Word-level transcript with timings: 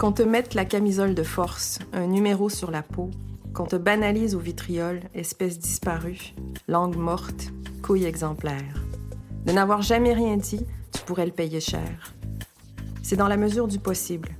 Qu'on 0.00 0.12
te 0.12 0.22
mette 0.22 0.54
la 0.54 0.64
camisole 0.64 1.14
de 1.14 1.22
force, 1.22 1.78
un 1.92 2.06
numéro 2.06 2.48
sur 2.48 2.70
la 2.70 2.82
peau, 2.82 3.10
qu'on 3.52 3.66
te 3.66 3.76
banalise 3.76 4.34
au 4.34 4.38
vitriol, 4.38 5.02
espèce 5.12 5.58
disparue, 5.58 6.34
langue 6.68 6.96
morte, 6.96 7.52
couille 7.82 8.06
exemplaire. 8.06 8.82
De 9.44 9.52
n'avoir 9.52 9.82
jamais 9.82 10.14
rien 10.14 10.38
dit, 10.38 10.64
tu 10.90 11.02
pourrais 11.02 11.26
le 11.26 11.32
payer 11.32 11.60
cher. 11.60 12.14
C'est 13.02 13.16
dans 13.16 13.28
la 13.28 13.36
mesure 13.36 13.68
du 13.68 13.78
possible. 13.78 14.30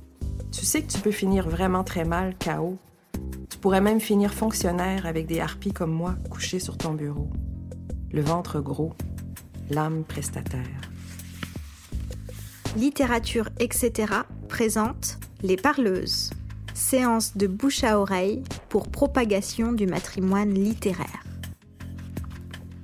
Tu 0.51 0.65
sais 0.65 0.81
que 0.81 0.91
tu 0.91 0.97
peux 0.97 1.11
finir 1.11 1.47
vraiment 1.47 1.83
très 1.83 2.05
mal, 2.05 2.33
KO. 2.43 2.79
Tu 3.47 3.59
pourrais 3.59 3.81
même 3.81 3.99
finir 3.99 4.33
fonctionnaire 4.33 5.05
avec 5.05 5.27
des 5.27 5.41
harpies 5.41 5.73
comme 5.73 5.93
moi 5.93 6.15
couchés 6.31 6.59
sur 6.59 6.75
ton 6.75 6.95
bureau. 6.95 7.29
Le 8.11 8.23
ventre 8.23 8.61
gros, 8.61 8.93
l'âme 9.69 10.05
prestataire. 10.05 10.89
Littérature, 12.75 13.49
etc. 13.59 14.11
présente 14.49 15.19
Les 15.43 15.57
Parleuses, 15.57 16.29
séance 16.75 17.35
de 17.35 17.47
bouche 17.47 17.83
à 17.83 17.99
oreille 17.99 18.43
pour 18.69 18.89
propagation 18.89 19.71
du 19.71 19.87
matrimoine 19.87 20.53
littéraire. 20.53 21.23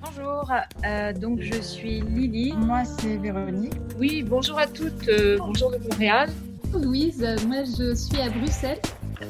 Bonjour, 0.01 0.51
euh, 0.83 1.13
donc 1.13 1.39
je 1.41 1.61
suis 1.61 2.01
Lily. 2.01 2.53
Moi 2.57 2.83
c'est 2.83 3.17
Véronique. 3.17 3.73
Oui, 3.99 4.23
bonjour 4.23 4.57
à 4.57 4.65
toutes, 4.65 5.07
euh, 5.07 5.37
bonjour 5.37 5.69
de 5.69 5.77
Montréal. 5.77 6.31
Louise, 6.73 7.23
moi 7.47 7.63
je 7.63 7.93
suis 7.93 8.19
à 8.19 8.31
Bruxelles. 8.31 8.81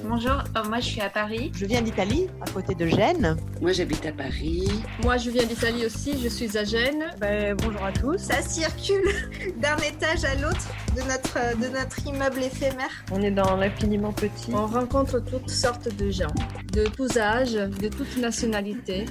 Bonjour, 0.03 0.43
euh, 0.55 0.63
moi 0.67 0.79
je 0.79 0.85
suis 0.85 1.01
à 1.01 1.09
Paris. 1.09 1.49
Je 1.55 1.65
viens 1.65 1.81
d'Italie, 1.81 2.27
à 2.41 2.51
côté 2.51 2.75
de 2.75 2.87
Gênes. 2.87 3.37
Moi 3.61 3.71
j'habite 3.71 4.05
à 4.05 4.11
Paris. 4.11 4.67
Moi 5.01 5.15
je 5.17 5.29
viens 5.29 5.45
d'Italie 5.45 5.85
aussi, 5.85 6.21
je 6.21 6.27
suis 6.27 6.57
à 6.57 6.65
Gênes. 6.65 7.05
Ben, 7.19 7.55
bonjour 7.55 7.85
à 7.85 7.93
tous. 7.93 8.17
Ça 8.17 8.41
circule 8.41 9.09
d'un 9.57 9.77
étage 9.77 10.25
à 10.25 10.35
l'autre 10.35 10.67
de 10.93 11.01
notre, 11.03 11.57
de 11.57 11.67
notre 11.73 12.05
immeuble 12.05 12.43
éphémère. 12.43 13.05
On 13.13 13.21
est 13.21 13.31
dans 13.31 13.55
l'infiniment 13.55 14.11
petit. 14.11 14.51
On 14.53 14.65
rencontre 14.65 15.19
toutes 15.19 15.49
sortes 15.49 15.95
de 15.95 16.11
gens, 16.11 16.35
de 16.73 16.83
tous 16.83 17.17
âges, 17.17 17.53
de 17.53 17.87
toutes 17.87 18.17
nationalités. 18.17 19.05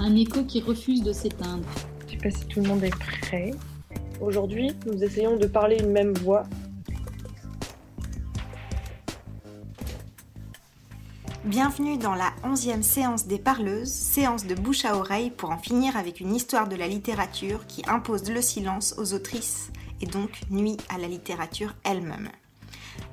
Un 0.00 0.16
écho 0.16 0.42
qui 0.44 0.60
refuse 0.60 1.02
de 1.02 1.12
s'éteindre. 1.12 1.68
Je 2.06 2.12
sais 2.12 2.18
pas 2.18 2.30
si 2.30 2.44
tout 2.46 2.60
le 2.60 2.68
monde 2.68 2.82
est 2.82 2.96
prêt. 3.22 3.52
Aujourd'hui, 4.20 4.72
nous 4.84 5.04
essayons 5.04 5.36
de 5.36 5.46
parler 5.46 5.76
une 5.78 5.92
même 5.92 6.12
voix 6.14 6.42
Bienvenue 11.44 11.98
dans 11.98 12.16
la 12.16 12.32
onzième 12.42 12.82
séance 12.82 13.28
des 13.28 13.38
parleuses, 13.38 13.92
séance 13.92 14.44
de 14.44 14.56
bouche 14.56 14.84
à 14.84 14.96
oreille 14.96 15.30
pour 15.30 15.50
en 15.50 15.58
finir 15.58 15.96
avec 15.96 16.18
une 16.18 16.34
histoire 16.34 16.68
de 16.68 16.74
la 16.74 16.88
littérature 16.88 17.64
qui 17.68 17.82
impose 17.86 18.28
le 18.28 18.42
silence 18.42 18.96
aux 18.98 19.14
autrices 19.14 19.70
et 20.00 20.06
donc 20.06 20.40
nuit 20.50 20.76
à 20.88 20.98
la 20.98 21.06
littérature 21.06 21.76
elle-même. 21.84 22.28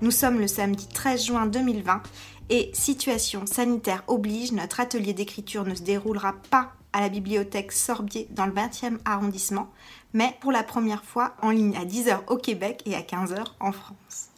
Nous 0.01 0.09
sommes 0.09 0.39
le 0.39 0.47
samedi 0.47 0.87
13 0.87 1.23
juin 1.23 1.45
2020 1.45 2.01
et 2.49 2.71
situation 2.73 3.45
sanitaire 3.45 4.03
oblige, 4.07 4.53
notre 4.53 4.79
atelier 4.79 5.13
d'écriture 5.13 5.63
ne 5.63 5.75
se 5.75 5.83
déroulera 5.83 6.33
pas 6.49 6.73
à 6.93 7.01
la 7.01 7.09
bibliothèque 7.09 7.71
Sorbier 7.71 8.27
dans 8.31 8.47
le 8.47 8.53
20e 8.53 8.97
arrondissement, 9.05 9.69
mais 10.13 10.35
pour 10.41 10.51
la 10.51 10.63
première 10.63 11.05
fois 11.05 11.35
en 11.43 11.51
ligne 11.51 11.77
à 11.77 11.85
10h 11.85 12.21
au 12.27 12.37
Québec 12.37 12.81
et 12.87 12.95
à 12.95 13.01
15h 13.01 13.43
en 13.59 13.71
France. 13.71 14.31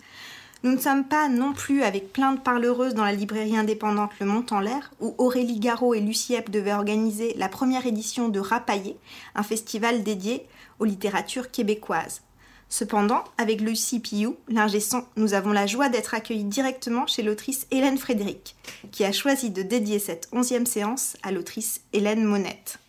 Nous 0.64 0.72
ne 0.72 0.80
sommes 0.80 1.08
pas 1.08 1.30
non 1.30 1.54
plus 1.54 1.84
avec 1.84 2.12
plein 2.12 2.34
de 2.34 2.40
parleuses 2.40 2.96
dans 2.96 3.06
la 3.06 3.14
librairie 3.14 3.58
indépendante 3.58 4.12
Le 4.20 4.26
Mont 4.26 4.46
en 4.50 4.60
l'air, 4.60 4.92
où 5.00 5.14
Aurélie 5.20 5.60
Garot 5.60 5.94
et 5.94 6.00
Lucie 6.00 6.38
devaient 6.50 6.74
organiser 6.74 7.36
la 7.38 7.48
première 7.48 7.86
édition 7.86 8.28
de 8.28 8.40
Rapaillé, 8.40 8.98
un 9.36 9.44
festival 9.44 10.04
dédié 10.04 10.48
aux 10.80 10.86
littératures 10.86 11.52
québécoises. 11.52 12.22
Cependant, 12.70 13.24
avec 13.38 13.62
Lucie 13.62 14.00
Piou, 14.00 14.36
l'ingé 14.50 14.80
son, 14.80 15.06
nous 15.16 15.36
avons 15.36 15.52
la 15.52 15.68
joie 15.68 15.90
d'être 15.90 16.16
accueillis 16.16 16.44
directement 16.44 17.06
chez 17.08 17.22
l'autrice 17.22 17.68
Hélène 17.72 17.98
Frédéric, 18.00 18.56
qui 18.92 19.06
a 19.06 19.12
choisi 19.12 19.52
de 19.52 19.62
dédier 19.62 20.00
cette 20.00 20.28
onzième 20.32 20.66
séance 20.66 21.18
à 21.24 21.32
l'autrice 21.32 21.82
Hélène 21.94 22.24
Monette. 22.24 22.80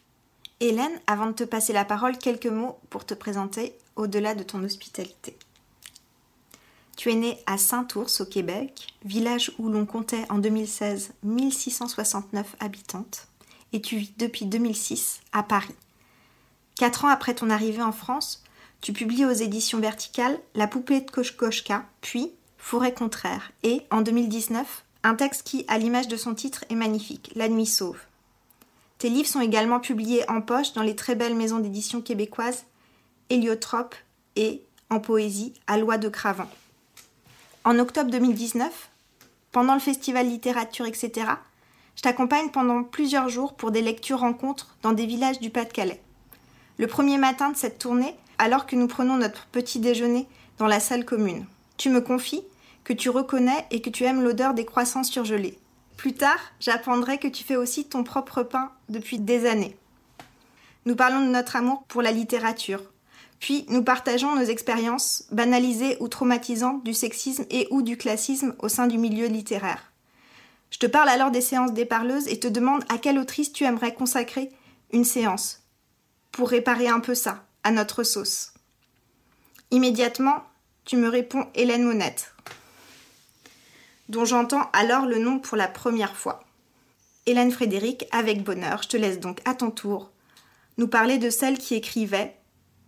Hélène, 0.61 0.99
avant 1.07 1.27
de 1.27 1.33
te 1.33 1.45
passer 1.45 1.73
la 1.73 1.85
parole, 1.85 2.19
quelques 2.19 2.47
mots 2.47 2.79
pour 2.91 3.05
te 3.05 3.15
présenter 3.15 3.75
au-delà 3.95 4.35
de 4.35 4.43
ton 4.43 4.65
hospitalité. 4.65 5.37
Tu 6.99 7.13
es 7.13 7.15
née 7.15 7.39
à 7.47 7.59
Saint-Ours 7.59 8.21
au 8.21 8.27
Québec, 8.27 8.89
village 9.05 9.53
où 9.61 9.69
l'on 9.69 9.87
comptait 9.87 10.25
en 10.31 10.39
2016 10.39 11.13
1669 11.23 12.57
habitantes, 12.59 13.29
et 13.73 13.81
tu 13.81 13.99
vis 13.99 14.13
depuis 14.19 14.47
2006 14.47 15.21
à 15.31 15.45
Paris. 15.45 15.77
Quatre 16.75 17.05
ans 17.05 17.09
après 17.09 17.37
ton 17.37 17.51
arrivée 17.51 17.83
en 17.83 17.93
France, 17.93 18.43
tu 18.81 18.93
publies 18.93 19.25
aux 19.25 19.31
éditions 19.31 19.79
verticales 19.79 20.41
La 20.57 20.67
poupée 20.67 21.01
de 21.01 21.09
Koshkoshka, 21.09 21.85
puis 22.01 22.33
Forêt 22.57 22.95
contraire, 22.95 23.53
et 23.63 23.83
en 23.93 24.01
2019, 24.01 24.85
un 25.05 25.15
texte 25.15 25.45
qui, 25.47 25.65
à 25.69 25.79
l'image 25.79 26.09
de 26.09 26.17
son 26.17 26.35
titre, 26.35 26.65
est 26.69 26.75
magnifique, 26.75 27.31
La 27.37 27.49
nuit 27.49 27.67
sauve. 27.67 28.01
Tes 28.99 29.09
livres 29.09 29.29
sont 29.29 29.41
également 29.41 29.79
publiés 29.79 30.29
en 30.29 30.41
poche 30.41 30.73
dans 30.73 30.83
les 30.83 30.97
très 30.97 31.15
belles 31.15 31.37
maisons 31.37 31.61
d'édition 31.61 32.03
québécoises 32.03 32.65
Héliotrope 33.31 33.95
et, 34.35 34.65
en 34.91 34.99
poésie, 34.99 35.55
à 35.69 35.79
de 35.79 36.09
Cravant. 36.09 36.51
En 37.69 37.79
octobre 37.79 38.11
2019, 38.11 38.89
pendant 39.53 39.75
le 39.75 39.81
festival 39.81 40.27
littérature, 40.27 40.87
etc., 40.87 41.27
je 41.97 42.01
t'accompagne 42.01 42.49
pendant 42.49 42.83
plusieurs 42.83 43.29
jours 43.29 43.53
pour 43.53 43.73
des 43.73 43.83
lectures-rencontres 43.83 44.75
dans 44.81 44.95
des 44.95 45.05
villages 45.05 45.39
du 45.39 45.51
Pas-de-Calais. 45.51 46.01
Le 46.79 46.87
premier 46.87 47.19
matin 47.19 47.51
de 47.51 47.59
cette 47.59 47.79
tournée, 47.79 48.17
alors 48.39 48.65
que 48.65 48.75
nous 48.75 48.87
prenons 48.87 49.19
notre 49.19 49.45
petit 49.49 49.81
déjeuner 49.81 50.27
dans 50.57 50.67
la 50.67 50.81
salle 50.81 51.05
commune, 51.05 51.45
tu 51.77 51.91
me 51.91 52.01
confies 52.01 52.43
que 52.85 52.95
tu 52.95 53.11
reconnais 53.11 53.67
et 53.71 53.83
que 53.83 53.91
tu 53.91 54.05
aimes 54.05 54.23
l'odeur 54.23 54.55
des 54.55 54.65
croissants 54.65 55.05
surgelés. 55.05 55.59
Plus 55.99 56.15
tard, 56.15 56.41
j'apprendrai 56.61 57.19
que 57.19 57.29
tu 57.29 57.45
fais 57.45 57.57
aussi 57.57 57.85
ton 57.85 58.03
propre 58.03 58.45
pain 58.45 58.73
depuis 58.89 59.19
des 59.19 59.45
années. 59.45 59.77
Nous 60.87 60.97
parlons 60.97 61.21
de 61.21 61.31
notre 61.31 61.57
amour 61.57 61.85
pour 61.87 62.01
la 62.01 62.13
littérature, 62.13 62.81
puis 63.41 63.65
nous 63.69 63.85
partageons 63.85 64.35
nos 64.35 64.45
expériences, 64.45 65.25
banalisées 65.31 65.97
ou 66.01 66.09
traumatisantes, 66.09 66.85
du 66.85 66.95
sexisme 66.95 67.45
et 67.51 67.69
ou 67.71 67.83
du 67.83 67.97
classisme 67.97 68.55
au 68.59 68.69
sein 68.69 68.87
du 68.87 68.99
milieu 68.99 69.27
littéraire. 69.27 69.93
Je 70.71 70.79
te 70.79 70.87
parle 70.87 71.09
alors 71.09 71.31
des 71.31 71.41
séances 71.41 71.73
des 71.73 71.85
parleuses 71.85 72.29
et 72.29 72.41
te 72.41 72.49
demande 72.49 72.85
à 72.89 72.99
quelle 72.99 73.19
autrice 73.19 73.53
tu 73.53 73.65
aimerais 73.65 73.95
consacrer 73.95 74.51
une 74.93 75.05
séance, 75.05 75.63
pour 76.33 76.51
réparer 76.51 76.89
un 76.89 77.01
peu 77.01 77.15
ça, 77.15 77.45
à 77.63 77.71
notre 77.71 78.03
sauce. 78.03 78.53
Immédiatement, 79.71 80.45
tu 80.85 80.97
me 80.97 81.09
réponds 81.09 81.47
Hélène 81.55 81.85
Monette, 81.85 82.35
dont 84.09 84.25
j'entends 84.25 84.69
alors 84.73 85.07
le 85.07 85.19
nom 85.19 85.39
pour 85.39 85.57
la 85.57 85.69
première 85.69 86.17
fois. 86.17 86.41
Hélène 87.27 87.53
Frédéric, 87.53 88.07
avec 88.11 88.43
bonheur, 88.43 88.83
je 88.83 88.89
te 88.89 88.97
laisse 88.97 89.21
donc 89.21 89.41
à 89.45 89.55
ton 89.55 89.71
tour 89.71 90.11
nous 90.79 90.89
parler 90.89 91.19
de 91.19 91.29
celle 91.29 91.59
qui 91.59 91.75
écrivait 91.75 92.38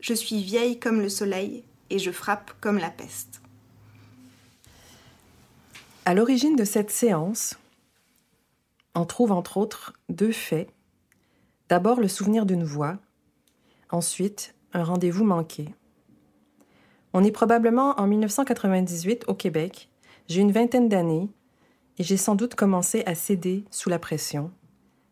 je 0.01 0.15
suis 0.15 0.43
vieille 0.43 0.79
comme 0.79 1.01
le 1.01 1.09
soleil 1.09 1.65
et 1.91 1.99
je 1.99 2.11
frappe 2.11 2.53
comme 2.61 2.79
la 2.79 2.91
peste. 2.91 3.41
À 6.05 6.15
l'origine 6.15 6.57
de 6.57 6.65
cette 6.65 6.91
séance, 6.91 7.59
on 8.95 9.05
trouve 9.05 9.33
entre 9.33 9.59
autres 9.59 9.93
deux 10.09 10.33
faits. 10.33 10.69
D'abord 11.69 12.01
le 12.01 12.09
souvenir 12.09 12.47
d'une 12.47 12.65
voix, 12.65 12.99
ensuite 13.91 14.55
un 14.73 14.83
rendez-vous 14.83 15.25
manqué. 15.25 15.69
On 17.13 17.23
est 17.23 17.33
probablement 17.33 17.99
en 18.01 18.07
1998 18.07 19.25
au 19.29 19.35
Québec, 19.35 19.89
j'ai 20.29 20.41
une 20.41 20.53
vingtaine 20.53 20.89
d'années 20.89 21.29
et 21.99 22.03
j'ai 22.03 22.17
sans 22.17 22.35
doute 22.35 22.55
commencé 22.55 23.03
à 23.05 23.15
céder 23.15 23.65
sous 23.71 23.91
la 23.91 23.99
pression, 23.99 24.53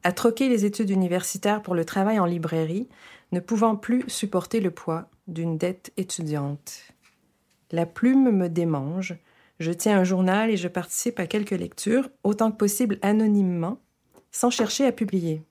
à 0.05 0.13
troquer 0.13 0.49
les 0.49 0.65
études 0.65 0.91
universitaires 0.91 1.61
pour 1.61 1.75
le 1.75 1.85
travail 1.85 2.19
en 2.19 2.25
librairie 2.25 2.89
ne 3.33 3.41
pouvant 3.41 3.77
plus 3.77 4.05
supporter 4.09 4.61
le 4.61 4.71
poids 4.71 5.09
d'une 5.27 5.59
dette 5.59 5.93
étudiante. 5.97 6.83
La 7.71 7.87
plume 7.87 8.31
me 8.31 8.49
démange, 8.49 9.17
je 9.61 9.73
tiens 9.73 9.99
un 9.99 10.05
journal 10.05 10.51
et 10.51 10.57
je 10.57 10.69
participe 10.69 11.21
à 11.21 11.27
quelques 11.27 11.51
lectures, 11.51 12.09
autant 12.25 12.51
que 12.51 12.57
possible 12.57 12.99
anonymement, 13.03 13.81
sans 14.31 14.51
chercher 14.51 14.87
à 14.87 14.93
publier. 14.93 15.43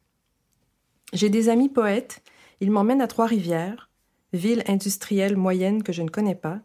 J'ai 1.13 1.29
des 1.29 1.49
amis 1.49 1.69
poètes, 1.69 2.21
ils 2.59 2.71
m'emmènent 2.71 3.01
à 3.01 3.07
Trois-Rivières, 3.07 3.89
ville 4.33 4.63
industrielle 4.67 5.37
moyenne 5.37 5.83
que 5.83 5.93
je 5.93 6.01
ne 6.01 6.09
connais 6.09 6.35
pas, 6.35 6.61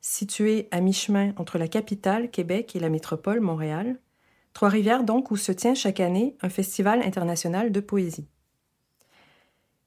située 0.00 0.68
à 0.70 0.80
mi-chemin 0.80 1.32
entre 1.36 1.58
la 1.58 1.68
capitale, 1.68 2.30
Québec, 2.30 2.74
et 2.76 2.80
la 2.80 2.88
métropole, 2.88 3.40
Montréal. 3.40 3.98
Trois-Rivières, 4.52 5.04
donc, 5.04 5.30
où 5.30 5.36
se 5.36 5.52
tient 5.52 5.74
chaque 5.74 6.00
année 6.00 6.36
un 6.42 6.48
festival 6.48 7.02
international 7.02 7.72
de 7.72 7.80
poésie. 7.80 8.28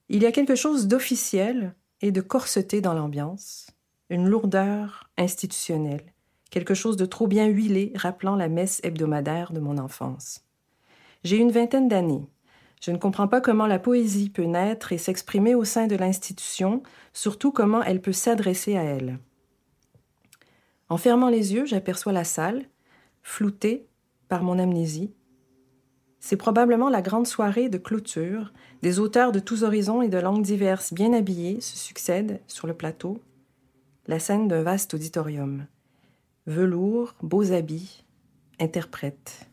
Il 0.08 0.22
y 0.22 0.28
a 0.28 0.32
quelque 0.32 0.56
chose 0.56 0.88
d'officiel 0.88 1.74
et 2.02 2.12
de 2.12 2.22
corseté 2.22 2.80
dans 2.80 2.94
l'ambiance, 2.94 3.68
une 4.12 4.28
lourdeur 4.28 5.10
institutionnelle, 5.18 6.14
quelque 6.52 6.76
chose 6.76 6.96
de 6.96 7.06
trop 7.06 7.28
bien 7.28 7.48
huilé 7.48 7.92
rappelant 7.96 8.36
la 8.36 8.48
messe 8.48 8.80
hebdomadaire 8.84 9.52
de 9.52 9.60
mon 9.60 9.80
enfance. 9.80 10.46
J'ai 11.24 11.38
une 11.38 11.52
vingtaine 11.52 11.88
d'années. 11.88 12.30
Je 12.82 12.92
ne 12.92 12.98
comprends 12.98 13.28
pas 13.28 13.42
comment 13.42 13.66
la 13.66 13.80
poésie 13.80 14.30
peut 14.30 14.44
naître 14.44 14.92
et 14.92 15.00
s'exprimer 15.00 15.56
au 15.56 15.64
sein 15.64 15.88
de 15.88 15.96
l'institution, 15.96 16.84
surtout 17.14 17.52
comment 17.52 17.82
elle 17.82 18.02
peut 18.02 18.12
s'adresser 18.12 18.78
à 18.78 18.84
elle. 18.84 19.18
En 20.88 20.98
fermant 20.98 21.30
les 21.30 21.56
yeux, 21.56 21.66
j'aperçois 21.66 22.14
la 22.14 22.24
salle, 22.24 22.66
floutée 23.24 23.88
par 24.28 24.44
mon 24.44 24.60
amnésie. 24.60 25.16
C'est 26.26 26.38
probablement 26.38 26.90
la 26.90 27.04
grande 27.04 27.28
soirée 27.28 27.70
de 27.70 27.78
clôture. 27.78 28.52
Des 28.82 28.98
auteurs 28.98 29.32
de 29.32 29.38
tous 29.38 29.64
horizons 29.64 30.02
et 30.02 30.10
de 30.10 30.18
langues 30.18 30.42
diverses 30.42 30.92
bien 30.92 31.14
habillés 31.14 31.62
se 31.62 31.78
succèdent 31.78 32.42
sur 32.48 32.66
le 32.66 32.74
plateau. 32.74 33.22
La 34.08 34.18
scène 34.18 34.48
d'un 34.48 34.64
vaste 34.64 34.96
auditorium. 34.96 35.68
Velours, 36.48 37.14
beaux 37.22 37.52
habits, 37.52 38.04
interprète. 38.60 39.52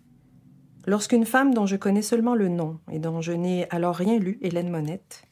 Lorsqu'une 0.86 1.26
femme 1.26 1.52
dont 1.52 1.66
je 1.66 1.76
connais 1.76 2.00
seulement 2.00 2.34
le 2.34 2.48
nom 2.48 2.80
et 2.90 2.98
dont 2.98 3.20
je 3.20 3.32
n'ai 3.32 3.68
alors 3.68 3.96
rien 3.96 4.18
lu, 4.18 4.38
Hélène 4.40 4.70
Monette, 4.70 5.24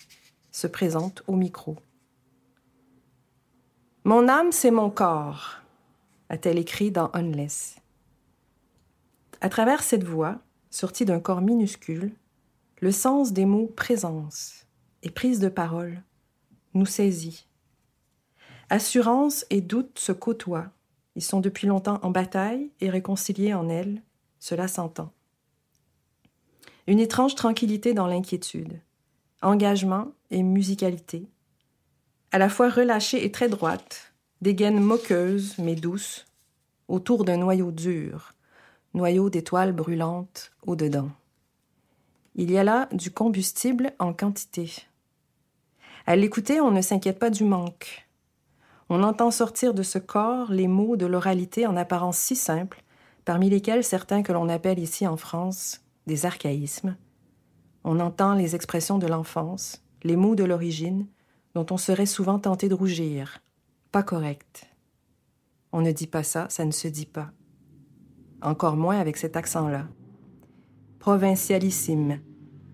se 0.51 0.67
présente 0.67 1.23
au 1.27 1.37
micro. 1.37 1.79
Mon 4.05 4.29
âme, 4.29 4.53
c'est 4.53 4.71
mon 4.71 4.91
corps, 4.91 5.63
a-t-elle 6.29 6.59
écrit 6.59 6.91
dans 6.91 7.11
Unless. 7.15 7.77
À 9.41 9.49
travers 9.49 9.83
cette 9.83 10.05
voix, 10.05 10.43
sortie 10.71 11.05
d'un 11.05 11.21
corps 11.21 11.43
minuscule, 11.43 12.13
le 12.81 12.93
sens 12.93 13.33
des 13.33 13.45
mots 13.45 13.67
présence 13.67 14.67
et 15.03 15.11
prise 15.11 15.41
de 15.41 15.49
parole 15.49 16.03
nous 16.75 16.87
saisit. 16.87 17.47
Assurance 18.71 19.45
et 19.51 19.61
doute 19.61 19.99
se 19.99 20.13
côtoient. 20.13 20.71
Ils 21.17 21.23
sont 21.23 21.41
depuis 21.41 21.67
longtemps 21.67 21.99
en 22.03 22.11
bataille 22.11 22.71
et 22.81 22.89
réconciliés 22.89 23.53
en 23.53 23.69
elle, 23.69 24.01
cela 24.39 24.69
s'entend. 24.69 25.13
Une 26.87 27.01
étrange 27.01 27.35
tranquillité 27.35 27.93
dans 27.93 28.07
l'inquiétude, 28.07 28.81
engagement 29.43 30.13
et 30.31 30.43
musicalité, 30.43 31.29
à 32.33 32.39
la 32.39 32.49
fois 32.49 32.71
relâchée 32.71 33.25
et 33.25 33.33
très 33.33 33.49
droite, 33.49 34.13
des 34.41 34.55
gaines 34.55 34.81
moqueuses 34.81 35.59
mais 35.59 35.75
douces, 35.75 36.27
autour 36.87 37.25
d'un 37.25 37.39
noyau 37.39 37.73
dur, 37.73 38.35
noyau 38.95 39.31
d'étoiles 39.31 39.73
brûlantes 39.73 40.53
au-dedans. 40.67 41.11
Il 42.35 42.51
y 42.51 42.59
a 42.59 42.65
là 42.65 42.89
du 42.93 43.11
combustible 43.11 43.93
en 43.99 44.13
quantité. 44.13 44.73
À 46.07 46.17
l'écouter, 46.17 46.61
on 46.61 46.71
ne 46.71 46.81
s'inquiète 46.81 47.19
pas 47.19 47.31
du 47.31 47.45
manque. 47.45 48.09
On 48.89 49.03
entend 49.03 49.31
sortir 49.31 49.75
de 49.75 49.83
ce 49.83 49.99
corps 49.99 50.51
les 50.51 50.67
mots 50.67 50.97
de 50.97 51.07
l'oralité 51.07 51.67
en 51.67 51.77
apparence 51.77 52.19
si 52.19 52.35
simples, 52.35 52.83
parmi 53.25 53.51
lesquels 53.51 53.85
certains 53.85 54.23
que 54.23 54.33
l'on 54.33 54.49
appelle 54.49 54.79
ici 54.79 55.07
en 55.07 55.17
France 55.17 55.83
des 56.07 56.27
archaïsmes. 56.27 56.97
On 57.85 58.01
entend 58.01 58.35
les 58.35 58.55
expressions 58.55 58.99
de 58.99 59.07
l'enfance, 59.07 59.83
les 60.03 60.17
mots 60.17 60.35
de 60.35 60.45
l'origine, 60.45 61.07
dont 61.55 61.67
on 61.71 61.77
serait 61.77 62.07
souvent 62.07 62.39
tenté 62.39 62.69
de 62.69 62.75
rougir. 62.75 63.39
Pas 63.93 64.03
correct. 64.03 64.67
On 65.73 65.81
ne 65.81 65.93
dit 65.93 66.07
pas 66.07 66.23
ça, 66.23 66.49
ça 66.49 66.65
ne 66.65 66.73
se 66.73 66.89
dit 66.89 67.07
pas. 67.07 67.31
Encore 68.43 68.77
moins 68.77 68.99
avec 68.99 69.17
cet 69.19 69.37
accent-là. 69.37 69.87
Provincialissime. 70.99 72.21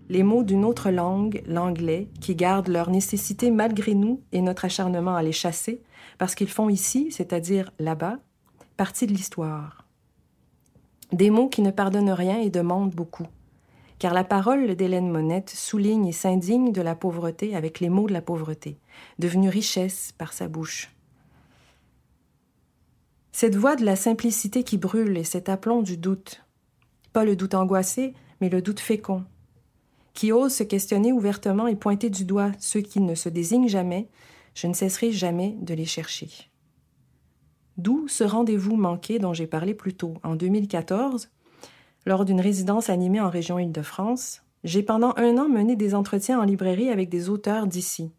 Les 0.09 0.23
mots 0.23 0.43
d'une 0.43 0.63
autre 0.63 0.89
langue, 0.89 1.43
l'anglais, 1.45 2.09
qui 2.21 2.35
gardent 2.35 2.69
leur 2.69 2.89
nécessité 2.89 3.51
malgré 3.51 3.93
nous 3.93 4.21
et 4.31 4.41
notre 4.41 4.63
acharnement 4.63 5.15
à 5.15 5.23
les 5.23 5.33
chasser, 5.33 5.81
parce 6.17 6.35
qu'ils 6.35 6.49
font 6.49 6.69
ici, 6.69 7.11
c'est-à-dire 7.11 7.71
là-bas, 7.79 8.17
partie 8.77 9.07
de 9.07 9.13
l'histoire. 9.13 9.85
Des 11.11 11.29
mots 11.29 11.49
qui 11.49 11.61
ne 11.61 11.71
pardonnent 11.71 12.11
rien 12.11 12.39
et 12.39 12.49
demandent 12.49 12.95
beaucoup. 12.95 13.27
Car 13.99 14.13
la 14.13 14.23
parole 14.23 14.75
d'Hélène 14.75 15.09
Monette 15.09 15.49
souligne 15.49 16.07
et 16.07 16.13
s'indigne 16.13 16.71
de 16.71 16.81
la 16.81 16.95
pauvreté 16.95 17.55
avec 17.55 17.81
les 17.81 17.89
mots 17.89 18.07
de 18.07 18.13
la 18.13 18.21
pauvreté, 18.21 18.77
devenue 19.19 19.49
richesse 19.49 20.13
par 20.17 20.31
sa 20.31 20.47
bouche. 20.47 20.96
Cette 23.39 23.55
voix 23.55 23.75
de 23.75 23.85
la 23.85 23.95
simplicité 23.95 24.63
qui 24.63 24.79
brûle 24.79 25.15
et 25.15 25.23
cet 25.23 25.47
aplomb 25.47 25.83
du 25.83 25.95
doute, 25.95 26.43
pas 27.13 27.23
le 27.23 27.35
doute 27.35 27.53
angoissé, 27.53 28.15
mais 28.41 28.49
le 28.49 28.63
doute 28.63 28.79
fécond, 28.79 29.25
qui 30.15 30.31
ose 30.31 30.51
se 30.51 30.63
questionner 30.63 31.11
ouvertement 31.11 31.67
et 31.67 31.75
pointer 31.75 32.09
du 32.09 32.25
doigt 32.25 32.51
ceux 32.57 32.81
qui 32.81 32.99
ne 32.99 33.13
se 33.13 33.29
désignent 33.29 33.67
jamais, 33.67 34.09
je 34.55 34.65
ne 34.65 34.73
cesserai 34.73 35.11
jamais 35.11 35.55
de 35.61 35.75
les 35.75 35.85
chercher. 35.85 36.29
D'où 37.77 38.07
ce 38.07 38.23
rendez-vous 38.23 38.75
manqué 38.75 39.19
dont 39.19 39.33
j'ai 39.33 39.45
parlé 39.45 39.75
plus 39.75 39.93
tôt, 39.93 40.15
en 40.23 40.35
2014, 40.35 41.29
lors 42.07 42.25
d'une 42.25 42.41
résidence 42.41 42.89
animée 42.89 43.21
en 43.21 43.29
région 43.29 43.59
Île-de-France, 43.59 44.41
j'ai 44.63 44.81
pendant 44.81 45.13
un 45.15 45.37
an 45.37 45.47
mené 45.47 45.75
des 45.75 45.93
entretiens 45.93 46.39
en 46.39 46.43
librairie 46.43 46.89
avec 46.89 47.09
des 47.09 47.29
auteurs 47.29 47.67
d'ici. 47.67 48.09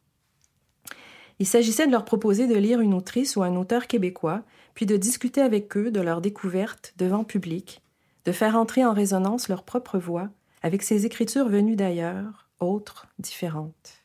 Il 1.41 1.47
s'agissait 1.47 1.89
de 1.89 1.93
leur 1.93 2.05
proposer 2.05 2.47
de 2.47 2.55
lire 2.55 2.81
une 2.81 2.95
autrice 2.95 3.35
ou 3.35 3.43
un 3.43 3.57
auteur 3.57 3.89
québécois 3.89 4.45
puis 4.79 4.87
de 4.87 4.97
discuter 4.97 5.41
avec 5.41 5.77
eux 5.77 5.91
de 5.91 6.01
leurs 6.01 6.21
découvertes 6.21 6.95
devant 6.99 7.25
public, 7.25 7.83
de 8.25 8.31
faire 8.31 8.55
entrer 8.55 8.85
en 8.85 8.93
résonance 8.93 9.49
leur 9.49 9.65
propre 9.65 9.99
voix 9.99 10.29
avec 10.63 10.85
ces 10.85 11.05
écritures 11.05 11.49
venues 11.49 11.75
d'ailleurs, 11.75 12.49
autres, 12.61 13.09
différentes, 13.19 14.05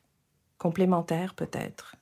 complémentaires 0.58 1.36
peut-être. 1.36 1.96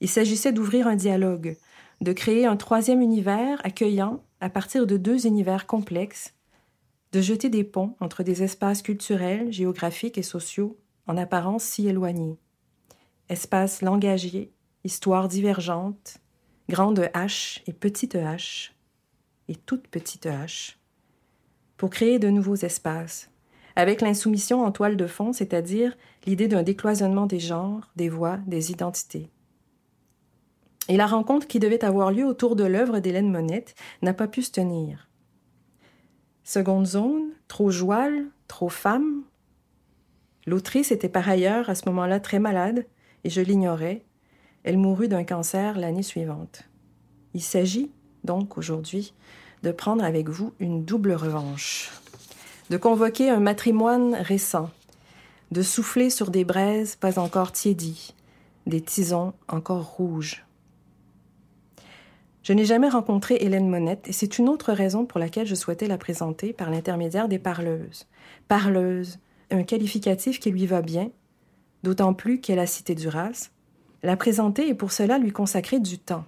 Il 0.00 0.08
s'agissait 0.08 0.50
d'ouvrir 0.50 0.88
un 0.88 0.96
dialogue, 0.96 1.56
de 2.00 2.12
créer 2.12 2.46
un 2.46 2.56
troisième 2.56 3.00
univers 3.00 3.64
accueillant 3.64 4.24
à 4.40 4.50
partir 4.50 4.84
de 4.84 4.96
deux 4.96 5.28
univers 5.28 5.68
complexes, 5.68 6.34
de 7.12 7.20
jeter 7.20 7.48
des 7.48 7.62
ponts 7.62 7.94
entre 8.00 8.24
des 8.24 8.42
espaces 8.42 8.82
culturels, 8.82 9.52
géographiques 9.52 10.18
et 10.18 10.24
sociaux 10.24 10.76
en 11.06 11.16
apparence 11.16 11.62
si 11.62 11.86
éloignés. 11.86 12.40
Espaces 13.28 13.82
langagiers, 13.82 14.50
histoires 14.82 15.28
divergentes, 15.28 16.18
grande 16.68 16.98
H 17.14 17.62
et 17.68 17.72
petite 17.72 18.16
H, 18.16 18.70
et 19.48 19.54
toute 19.54 19.86
petite 19.86 20.26
H, 20.26 20.74
pour 21.76 21.90
créer 21.90 22.18
de 22.18 22.28
nouveaux 22.28 22.56
espaces, 22.56 23.30
avec 23.76 24.00
l'insoumission 24.00 24.64
en 24.64 24.72
toile 24.72 24.96
de 24.96 25.06
fond, 25.06 25.32
c'est-à-dire 25.32 25.96
l'idée 26.26 26.48
d'un 26.48 26.64
décloisonnement 26.64 27.26
des 27.26 27.38
genres, 27.38 27.90
des 27.94 28.08
voix, 28.08 28.38
des 28.46 28.72
identités. 28.72 29.30
Et 30.88 30.96
la 30.96 31.06
rencontre 31.06 31.46
qui 31.46 31.60
devait 31.60 31.84
avoir 31.84 32.10
lieu 32.10 32.24
autour 32.24 32.56
de 32.56 32.64
l'œuvre 32.64 32.98
d'Hélène 32.98 33.30
Monette 33.30 33.74
n'a 34.02 34.14
pas 34.14 34.28
pu 34.28 34.42
se 34.42 34.52
tenir. 34.52 35.08
Seconde 36.42 36.86
zone, 36.86 37.30
trop 37.48 37.70
jouale, 37.70 38.26
trop 38.48 38.68
femme. 38.68 39.22
L'autrice 40.46 40.90
était 40.92 41.08
par 41.08 41.28
ailleurs 41.28 41.70
à 41.70 41.74
ce 41.74 41.88
moment-là 41.88 42.18
très 42.18 42.38
malade, 42.38 42.86
et 43.24 43.30
je 43.30 43.40
l'ignorais, 43.40 44.04
elle 44.66 44.78
mourut 44.78 45.06
d'un 45.06 45.22
cancer 45.22 45.78
l'année 45.78 46.02
suivante. 46.02 46.64
Il 47.34 47.40
s'agit 47.40 47.90
donc 48.24 48.58
aujourd'hui 48.58 49.14
de 49.62 49.70
prendre 49.70 50.04
avec 50.04 50.28
vous 50.28 50.52
une 50.58 50.84
double 50.84 51.12
revanche, 51.12 51.92
de 52.68 52.76
convoquer 52.76 53.30
un 53.30 53.38
matrimoine 53.38 54.16
récent, 54.16 54.68
de 55.52 55.62
souffler 55.62 56.10
sur 56.10 56.32
des 56.32 56.44
braises 56.44 56.96
pas 56.96 57.20
encore 57.20 57.52
tiédies, 57.52 58.12
des 58.66 58.80
tisons 58.80 59.34
encore 59.46 59.84
rouges. 59.84 60.44
Je 62.42 62.52
n'ai 62.52 62.64
jamais 62.64 62.88
rencontré 62.88 63.36
Hélène 63.40 63.68
Monette 63.68 64.08
et 64.08 64.12
c'est 64.12 64.36
une 64.36 64.48
autre 64.48 64.72
raison 64.72 65.06
pour 65.06 65.20
laquelle 65.20 65.46
je 65.46 65.54
souhaitais 65.54 65.86
la 65.86 65.96
présenter 65.96 66.52
par 66.52 66.70
l'intermédiaire 66.70 67.28
des 67.28 67.38
parleuses. 67.38 68.08
Parleuse, 68.48 69.20
un 69.52 69.62
qualificatif 69.62 70.40
qui 70.40 70.50
lui 70.50 70.66
va 70.66 70.82
bien, 70.82 71.10
d'autant 71.84 72.14
plus 72.14 72.40
qu'elle 72.40 72.58
a 72.58 72.66
cité 72.66 72.96
Duras, 72.96 73.50
la 74.02 74.16
présenter 74.16 74.68
et 74.68 74.74
pour 74.74 74.92
cela 74.92 75.18
lui 75.18 75.32
consacrer 75.32 75.80
du 75.80 75.98
temps. 75.98 76.24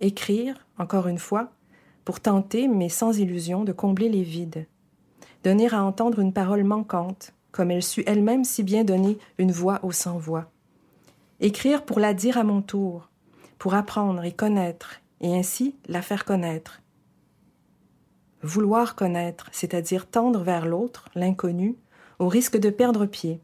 Écrire, 0.00 0.66
encore 0.78 1.08
une 1.08 1.18
fois, 1.18 1.50
pour 2.04 2.20
tenter, 2.20 2.68
mais 2.68 2.88
sans 2.88 3.18
illusion, 3.18 3.64
de 3.64 3.72
combler 3.72 4.08
les 4.08 4.22
vides. 4.22 4.66
Donner 5.44 5.72
à 5.72 5.82
entendre 5.82 6.18
une 6.18 6.32
parole 6.32 6.64
manquante, 6.64 7.32
comme 7.52 7.70
elle 7.70 7.82
sut 7.82 8.04
elle-même 8.06 8.44
si 8.44 8.62
bien 8.62 8.84
donner 8.84 9.18
une 9.38 9.52
voix 9.52 9.80
aux 9.82 9.92
sans-voix. 9.92 10.50
Écrire 11.40 11.84
pour 11.84 12.00
la 12.00 12.14
dire 12.14 12.38
à 12.38 12.44
mon 12.44 12.62
tour, 12.62 13.08
pour 13.58 13.74
apprendre 13.74 14.24
et 14.24 14.32
connaître, 14.32 15.00
et 15.20 15.36
ainsi 15.36 15.76
la 15.86 16.02
faire 16.02 16.24
connaître. 16.24 16.80
Vouloir 18.42 18.96
connaître, 18.96 19.48
c'est-à-dire 19.52 20.08
tendre 20.08 20.40
vers 20.40 20.66
l'autre, 20.66 21.08
l'inconnu, 21.14 21.76
au 22.18 22.28
risque 22.28 22.58
de 22.58 22.70
perdre 22.70 23.06
pied. 23.06 23.40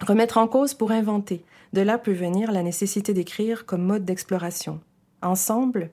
Remettre 0.00 0.38
en 0.38 0.48
cause 0.48 0.72
pour 0.72 0.92
inventer, 0.92 1.44
de 1.72 1.80
là 1.80 1.98
peut 1.98 2.12
venir 2.12 2.52
la 2.52 2.62
nécessité 2.62 3.14
d'écrire 3.14 3.66
comme 3.66 3.82
mode 3.82 4.04
d'exploration. 4.04 4.80
Ensemble, 5.22 5.90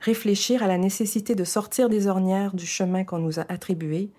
réfléchir 0.00 0.62
à 0.62 0.66
la 0.66 0.78
nécessité 0.78 1.34
de 1.34 1.44
sortir 1.44 1.88
des 1.88 2.06
ornières 2.06 2.54
du 2.54 2.66
chemin 2.66 3.04
qu'on 3.04 3.18
nous 3.18 3.40
a 3.40 3.46
attribué, 3.48 4.10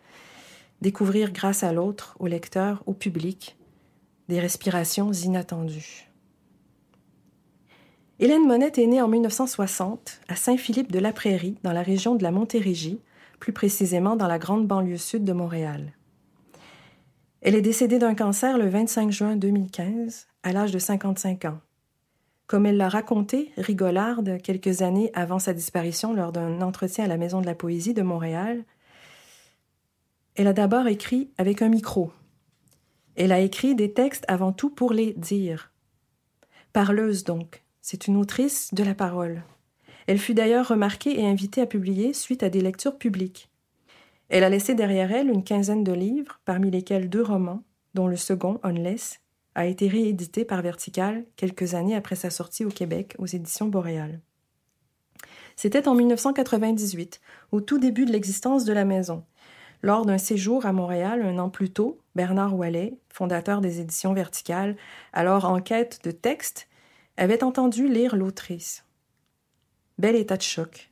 découvrir 0.81 1.31
grâce 1.31 1.63
à 1.63 1.73
l'autre, 1.73 2.15
au 2.19 2.27
lecteur, 2.27 2.83
au 2.85 2.93
public, 2.93 3.57
des 4.29 4.39
respirations 4.39 5.11
inattendues. 5.11 6.09
Hélène 8.19 8.47
Monette 8.47 8.77
est 8.77 8.87
née 8.87 9.01
en 9.01 9.07
1960 9.07 10.21
à 10.27 10.35
Saint-Philippe-de-la-Prairie, 10.35 11.57
dans 11.63 11.73
la 11.73 11.83
région 11.83 12.15
de 12.15 12.23
la 12.23 12.31
Montérégie, 12.31 13.01
plus 13.39 13.51
précisément 13.53 14.15
dans 14.15 14.27
la 14.27 14.39
grande 14.39 14.67
banlieue 14.67 14.97
sud 14.97 15.25
de 15.25 15.33
Montréal. 15.33 15.93
Elle 17.41 17.55
est 17.55 17.61
décédée 17.61 17.99
d'un 17.99 18.15
cancer 18.15 18.57
le 18.57 18.67
25 18.67 19.11
juin 19.11 19.35
2015, 19.35 20.27
à 20.45 20.53
l'âge 20.53 20.71
de 20.71 20.79
55 20.79 21.45
ans. 21.45 21.59
comme 22.45 22.67
elle 22.67 22.77
l'a 22.77 22.89
raconté, 22.89 23.51
rigolarde, 23.57 24.39
quelques 24.43 24.83
années 24.83 25.09
avant 25.15 25.39
sa 25.39 25.51
disparition 25.51 26.13
lors 26.13 26.31
d'un 26.31 26.61
entretien 26.61 27.05
à 27.05 27.07
la 27.07 27.17
Maison 27.17 27.41
de 27.41 27.47
la 27.47 27.55
Poésie 27.55 27.95
de 27.95 28.03
Montréal, 28.03 28.63
elle 30.35 30.45
a 30.45 30.53
d'abord 30.53 30.87
écrit 30.87 31.31
avec 31.39 31.63
un 31.63 31.69
micro. 31.69 32.11
Elle 33.15 33.31
a 33.31 33.39
écrit 33.39 33.73
des 33.73 33.93
textes 33.93 34.25
avant 34.27 34.51
tout 34.51 34.69
pour 34.69 34.93
les 34.93 35.13
dire. 35.13 35.71
Parleuse 36.71 37.23
donc, 37.23 37.63
c'est 37.81 38.05
une 38.05 38.17
autrice 38.17 38.71
de 38.71 38.83
la 38.83 38.93
parole. 38.93 39.41
Elle 40.05 40.19
fut 40.19 40.35
d'ailleurs 40.35 40.67
remarquée 40.67 41.19
et 41.19 41.25
invitée 41.25 41.61
à 41.61 41.65
publier 41.65 42.13
suite 42.13 42.43
à 42.43 42.49
des 42.49 42.61
lectures 42.61 42.99
publiques. 42.99 43.49
Elle 44.29 44.43
a 44.43 44.49
laissé 44.49 44.75
derrière 44.75 45.11
elle 45.11 45.31
une 45.31 45.43
quinzaine 45.43 45.83
de 45.83 45.93
livres, 45.93 46.39
parmi 46.45 46.69
lesquels 46.69 47.09
deux 47.09 47.23
romans, 47.23 47.63
dont 47.95 48.07
le 48.07 48.17
second, 48.17 48.59
Unless, 48.61 49.19
a 49.55 49.65
été 49.65 49.87
réédité 49.87 50.45
par 50.45 50.61
Vertical 50.61 51.25
quelques 51.37 51.73
années 51.73 51.95
après 51.95 52.15
sa 52.15 52.29
sortie 52.29 52.65
au 52.65 52.69
Québec 52.69 53.15
aux 53.17 53.25
éditions 53.25 53.67
Boréal. 53.67 54.21
C'était 55.55 55.87
en 55.87 55.95
1998, 55.95 57.21
au 57.51 57.61
tout 57.61 57.79
début 57.79 58.05
de 58.05 58.11
l'existence 58.11 58.65
de 58.65 58.73
la 58.73 58.83
maison. 58.83 59.23
Lors 59.81 60.05
d'un 60.05 60.17
séjour 60.17 60.65
à 60.65 60.73
Montréal 60.73 61.21
un 61.21 61.37
an 61.37 61.49
plus 61.49 61.69
tôt, 61.69 61.99
Bernard 62.15 62.55
Wallet, 62.55 62.97
fondateur 63.09 63.61
des 63.61 63.79
éditions 63.79 64.13
Verticales, 64.13 64.75
alors 65.13 65.45
en 65.45 65.61
quête 65.61 65.99
de 66.03 66.11
textes, 66.11 66.67
avait 67.17 67.43
entendu 67.43 67.87
lire 67.87 68.15
l'autrice. 68.15 68.85
Bel 69.97 70.15
état 70.15 70.37
de 70.37 70.41
choc. 70.41 70.91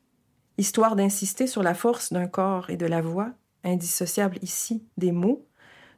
Histoire 0.57 0.95
d'insister 0.95 1.47
sur 1.47 1.63
la 1.63 1.73
force 1.73 2.13
d'un 2.13 2.27
corps 2.27 2.69
et 2.69 2.77
de 2.77 2.85
la 2.85 3.01
voix, 3.01 3.31
indissociable 3.63 4.37
ici 4.41 4.85
des 4.97 5.11
mots, 5.11 5.45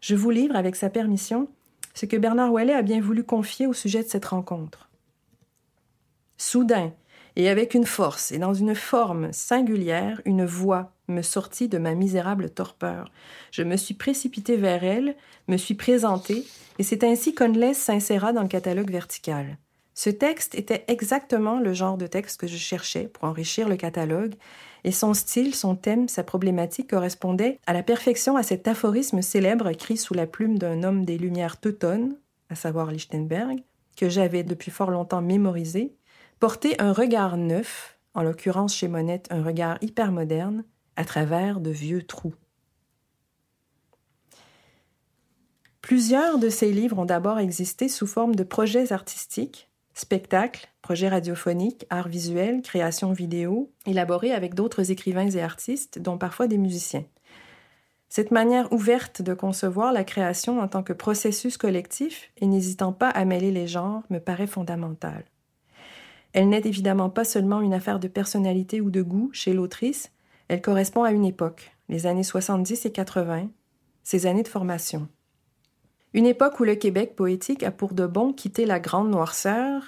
je 0.02 0.16
vous 0.16 0.32
livre 0.32 0.56
avec 0.56 0.76
sa 0.76 0.90
permission 0.90 1.50
ce 1.96 2.06
que 2.06 2.18
Bernard 2.18 2.52
Ouellet 2.52 2.74
a 2.74 2.84
bien 2.84 3.02
voulu 3.02 3.24
confier 3.24 3.66
au 3.66 3.74
sujet 3.74 4.04
de 4.04 4.10
cette 4.10 4.26
rencontre. 4.26 4.90
Soudain, 6.38 6.94
et 7.38 7.50
avec 7.50 7.74
une 7.74 7.86
force 7.86 8.32
et 8.32 8.38
dans 8.38 8.54
une 8.54 8.76
forme 8.76 9.34
singulière, 9.34 10.22
une 10.26 10.46
voix 10.46 10.92
me 11.08 11.22
sortit 11.22 11.68
de 11.68 11.78
ma 11.78 11.94
misérable 11.94 12.50
torpeur. 12.50 13.12
Je 13.52 13.64
me 13.64 13.78
suis 13.78 13.94
précipité 13.94 14.58
vers 14.58 14.84
elle, 14.84 15.16
me 15.48 15.58
suis 15.58 15.76
présenté, 15.76 16.46
et 16.80 16.84
c'est 16.84 17.04
ainsi 17.04 17.34
qu'Unless 17.34 17.78
s'inséra 17.78 18.34
dans 18.34 18.44
le 18.44 18.48
catalogue 18.48 18.92
vertical. 18.92 19.58
Ce 19.98 20.10
texte 20.10 20.56
était 20.56 20.84
exactement 20.90 21.58
le 21.58 21.74
genre 21.74 21.98
de 21.98 22.06
texte 22.06 22.42
que 22.42 22.48
je 22.48 22.58
cherchais 22.58 23.08
pour 23.08 23.24
enrichir 23.24 23.70
le 23.70 23.78
catalogue, 23.78 24.36
et 24.84 24.92
son 24.92 25.14
style, 25.14 25.56
son 25.56 25.78
thème, 25.78 26.10
sa 26.10 26.24
problématique 26.24 26.90
correspondaient 26.90 27.60
à 27.66 27.72
la 27.72 27.82
perfection 27.82 28.36
à 28.36 28.44
cet 28.44 28.68
aphorisme 28.68 29.22
célèbre 29.22 29.70
écrit 29.70 29.96
sous 29.96 30.14
la 30.14 30.28
plume 30.28 30.60
d'un 30.60 30.84
homme 30.84 31.06
des 31.06 31.18
Lumières 31.18 31.62
teutones, 31.62 32.18
à 32.50 32.56
savoir 32.56 32.92
Lichtenberg, 32.92 33.64
que 33.96 34.10
j'avais 34.10 34.44
depuis 34.44 34.70
fort 34.70 34.92
longtemps 34.92 35.22
mémorisé, 35.22 35.96
porter 36.42 36.80
un 36.82 36.92
regard 36.92 37.38
neuf, 37.38 37.98
en 38.14 38.22
l'occurrence 38.22 38.76
chez 38.76 38.90
Monette 38.90 39.28
un 39.32 39.44
regard 39.44 39.78
hyper 39.82 40.12
moderne, 40.12 40.66
à 40.98 41.06
travers 41.06 41.62
de 41.62 41.72
vieux 41.72 42.04
trous. 42.04 42.36
Plusieurs 45.82 46.38
de 46.38 46.50
ces 46.50 46.74
livres 46.74 47.00
ont 47.00 47.06
d'abord 47.06 47.40
existé 47.40 47.88
sous 47.88 48.08
forme 48.08 48.36
de 48.36 48.44
projets 48.44 48.92
artistiques, 48.92 49.70
Spectacles, 49.98 50.68
projets 50.82 51.08
radiophoniques, 51.08 51.86
arts 51.90 52.10
visuels, 52.10 52.62
créations 52.62 53.14
vidéo, 53.14 53.72
élaborés 53.86 54.34
avec 54.34 54.54
d'autres 54.54 54.92
écrivains 54.92 55.30
et 55.30 55.42
artistes, 55.42 56.00
dont 56.00 56.18
parfois 56.18 56.48
des 56.48 56.58
musiciens. 56.58 57.06
Cette 58.10 58.32
manière 58.32 58.72
ouverte 58.74 59.22
de 59.22 59.34
concevoir 59.34 59.94
la 59.94 60.04
création 60.04 60.60
en 60.60 60.68
tant 60.68 60.84
que 60.84 60.94
processus 60.94 61.58
collectif 61.58 62.32
et 62.38 62.46
n'hésitant 62.46 62.92
pas 62.92 63.10
à 63.10 63.24
mêler 63.24 63.52
les 63.52 63.68
genres 63.68 64.04
me 64.10 64.20
paraît 64.20 64.48
fondamentale. 64.48 65.24
Elle 66.34 66.50
n'est 66.50 66.66
évidemment 66.66 67.10
pas 67.10 67.24
seulement 67.24 67.62
une 67.62 67.74
affaire 67.74 68.00
de 68.00 68.10
personnalité 68.10 68.82
ou 68.82 68.92
de 68.92 69.02
goût 69.02 69.30
chez 69.32 69.54
l'autrice, 69.54 70.12
elle 70.50 70.62
correspond 70.62 71.04
à 71.04 71.12
une 71.12 71.26
époque, 71.26 71.72
les 71.88 72.06
années 72.06 72.24
70 72.24 72.86
et 72.86 72.92
80, 72.92 73.50
ses 74.04 74.26
années 74.26 74.44
de 74.44 74.50
formation. 74.50 75.08
Une 76.16 76.26
époque 76.26 76.62
où 76.62 76.64
le 76.64 76.76
Québec 76.76 77.14
poétique 77.14 77.62
a 77.62 77.72
pour 77.72 77.94
de 77.94 78.08
bon 78.08 78.32
quitté 78.32 78.66
la 78.66 78.80
grande 78.80 79.10
noirceur, 79.10 79.84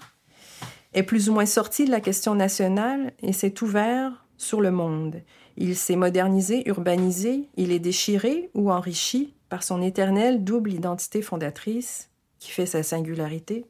est 0.94 1.04
plus 1.04 1.30
ou 1.30 1.34
moins 1.34 1.46
sorti 1.46 1.86
de 1.86 1.90
la 1.90 2.02
question 2.02 2.36
nationale 2.36 3.14
et 3.22 3.32
s'est 3.32 3.64
ouvert 3.64 4.26
sur 4.36 4.60
le 4.60 4.70
monde. 4.70 5.22
Il 5.56 5.78
s'est 5.78 5.96
modernisé, 5.96 6.68
urbanisé, 6.68 7.48
il 7.56 7.72
est 7.72 7.80
déchiré 7.80 8.50
ou 8.56 8.74
enrichi 8.74 9.36
par 9.48 9.64
son 9.64 9.82
éternelle 9.82 10.44
double 10.44 10.74
identité 10.74 11.22
fondatrice 11.22 12.10
qui 12.40 12.52
fait 12.52 12.66
sa 12.66 12.84
singularité, 12.84 13.64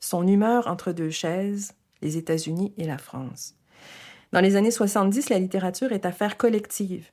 son 0.00 0.26
humeur 0.26 0.68
entre 0.68 0.92
deux 0.92 1.10
chaises, 1.10 1.74
les 2.00 2.16
États-Unis 2.16 2.72
et 2.78 2.86
la 2.86 2.96
France. 2.96 3.56
Dans 4.32 4.40
les 4.40 4.56
années 4.56 4.70
70, 4.70 5.28
la 5.28 5.38
littérature 5.38 5.92
est 5.92 6.06
affaire 6.06 6.38
collective 6.38 7.10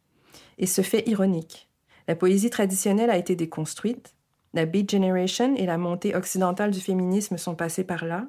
et 0.58 0.65
se 0.65 0.82
fait 0.82 1.06
ironique. 1.10 1.67
La 2.08 2.15
poésie 2.15 2.50
traditionnelle 2.50 3.10
a 3.10 3.17
été 3.17 3.36
déconstruite, 3.36 4.13
la 4.54 4.66
Beat 4.66 4.92
Generation 4.92 5.56
et 5.56 5.66
la 5.66 5.77
montée 5.77 6.16
occidentale 6.16 6.72
du 6.72 6.80
féminisme 6.80 7.38
sont 7.38 7.56
passés 7.56 7.84
par 7.84 8.06
là. 8.06 8.27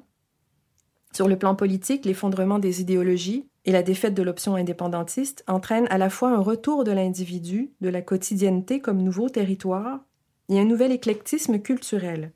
Sur 1.13 1.27
le 1.27 1.37
plan 1.37 1.55
politique, 1.55 2.05
l'effondrement 2.05 2.59
des 2.59 2.81
idéologies 2.81 3.47
et 3.65 3.71
la 3.71 3.83
défaite 3.83 4.13
de 4.13 4.23
l'option 4.23 4.55
indépendantiste 4.55 5.43
entraînent 5.47 5.87
à 5.89 5.97
la 5.97 6.09
fois 6.09 6.29
un 6.29 6.39
retour 6.39 6.83
de 6.83 6.91
l'individu, 6.91 7.71
de 7.81 7.89
la 7.89 8.01
quotidienneté 8.01 8.79
comme 8.79 9.01
nouveau 9.01 9.29
territoire, 9.29 10.01
et 10.49 10.59
un 10.59 10.65
nouvel 10.65 10.91
éclectisme 10.91 11.59
culturel. 11.59 12.31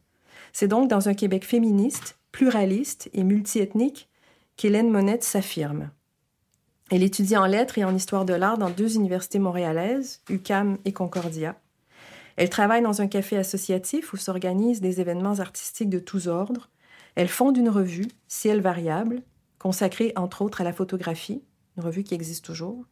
C'est 0.53 0.67
donc 0.67 0.89
dans 0.89 1.09
un 1.09 1.13
Québec 1.13 1.45
féministe, 1.45 2.17
pluraliste 2.31 3.09
et 3.13 3.23
multiethnique 3.23 4.09
qu'Hélène 4.55 4.89
Monette 4.89 5.23
s'affirme. 5.23 5.89
Elle 6.91 7.03
étudie 7.03 7.37
en 7.37 7.45
lettres 7.45 7.79
et 7.79 7.83
en 7.83 7.95
histoire 7.95 8.25
de 8.25 8.33
l'art 8.33 8.57
dans 8.57 8.69
deux 8.69 8.95
universités 8.95 9.39
montréalaises, 9.39 10.21
UCAM 10.29 10.77
et 10.85 10.93
Concordia. 10.93 11.55
Elle 12.35 12.49
travaille 12.49 12.81
dans 12.81 13.01
un 13.01 13.07
café 13.07 13.37
associatif 13.37 14.13
où 14.13 14.17
s'organisent 14.17 14.81
des 14.81 14.99
événements 15.01 15.39
artistiques 15.39 15.89
de 15.89 15.99
tous 15.99 16.27
ordres. 16.27 16.69
Elle 17.15 17.27
fonde 17.27 17.57
une 17.57 17.69
revue, 17.69 18.07
Ciel 18.27 18.61
variable, 18.61 19.21
consacrée 19.59 20.13
entre 20.15 20.41
autres 20.41 20.61
à 20.61 20.63
la 20.63 20.73
photographie, 20.73 21.43
une 21.77 21.83
revue 21.83 22.03
qui 22.03 22.15
existe 22.15 22.45
toujours. 22.45 22.85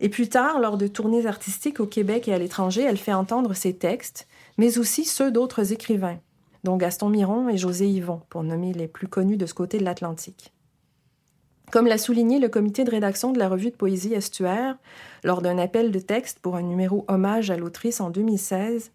Et 0.00 0.08
plus 0.08 0.28
tard, 0.28 0.60
lors 0.60 0.76
de 0.76 0.88
tournées 0.88 1.26
artistiques 1.26 1.80
au 1.80 1.86
Québec 1.86 2.28
et 2.28 2.34
à 2.34 2.38
l'étranger, 2.38 2.82
elle 2.82 2.98
fait 2.98 3.14
entendre 3.14 3.54
ses 3.54 3.76
textes, 3.76 4.26
mais 4.58 4.78
aussi 4.78 5.04
ceux 5.04 5.30
d'autres 5.30 5.72
écrivains, 5.72 6.18
dont 6.64 6.76
Gaston 6.76 7.08
Miron 7.08 7.48
et 7.48 7.56
José 7.56 7.88
Yvon, 7.88 8.20
pour 8.28 8.42
nommer 8.42 8.72
les 8.72 8.88
plus 8.88 9.08
connus 9.08 9.38
de 9.38 9.46
ce 9.46 9.54
côté 9.54 9.78
de 9.78 9.84
l'Atlantique. 9.84 10.52
Comme 11.72 11.86
l'a 11.86 11.98
souligné 11.98 12.38
le 12.38 12.48
comité 12.48 12.84
de 12.84 12.90
rédaction 12.90 13.32
de 13.32 13.38
la 13.38 13.48
revue 13.48 13.70
de 13.70 13.76
poésie 13.76 14.14
Estuaire 14.14 14.76
lors 15.24 15.42
d'un 15.42 15.58
appel 15.58 15.90
de 15.90 15.98
texte 15.98 16.38
pour 16.38 16.56
un 16.56 16.62
numéro 16.62 17.04
hommage 17.08 17.50
à 17.50 17.56
l'autrice 17.56 18.00
en 18.00 18.10
2016, 18.10 18.92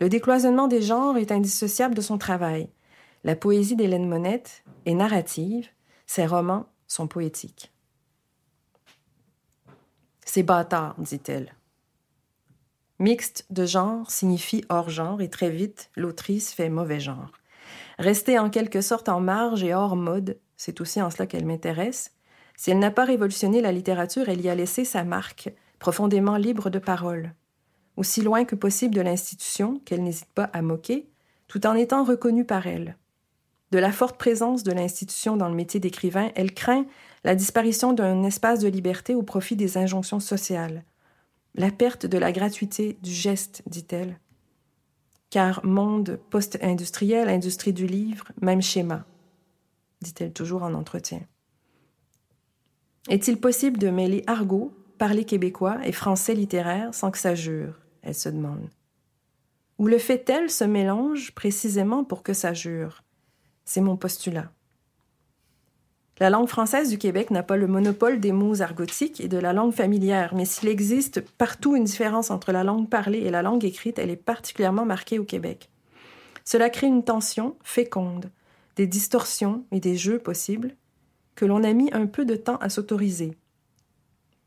le 0.00 0.08
décloisonnement 0.08 0.68
des 0.68 0.82
genres 0.82 1.16
est 1.16 1.32
indissociable 1.32 1.94
de 1.94 2.00
son 2.00 2.18
travail. 2.18 2.68
La 3.24 3.36
poésie 3.36 3.76
d'Hélène 3.76 4.08
Monette 4.08 4.64
est 4.84 4.94
narrative, 4.94 5.68
ses 6.06 6.26
romans 6.26 6.66
sont 6.86 7.06
poétiques. 7.06 7.72
C'est 10.24 10.42
bâtard, 10.42 10.96
dit-elle. 10.98 11.54
Mixte 12.98 13.46
de 13.50 13.64
genre 13.64 14.10
signifie 14.10 14.64
hors 14.68 14.90
genre 14.90 15.20
et 15.22 15.30
très 15.30 15.50
vite, 15.50 15.90
l'autrice 15.96 16.52
fait 16.52 16.68
mauvais 16.68 17.00
genre. 17.00 17.32
Rester 17.98 18.38
en 18.38 18.50
quelque 18.50 18.80
sorte 18.80 19.08
en 19.08 19.20
marge 19.20 19.64
et 19.64 19.74
hors 19.74 19.96
mode, 19.96 20.38
c'est 20.64 20.80
aussi 20.80 21.02
en 21.02 21.10
cela 21.10 21.26
qu'elle 21.26 21.44
m'intéresse. 21.44 22.12
Si 22.56 22.70
elle 22.70 22.78
n'a 22.78 22.92
pas 22.92 23.04
révolutionné 23.04 23.60
la 23.60 23.72
littérature, 23.72 24.28
elle 24.28 24.40
y 24.40 24.48
a 24.48 24.54
laissé 24.54 24.84
sa 24.84 25.02
marque, 25.02 25.52
profondément 25.80 26.36
libre 26.36 26.70
de 26.70 26.78
parole. 26.78 27.34
Aussi 27.96 28.22
loin 28.22 28.44
que 28.44 28.54
possible 28.54 28.94
de 28.94 29.00
l'institution, 29.00 29.80
qu'elle 29.84 30.04
n'hésite 30.04 30.32
pas 30.32 30.50
à 30.52 30.62
moquer, 30.62 31.08
tout 31.48 31.66
en 31.66 31.74
étant 31.74 32.04
reconnue 32.04 32.44
par 32.44 32.68
elle. 32.68 32.96
De 33.72 33.80
la 33.80 33.90
forte 33.90 34.16
présence 34.16 34.62
de 34.62 34.70
l'institution 34.70 35.36
dans 35.36 35.48
le 35.48 35.56
métier 35.56 35.80
d'écrivain, 35.80 36.30
elle 36.36 36.54
craint 36.54 36.86
la 37.24 37.34
disparition 37.34 37.92
d'un 37.92 38.22
espace 38.22 38.60
de 38.60 38.68
liberté 38.68 39.16
au 39.16 39.24
profit 39.24 39.56
des 39.56 39.78
injonctions 39.78 40.20
sociales. 40.20 40.84
La 41.56 41.72
perte 41.72 42.06
de 42.06 42.18
la 42.18 42.30
gratuité 42.30 42.98
du 43.02 43.10
geste, 43.10 43.64
dit-elle. 43.66 44.20
Car 45.28 45.66
monde 45.66 46.20
post-industriel, 46.30 47.28
industrie 47.28 47.72
du 47.72 47.88
livre, 47.88 48.30
même 48.40 48.62
schéma 48.62 49.06
dit-elle 50.02 50.32
toujours 50.32 50.62
en 50.62 50.74
entretien. 50.74 51.20
Est-il 53.08 53.40
possible 53.40 53.78
de 53.78 53.90
mêler 53.90 54.22
argot, 54.26 54.72
parler 54.98 55.24
québécois 55.24 55.78
et 55.84 55.92
français 55.92 56.34
littéraire 56.34 56.94
sans 56.94 57.10
que 57.10 57.18
ça 57.18 57.34
jure? 57.34 57.80
Elle 58.02 58.14
se 58.14 58.28
demande. 58.28 58.68
Ou 59.78 59.88
le 59.88 59.98
fait-elle 59.98 60.50
ce 60.50 60.64
mélange 60.64 61.32
précisément 61.32 62.04
pour 62.04 62.22
que 62.22 62.32
ça 62.32 62.52
jure? 62.52 63.02
C'est 63.64 63.80
mon 63.80 63.96
postulat. 63.96 64.52
La 66.20 66.30
langue 66.30 66.48
française 66.48 66.90
du 66.90 66.98
Québec 66.98 67.32
n'a 67.32 67.42
pas 67.42 67.56
le 67.56 67.66
monopole 67.66 68.20
des 68.20 68.30
mots 68.30 68.62
argotiques 68.62 69.20
et 69.20 69.26
de 69.26 69.38
la 69.38 69.52
langue 69.52 69.72
familière, 69.72 70.34
mais 70.34 70.44
s'il 70.44 70.68
existe 70.68 71.20
partout 71.20 71.74
une 71.74 71.82
différence 71.82 72.30
entre 72.30 72.52
la 72.52 72.62
langue 72.62 72.88
parlée 72.88 73.20
et 73.20 73.30
la 73.30 73.42
langue 73.42 73.64
écrite, 73.64 73.98
elle 73.98 74.10
est 74.10 74.16
particulièrement 74.16 74.84
marquée 74.84 75.18
au 75.18 75.24
Québec. 75.24 75.68
Cela 76.44 76.70
crée 76.70 76.86
une 76.86 77.02
tension 77.02 77.56
féconde 77.64 78.30
des 78.76 78.86
distorsions 78.86 79.64
et 79.70 79.80
des 79.80 79.96
jeux 79.96 80.18
possibles 80.18 80.76
que 81.34 81.44
l'on 81.44 81.64
a 81.64 81.72
mis 81.72 81.90
un 81.92 82.06
peu 82.06 82.24
de 82.24 82.36
temps 82.36 82.56
à 82.56 82.68
s'autoriser. 82.68 83.36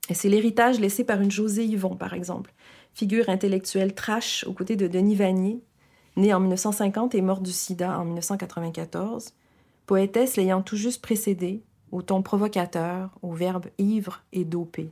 Et 0.09 0.13
c'est 0.13 0.29
l'héritage 0.29 0.79
laissé 0.79 1.03
par 1.03 1.21
une 1.21 1.31
José 1.31 1.65
Yvon, 1.65 1.95
par 1.95 2.13
exemple, 2.13 2.53
figure 2.93 3.29
intellectuelle 3.29 3.95
trash 3.95 4.45
aux 4.47 4.53
côtés 4.53 4.75
de 4.75 4.87
Denis 4.87 5.15
Vanier, 5.15 5.61
né 6.15 6.33
en 6.33 6.39
1950 6.39 7.15
et 7.15 7.21
mort 7.21 7.41
du 7.41 7.51
sida 7.51 7.99
en 7.99 8.05
1994, 8.05 9.33
poétesse 9.85 10.37
l'ayant 10.37 10.61
tout 10.61 10.77
juste 10.77 11.01
précédée, 11.01 11.63
au 11.91 12.01
ton 12.01 12.21
provocateur, 12.21 13.17
au 13.21 13.31
verbe 13.31 13.67
ivre 13.77 14.23
et 14.31 14.45
dopé. 14.45 14.91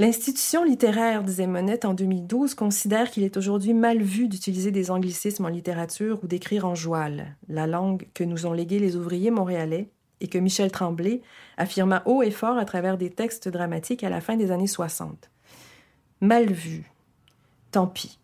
L'institution 0.00 0.64
littéraire, 0.64 1.22
disait 1.22 1.46
Monette 1.46 1.84
en 1.84 1.92
2012, 1.92 2.54
considère 2.54 3.10
qu'il 3.10 3.22
est 3.22 3.36
aujourd'hui 3.36 3.74
mal 3.74 4.00
vu 4.00 4.28
d'utiliser 4.28 4.70
des 4.70 4.90
anglicismes 4.90 5.44
en 5.44 5.48
littérature 5.48 6.20
ou 6.22 6.26
d'écrire 6.26 6.64
en 6.64 6.74
joual, 6.74 7.36
la 7.50 7.66
langue 7.66 8.08
que 8.14 8.24
nous 8.24 8.46
ont 8.46 8.54
léguée 8.54 8.78
les 8.78 8.96
ouvriers 8.96 9.30
montréalais 9.30 9.90
et 10.22 10.28
que 10.28 10.38
Michel 10.38 10.72
Tremblay 10.72 11.20
affirma 11.58 12.02
haut 12.06 12.22
et 12.22 12.30
fort 12.30 12.56
à 12.56 12.64
travers 12.64 12.96
des 12.96 13.10
textes 13.10 13.50
dramatiques 13.50 14.02
à 14.02 14.08
la 14.08 14.22
fin 14.22 14.36
des 14.38 14.50
années 14.50 14.66
60. 14.66 15.30
Mal 16.22 16.50
vu. 16.50 16.90
Tant 17.70 17.86
pis. 17.86 18.18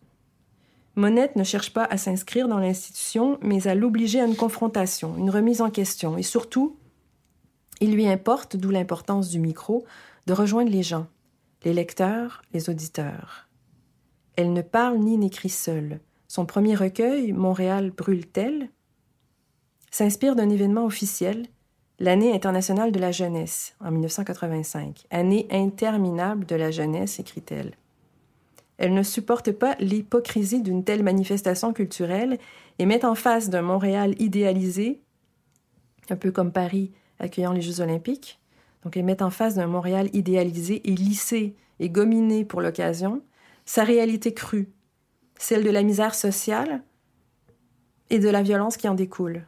Monette 0.95 1.35
ne 1.35 1.43
cherche 1.43 1.73
pas 1.73 1.85
à 1.85 1.97
s'inscrire 1.97 2.47
dans 2.47 2.57
l'institution, 2.57 3.37
mais 3.43 3.67
à 3.67 3.75
l'obliger 3.75 4.19
à 4.19 4.25
une 4.25 4.35
confrontation, 4.35 5.15
une 5.15 5.29
remise 5.29 5.61
en 5.61 5.69
question, 5.69 6.17
et 6.17 6.23
surtout, 6.23 6.75
il 7.81 7.93
lui 7.93 8.07
importe, 8.07 8.55
d'où 8.57 8.71
l'importance 8.71 9.29
du 9.29 9.37
micro, 9.37 9.85
de 10.25 10.33
rejoindre 10.33 10.71
les 10.71 10.81
gens, 10.81 11.05
les 11.63 11.73
lecteurs, 11.73 12.41
les 12.53 12.69
auditeurs. 12.69 13.47
Elle 14.35 14.53
ne 14.53 14.61
parle 14.61 14.99
ni 14.99 15.17
n'écrit 15.17 15.49
seule. 15.49 15.99
Son 16.27 16.45
premier 16.45 16.75
recueil, 16.75 17.31
Montréal 17.31 17.91
brûle-t-elle, 17.91 18.69
s'inspire 19.91 20.35
d'un 20.35 20.49
événement 20.49 20.85
officiel, 20.85 21.47
l'année 21.99 22.33
internationale 22.33 22.91
de 22.91 22.99
la 22.99 23.11
jeunesse, 23.11 23.75
en 23.79 23.91
1985. 23.91 25.05
Année 25.09 25.47
interminable 25.49 26.45
de 26.45 26.55
la 26.55 26.69
jeunesse, 26.69 27.19
écrit-elle. 27.19 27.73
Elle 28.77 28.93
ne 28.93 29.03
supporte 29.03 29.51
pas 29.51 29.75
l'hypocrisie 29.79 30.61
d'une 30.61 30.83
telle 30.83 31.03
manifestation 31.03 31.73
culturelle 31.73 32.37
et 32.77 32.85
met 32.85 33.05
en 33.05 33.15
face 33.15 33.49
d'un 33.49 33.63
Montréal 33.63 34.13
idéalisé, 34.19 35.01
un 36.09 36.15
peu 36.15 36.31
comme 36.31 36.51
Paris 36.51 36.91
accueillant 37.19 37.53
les 37.53 37.61
Jeux 37.61 37.81
olympiques, 37.81 38.39
donc 38.83 38.97
elle 38.97 39.05
met 39.05 39.21
en 39.21 39.29
face 39.29 39.55
d'un 39.55 39.67
Montréal 39.67 40.09
idéalisé 40.13 40.87
et 40.89 40.95
lissé 40.95 41.55
et 41.79 41.89
gominé 41.89 42.45
pour 42.45 42.61
l'occasion, 42.61 43.21
sa 43.65 43.83
réalité 43.83 44.33
crue, 44.33 44.69
celle 45.37 45.63
de 45.63 45.69
la 45.69 45.83
misère 45.83 46.15
sociale 46.15 46.83
et 48.09 48.19
de 48.19 48.29
la 48.29 48.41
violence 48.41 48.77
qui 48.77 48.87
en 48.87 48.95
découle. 48.95 49.47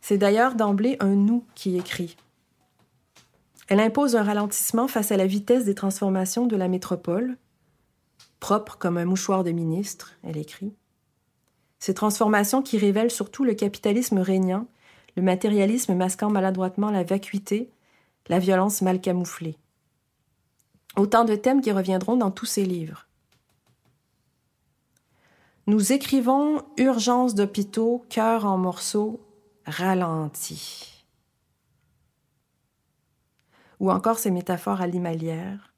C'est 0.00 0.18
d'ailleurs 0.18 0.54
d'emblée 0.54 0.96
un 1.00 1.14
nous 1.14 1.44
qui 1.54 1.76
écrit. 1.76 2.16
Elle 3.68 3.80
impose 3.80 4.16
un 4.16 4.22
ralentissement 4.22 4.88
face 4.88 5.12
à 5.12 5.16
la 5.16 5.26
vitesse 5.26 5.64
des 5.64 5.74
transformations 5.74 6.46
de 6.46 6.56
la 6.56 6.68
métropole, 6.68 7.36
propre 8.40 8.78
comme 8.78 8.96
un 8.96 9.04
mouchoir 9.04 9.44
de 9.44 9.50
ministre, 9.50 10.14
elle 10.22 10.38
écrit. 10.38 10.74
Ces 11.78 11.94
transformations 11.94 12.62
qui 12.62 12.78
révèlent 12.78 13.10
surtout 13.10 13.44
le 13.44 13.54
capitalisme 13.54 14.18
régnant, 14.18 14.66
le 15.16 15.22
matérialisme 15.22 15.94
masquant 15.94 16.30
maladroitement 16.30 16.90
la 16.90 17.04
vacuité, 17.04 17.70
la 18.28 18.38
violence 18.38 18.82
mal 18.82 19.00
camouflée. 19.00 19.56
Autant 20.96 21.24
de 21.24 21.34
thèmes 21.34 21.60
qui 21.60 21.72
reviendront 21.72 22.16
dans 22.16 22.30
tous 22.30 22.46
ces 22.46 22.64
livres. 22.64 23.06
Nous 25.66 25.92
écrivons 25.92 26.62
Urgence 26.78 27.34
d'hôpitaux, 27.34 28.04
cœur 28.08 28.46
en 28.46 28.56
morceaux, 28.56 29.20
ralenti. 29.66 31.04
Ou 33.78 33.90
encore 33.90 34.18
ces 34.18 34.30
métaphores 34.30 34.80
animalières. 34.80 35.74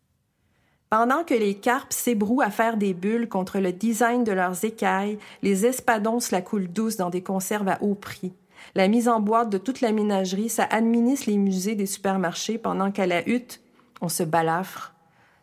Pendant 0.90 1.22
que 1.22 1.34
les 1.34 1.54
carpes 1.54 1.92
s'ébrouent 1.92 2.40
à 2.40 2.50
faire 2.50 2.76
des 2.76 2.94
bulles 2.94 3.28
contre 3.28 3.58
le 3.58 3.72
design 3.72 4.24
de 4.24 4.32
leurs 4.32 4.64
écailles, 4.64 5.18
les 5.42 5.66
espadons 5.66 6.18
se 6.18 6.32
la 6.32 6.42
coulent 6.42 6.66
douce 6.66 6.96
dans 6.96 7.10
des 7.10 7.22
conserves 7.22 7.68
à 7.68 7.82
haut 7.82 7.94
prix. 7.94 8.32
La 8.74 8.88
mise 8.88 9.08
en 9.08 9.20
boîte 9.20 9.50
de 9.50 9.58
toute 9.58 9.80
la 9.80 9.92
ménagerie, 9.92 10.48
ça 10.48 10.64
administre 10.64 11.28
les 11.28 11.36
musées 11.36 11.74
des 11.74 11.86
supermarchés 11.86 12.58
pendant 12.58 12.90
qu'à 12.90 13.06
la 13.06 13.28
hutte, 13.28 13.60
on 14.00 14.08
se 14.08 14.22
balafre 14.22 14.94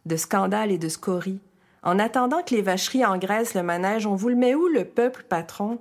de 0.05 0.15
scandales 0.15 0.71
et 0.71 0.77
de 0.77 0.89
scories. 0.89 1.41
En 1.83 1.99
attendant 1.99 2.41
que 2.41 2.55
les 2.55 2.61
vacheries 2.61 3.05
engraissent 3.05 3.53
le 3.53 3.63
manège, 3.63 4.07
on 4.07 4.15
vous 4.15 4.29
le 4.29 4.35
met 4.35 4.55
où, 4.55 4.67
le 4.67 4.85
peuple 4.85 5.25
patron? 5.27 5.79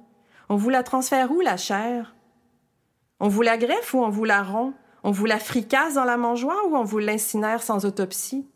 On 0.49 0.57
vous 0.57 0.71
la 0.71 0.83
transfère 0.83 1.33
où, 1.33 1.41
la 1.41 1.57
chair? 1.57 2.15
On 3.19 3.29
vous 3.29 3.43
la 3.43 3.57
greffe 3.57 3.95
ou 3.95 3.99
on 3.99 4.11
vous 4.11 4.25
la 4.25 4.43
rompt? 4.43 4.75
On 5.03 5.11
vous 5.11 5.27
la 5.27 5.39
fricasse 5.39 5.95
dans 5.95 6.05
la 6.05 6.17
mangeoire 6.17 6.67
ou 6.69 6.77
on 6.77 6.83
vous 6.83 6.99
l'incinère 6.99 7.63
sans 7.63 7.85
autopsie? 7.85 8.47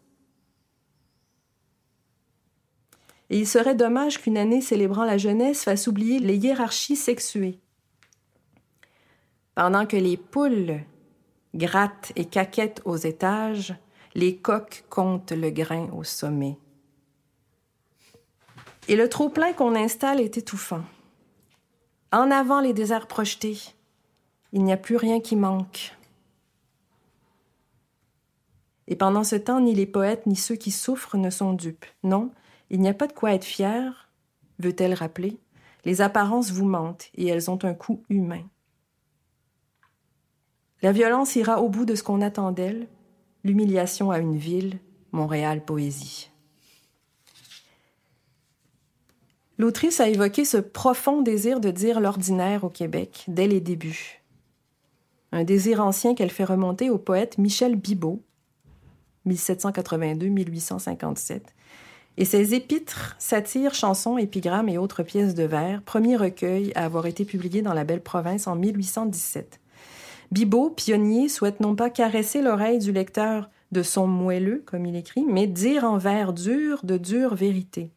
Et 3.31 3.39
il 3.39 3.47
serait 3.47 3.77
dommage 3.77 4.21
qu'une 4.21 4.37
année 4.37 4.61
célébrant 4.61 5.05
la 5.05 5.17
jeunesse 5.17 5.63
fasse 5.63 5.87
oublier 5.87 6.19
les 6.19 6.37
hiérarchies 6.37 6.97
sexuées. 6.97 7.61
Pendant 9.55 9.87
que 9.87 9.97
les 9.97 10.17
poules 10.17 10.81
grattent 11.55 12.13
et 12.17 12.25
caquettent 12.25 12.83
aux 12.85 12.97
étages, 12.97 13.75
les 14.15 14.37
coqs 14.37 14.85
comptent 14.89 15.33
le 15.33 15.51
grain 15.51 15.89
au 15.91 16.05
sommet. 16.05 16.57
Et 18.89 18.97
le 18.97 19.09
trop-plein 19.09 19.53
qu'on 19.53 19.75
installe 19.75 20.21
est 20.21 20.37
étouffant. 20.37 20.83
En 22.13 22.31
avant 22.31 22.61
les 22.61 22.73
déserts 22.73 23.07
projetés, 23.07 23.59
il 24.53 24.65
n'y 24.65 24.73
a 24.73 24.77
plus 24.77 24.97
rien 24.97 25.21
qui 25.21 25.37
manque. 25.37 25.97
Et 28.89 28.97
pendant 28.97 29.23
ce 29.23 29.37
temps, 29.37 29.61
ni 29.61 29.75
les 29.75 29.87
poètes 29.87 30.27
ni 30.27 30.35
ceux 30.35 30.57
qui 30.57 30.73
souffrent 30.73 31.17
ne 31.17 31.31
sont 31.31 31.53
dupes. 31.53 31.87
Non, 32.03 32.33
il 32.71 32.81
n'y 32.81 32.89
a 32.89 32.95
pas 32.95 33.07
de 33.07 33.13
quoi 33.13 33.33
être 33.33 33.45
fier, 33.45 34.11
veut-elle 34.59 34.95
rappeler. 34.95 35.39
Les 35.85 36.01
apparences 36.01 36.51
vous 36.51 36.67
mentent 36.67 37.11
et 37.15 37.29
elles 37.29 37.51
ont 37.51 37.65
un 37.65 37.75
coût 37.75 38.03
humain. 38.09 38.43
La 40.83 40.93
violence 40.93 41.37
ira 41.37 41.61
au 41.61 41.69
bout 41.69 41.85
de 41.85 41.95
ce 41.95 42.03
qu'on 42.03 42.23
attend 42.23 42.53
d'elle, 42.53 42.89
l'humiliation 43.45 44.11
à 44.11 44.19
une 44.19 44.37
ville, 44.37 44.79
Montréal 45.13 45.63
Poésie. 45.65 46.31
L'autrice 49.59 50.01
a 50.01 50.09
évoqué 50.09 50.47
ce 50.47 50.57
profond 50.57 51.21
désir 51.21 51.61
de 51.61 51.71
dire 51.71 52.01
l'ordinaire 52.01 52.65
au 52.65 52.71
Québec 52.71 53.27
dès 53.29 53.47
les 53.47 53.61
débuts. 53.61 54.23
Un 55.33 55.45
désir 55.45 55.85
ancien 55.85 56.15
qu'elle 56.15 56.31
fait 56.31 56.45
remonter 56.45 56.89
au 56.89 56.97
poète 56.97 57.37
Michel 57.37 57.77
Bibot, 57.77 58.23
1782-1857, 59.27 61.43
et 62.17 62.25
ses 62.25 62.55
épîtres, 62.55 63.17
satires, 63.19 63.75
chansons, 63.75 64.17
épigrammes 64.17 64.71
et 64.71 64.79
autres 64.79 65.03
pièces 65.03 65.35
de 65.35 65.45
vers, 65.45 65.83
premier 65.83 66.17
recueil 66.17 66.73
à 66.75 66.87
avoir 66.87 67.05
été 67.05 67.27
publié 67.27 67.61
dans 67.61 67.75
la 67.75 67.85
Belle 67.85 68.03
Province 68.03 68.47
en 68.47 68.57
1817. 68.57 69.60
Bibot, 70.31 70.71
pionnier, 70.71 71.29
souhaite 71.29 71.61
non 71.61 71.75
pas 71.75 71.91
caresser 71.91 72.41
l'oreille 72.41 72.79
du 72.79 72.93
lecteur 72.93 73.51
de 73.73 73.83
son 73.83 74.07
moelleux, 74.07 74.63
comme 74.65 74.87
il 74.87 74.97
écrit, 74.97 75.25
mais 75.25 75.47
dire 75.47 75.85
en 75.85 75.99
vers 75.99 76.33
durs 76.33 76.81
de 76.85 76.97
dures 76.97 77.35
vérités. 77.35 77.93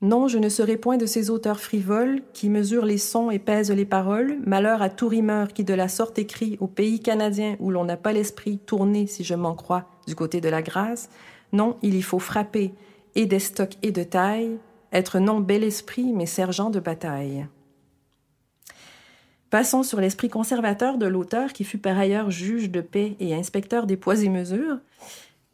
Non, 0.00 0.26
je 0.26 0.38
ne 0.38 0.48
serai 0.48 0.76
point 0.76 0.96
de 0.96 1.06
ces 1.06 1.30
auteurs 1.30 1.60
frivoles 1.60 2.22
qui 2.32 2.48
mesurent 2.48 2.86
les 2.86 2.98
sons 2.98 3.30
et 3.30 3.38
pèsent 3.38 3.70
les 3.70 3.84
paroles. 3.84 4.38
Malheur 4.44 4.82
à 4.82 4.90
tout 4.90 5.06
rimeur 5.06 5.52
qui 5.52 5.62
de 5.62 5.74
la 5.74 5.86
sorte 5.86 6.18
écrit 6.18 6.58
au 6.60 6.66
pays 6.66 6.98
canadien 6.98 7.56
où 7.60 7.70
l'on 7.70 7.84
n'a 7.84 7.96
pas 7.96 8.12
l'esprit 8.12 8.58
tourné, 8.58 9.06
si 9.06 9.22
je 9.22 9.36
m'en 9.36 9.54
crois, 9.54 9.86
du 10.08 10.16
côté 10.16 10.40
de 10.40 10.48
la 10.48 10.60
grâce. 10.60 11.08
Non, 11.52 11.76
il 11.82 11.94
y 11.94 12.02
faut 12.02 12.18
frapper, 12.18 12.74
et 13.14 13.26
des 13.26 13.38
stocks 13.38 13.78
et 13.84 13.92
de 13.92 14.02
taille, 14.02 14.58
être 14.92 15.20
non 15.20 15.38
bel 15.38 15.62
esprit, 15.62 16.12
mais 16.12 16.26
sergent 16.26 16.70
de 16.70 16.80
bataille. 16.80 17.46
Passons 19.52 19.82
sur 19.82 20.00
l'esprit 20.00 20.30
conservateur 20.30 20.96
de 20.96 21.04
l'auteur 21.04 21.52
qui 21.52 21.64
fut 21.64 21.76
par 21.76 21.98
ailleurs 21.98 22.30
juge 22.30 22.70
de 22.70 22.80
paix 22.80 23.16
et 23.20 23.34
inspecteur 23.34 23.84
des 23.84 23.98
poids 23.98 24.22
et 24.22 24.30
mesures, 24.30 24.78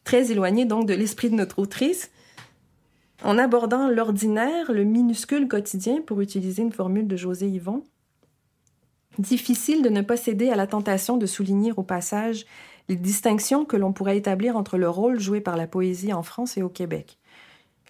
très 0.05 0.31
éloigné 0.31 0.67
donc 0.67 0.87
de 0.87 0.95
l'esprit 0.95 1.31
de 1.31 1.35
notre 1.35 1.59
autrice, 1.59 2.13
en 3.25 3.39
abordant 3.39 3.89
l'ordinaire, 3.89 4.71
le 4.71 4.85
minuscule 4.85 5.49
quotidien, 5.49 6.01
pour 6.01 6.21
utiliser 6.21 6.63
une 6.63 6.71
formule 6.71 7.09
de 7.09 7.17
José 7.17 7.49
Yvon. 7.49 7.83
Difficile 9.19 9.83
de 9.83 9.89
ne 9.89 10.03
pas 10.03 10.17
céder 10.17 10.49
à 10.49 10.55
la 10.55 10.69
tentation 10.69 11.17
de 11.17 11.27
souligner 11.27 11.73
au 11.73 11.83
passage 11.83 12.47
les 12.89 12.95
distinctions 12.95 13.65
que 13.65 13.77
l'on 13.77 13.93
pourrait 13.93 14.17
établir 14.17 14.57
entre 14.57 14.79
le 14.79 14.89
rôle 14.89 15.19
joué 15.19 15.41
par 15.41 15.57
la 15.57 15.67
poésie 15.67 16.13
en 16.13 16.23
France 16.23 16.57
et 16.57 16.63
au 16.63 16.69
Québec. 16.69 17.19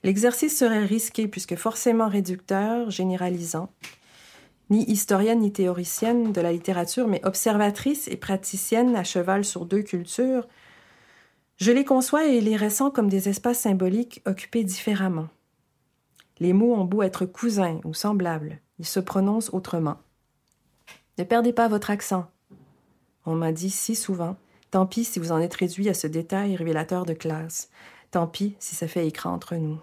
L'exercice 0.04 0.56
serait 0.56 0.86
risqué 0.86 1.28
puisque 1.28 1.56
forcément 1.56 2.08
réducteur, 2.08 2.90
généralisant, 2.90 3.68
ni 4.70 4.84
historienne 4.84 5.40
ni 5.40 5.52
théoricienne 5.52 6.32
de 6.32 6.40
la 6.40 6.52
littérature, 6.52 7.08
mais 7.08 7.24
observatrice 7.24 8.08
et 8.08 8.16
praticienne 8.16 8.96
à 8.96 9.04
cheval 9.04 9.44
sur 9.44 9.66
deux 9.66 9.82
cultures, 9.82 10.46
je 11.56 11.72
les 11.72 11.84
conçois 11.84 12.26
et 12.26 12.40
les 12.40 12.56
ressens 12.56 12.90
comme 12.90 13.08
des 13.08 13.28
espaces 13.28 13.60
symboliques 13.60 14.22
occupés 14.26 14.64
différemment. 14.64 15.28
Les 16.38 16.52
mots 16.52 16.74
ont 16.74 16.84
beau 16.84 17.02
être 17.02 17.26
cousins 17.26 17.80
ou 17.84 17.94
semblables, 17.94 18.60
ils 18.78 18.86
se 18.86 19.00
prononcent 19.00 19.52
autrement. 19.52 19.96
Ne 21.18 21.24
perdez 21.24 21.52
pas 21.52 21.66
votre 21.66 21.90
accent. 21.90 22.26
On 23.26 23.34
m'a 23.34 23.50
dit 23.50 23.70
si 23.70 23.96
souvent, 23.96 24.36
tant 24.70 24.86
pis 24.86 25.04
si 25.04 25.18
vous 25.18 25.32
en 25.32 25.40
êtes 25.40 25.54
réduit 25.54 25.88
à 25.88 25.94
ce 25.94 26.06
détail 26.06 26.54
révélateur 26.54 27.04
de 27.04 27.12
classe, 27.12 27.70
tant 28.12 28.28
pis 28.28 28.54
si 28.60 28.76
ça 28.76 28.86
fait 28.86 29.06
écran 29.06 29.32
entre 29.32 29.56
nous. 29.56 29.80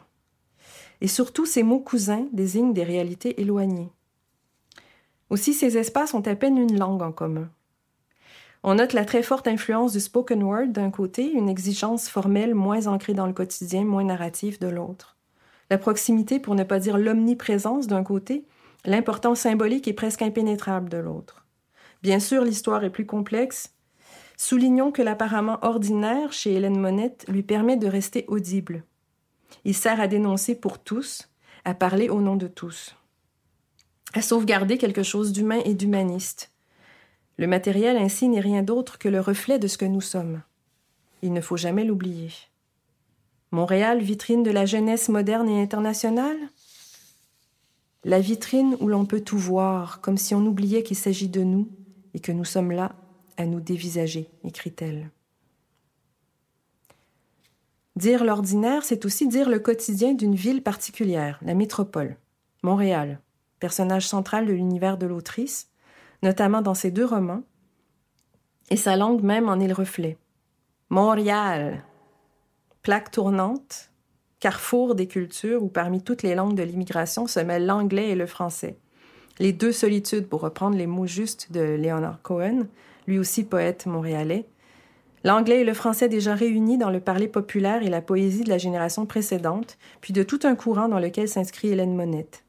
Et 1.01 1.07
surtout, 1.07 1.45
ces 1.45 1.61
mots 1.61 1.81
cousins 1.81 2.25
désignent 2.31 2.73
des 2.73 2.83
réalités 2.83 3.41
éloignées. 3.41 3.91
Aussi, 5.29 5.53
ces 5.53 5.77
espaces 5.77 6.13
ont 6.13 6.21
à 6.21 6.35
peine 6.35 6.57
une 6.57 6.77
langue 6.77 7.01
en 7.01 7.11
commun. 7.11 7.49
On 8.63 8.75
note 8.75 8.93
la 8.93 9.05
très 9.05 9.21
forte 9.21 9.47
influence 9.47 9.93
du 9.93 9.99
spoken 9.99 10.43
word 10.43 10.67
d'un 10.69 10.89
côté, 10.89 11.31
une 11.31 11.49
exigence 11.49 12.09
formelle 12.09 12.55
moins 12.55 12.87
ancrée 12.87 13.13
dans 13.13 13.27
le 13.27 13.33
quotidien, 13.33 13.85
moins 13.85 14.03
narrative 14.03 14.59
de 14.59 14.67
l'autre. 14.67 15.17
La 15.69 15.77
proximité, 15.77 16.39
pour 16.39 16.55
ne 16.55 16.63
pas 16.63 16.79
dire 16.79 16.97
l'omniprésence 16.97 17.87
d'un 17.87 18.03
côté, 18.03 18.45
l'importance 18.85 19.41
symbolique 19.41 19.87
est 19.87 19.93
presque 19.93 20.21
impénétrable 20.21 20.89
de 20.89 20.97
l'autre. 20.97 21.45
Bien 22.01 22.19
sûr, 22.19 22.43
l'histoire 22.43 22.83
est 22.83 22.89
plus 22.89 23.05
complexe. 23.05 23.73
Soulignons 24.37 24.91
que 24.91 25.01
l'apparemment 25.01 25.59
ordinaire 25.61 26.33
chez 26.33 26.53
Hélène 26.53 26.79
Monette 26.79 27.25
lui 27.27 27.43
permet 27.43 27.77
de 27.77 27.87
rester 27.87 28.25
audible. 28.27 28.83
Il 29.63 29.75
sert 29.75 29.99
à 29.99 30.07
dénoncer 30.07 30.55
pour 30.55 30.79
tous, 30.79 31.29
à 31.65 31.73
parler 31.73 32.09
au 32.09 32.21
nom 32.21 32.35
de 32.35 32.47
tous 32.47 32.95
à 34.15 34.21
sauvegarder 34.21 34.77
quelque 34.77 35.03
chose 35.03 35.33
d'humain 35.33 35.59
et 35.65 35.73
d'humaniste. 35.73 36.49
Le 37.37 37.47
matériel 37.47 37.97
ainsi 37.97 38.29
n'est 38.29 38.39
rien 38.39 38.63
d'autre 38.63 38.97
que 38.97 39.09
le 39.09 39.19
reflet 39.19 39.59
de 39.59 39.67
ce 39.67 39.77
que 39.77 39.85
nous 39.85 40.01
sommes. 40.01 40.41
Il 41.21 41.33
ne 41.33 41.41
faut 41.41 41.57
jamais 41.57 41.83
l'oublier. 41.83 42.29
Montréal, 43.51 44.01
vitrine 44.01 44.41
de 44.41 44.51
la 44.51 44.65
jeunesse 44.65 45.09
moderne 45.09 45.49
et 45.49 45.61
internationale? 45.61 46.37
La 48.05 48.21
vitrine 48.21 48.77
où 48.79 48.87
l'on 48.87 49.05
peut 49.05 49.19
tout 49.19 49.37
voir, 49.37 49.99
comme 49.99 50.17
si 50.17 50.33
on 50.33 50.45
oubliait 50.45 50.83
qu'il 50.83 50.95
s'agit 50.95 51.29
de 51.29 51.43
nous 51.43 51.67
et 52.13 52.19
que 52.19 52.31
nous 52.31 52.45
sommes 52.45 52.71
là 52.71 52.95
à 53.35 53.45
nous 53.45 53.59
dévisager, 53.59 54.29
écrit-elle. 54.45 55.09
Dire 57.97 58.23
l'ordinaire, 58.23 58.85
c'est 58.85 59.03
aussi 59.03 59.27
dire 59.27 59.49
le 59.49 59.59
quotidien 59.59 60.13
d'une 60.13 60.35
ville 60.35 60.61
particulière, 60.61 61.39
la 61.41 61.53
métropole, 61.53 62.15
Montréal, 62.61 63.19
personnage 63.65 64.07
central 64.07 64.45
de 64.45 64.53
l'univers 64.53 64.95
de 64.95 65.07
l'autrice, 65.07 65.71
notamment 66.21 66.61
dans 66.61 66.75
ses 66.75 66.91
deux 66.91 67.03
romans, 67.03 67.41
et 68.69 68.77
sa 68.77 68.95
langue 68.95 69.23
même 69.23 69.49
en 69.49 69.59
est 69.59 69.67
le 69.67 69.73
reflet. 69.73 70.19
Montréal, 70.91 71.83
plaque 72.83 73.09
tournante, 73.09 73.89
carrefour 74.39 74.93
des 74.93 75.07
cultures 75.07 75.63
où 75.63 75.67
parmi 75.67 76.03
toutes 76.03 76.21
les 76.21 76.35
langues 76.35 76.53
de 76.53 76.61
l'immigration 76.61 77.25
se 77.25 77.39
mêlent 77.39 77.65
l'anglais 77.65 78.09
et 78.09 78.15
le 78.15 78.27
français. 78.27 78.77
Les 79.39 79.51
deux 79.51 79.71
solitudes, 79.71 80.27
pour 80.27 80.41
reprendre 80.41 80.77
les 80.77 80.85
mots 80.85 81.07
justes 81.07 81.51
de 81.51 81.61
Leonard 81.61 82.21
Cohen, 82.21 82.67
lui 83.07 83.17
aussi 83.17 83.43
poète 83.43 83.87
montréalais. 83.87 84.45
L'anglais 85.23 85.61
et 85.61 85.65
le 85.65 85.73
français 85.73 86.07
déjà 86.07 86.35
réunis 86.35 86.77
dans 86.77 86.91
le 86.91 86.99
parler 86.99 87.27
populaire 87.27 87.81
et 87.81 87.89
la 87.89 88.03
poésie 88.03 88.43
de 88.43 88.49
la 88.49 88.59
génération 88.59 89.07
précédente, 89.07 89.79
puis 90.01 90.13
de 90.13 90.21
tout 90.21 90.41
un 90.43 90.53
courant 90.53 90.87
dans 90.87 90.99
lequel 90.99 91.27
s'inscrit 91.27 91.69
Hélène 91.69 91.95
Monette 91.95 92.44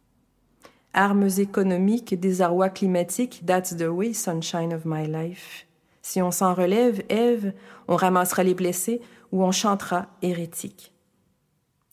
armes 0.93 1.29
économiques, 1.39 2.19
désarroi 2.19 2.69
climatique, 2.71 3.43
that's 3.47 3.77
the 3.77 3.89
way, 3.89 4.13
sunshine 4.13 4.73
of 4.73 4.85
my 4.85 5.07
life. 5.07 5.67
Si 6.03 6.23
on 6.23 6.31
s'en 6.31 6.55
relève, 6.55 7.03
Ève, 7.09 7.53
on 7.89 7.97
ramassera 7.97 8.45
les 8.45 8.55
blessés 8.55 9.01
ou 9.33 9.43
on 9.43 9.53
chantera 9.53 10.07
hérétique. 10.23 10.93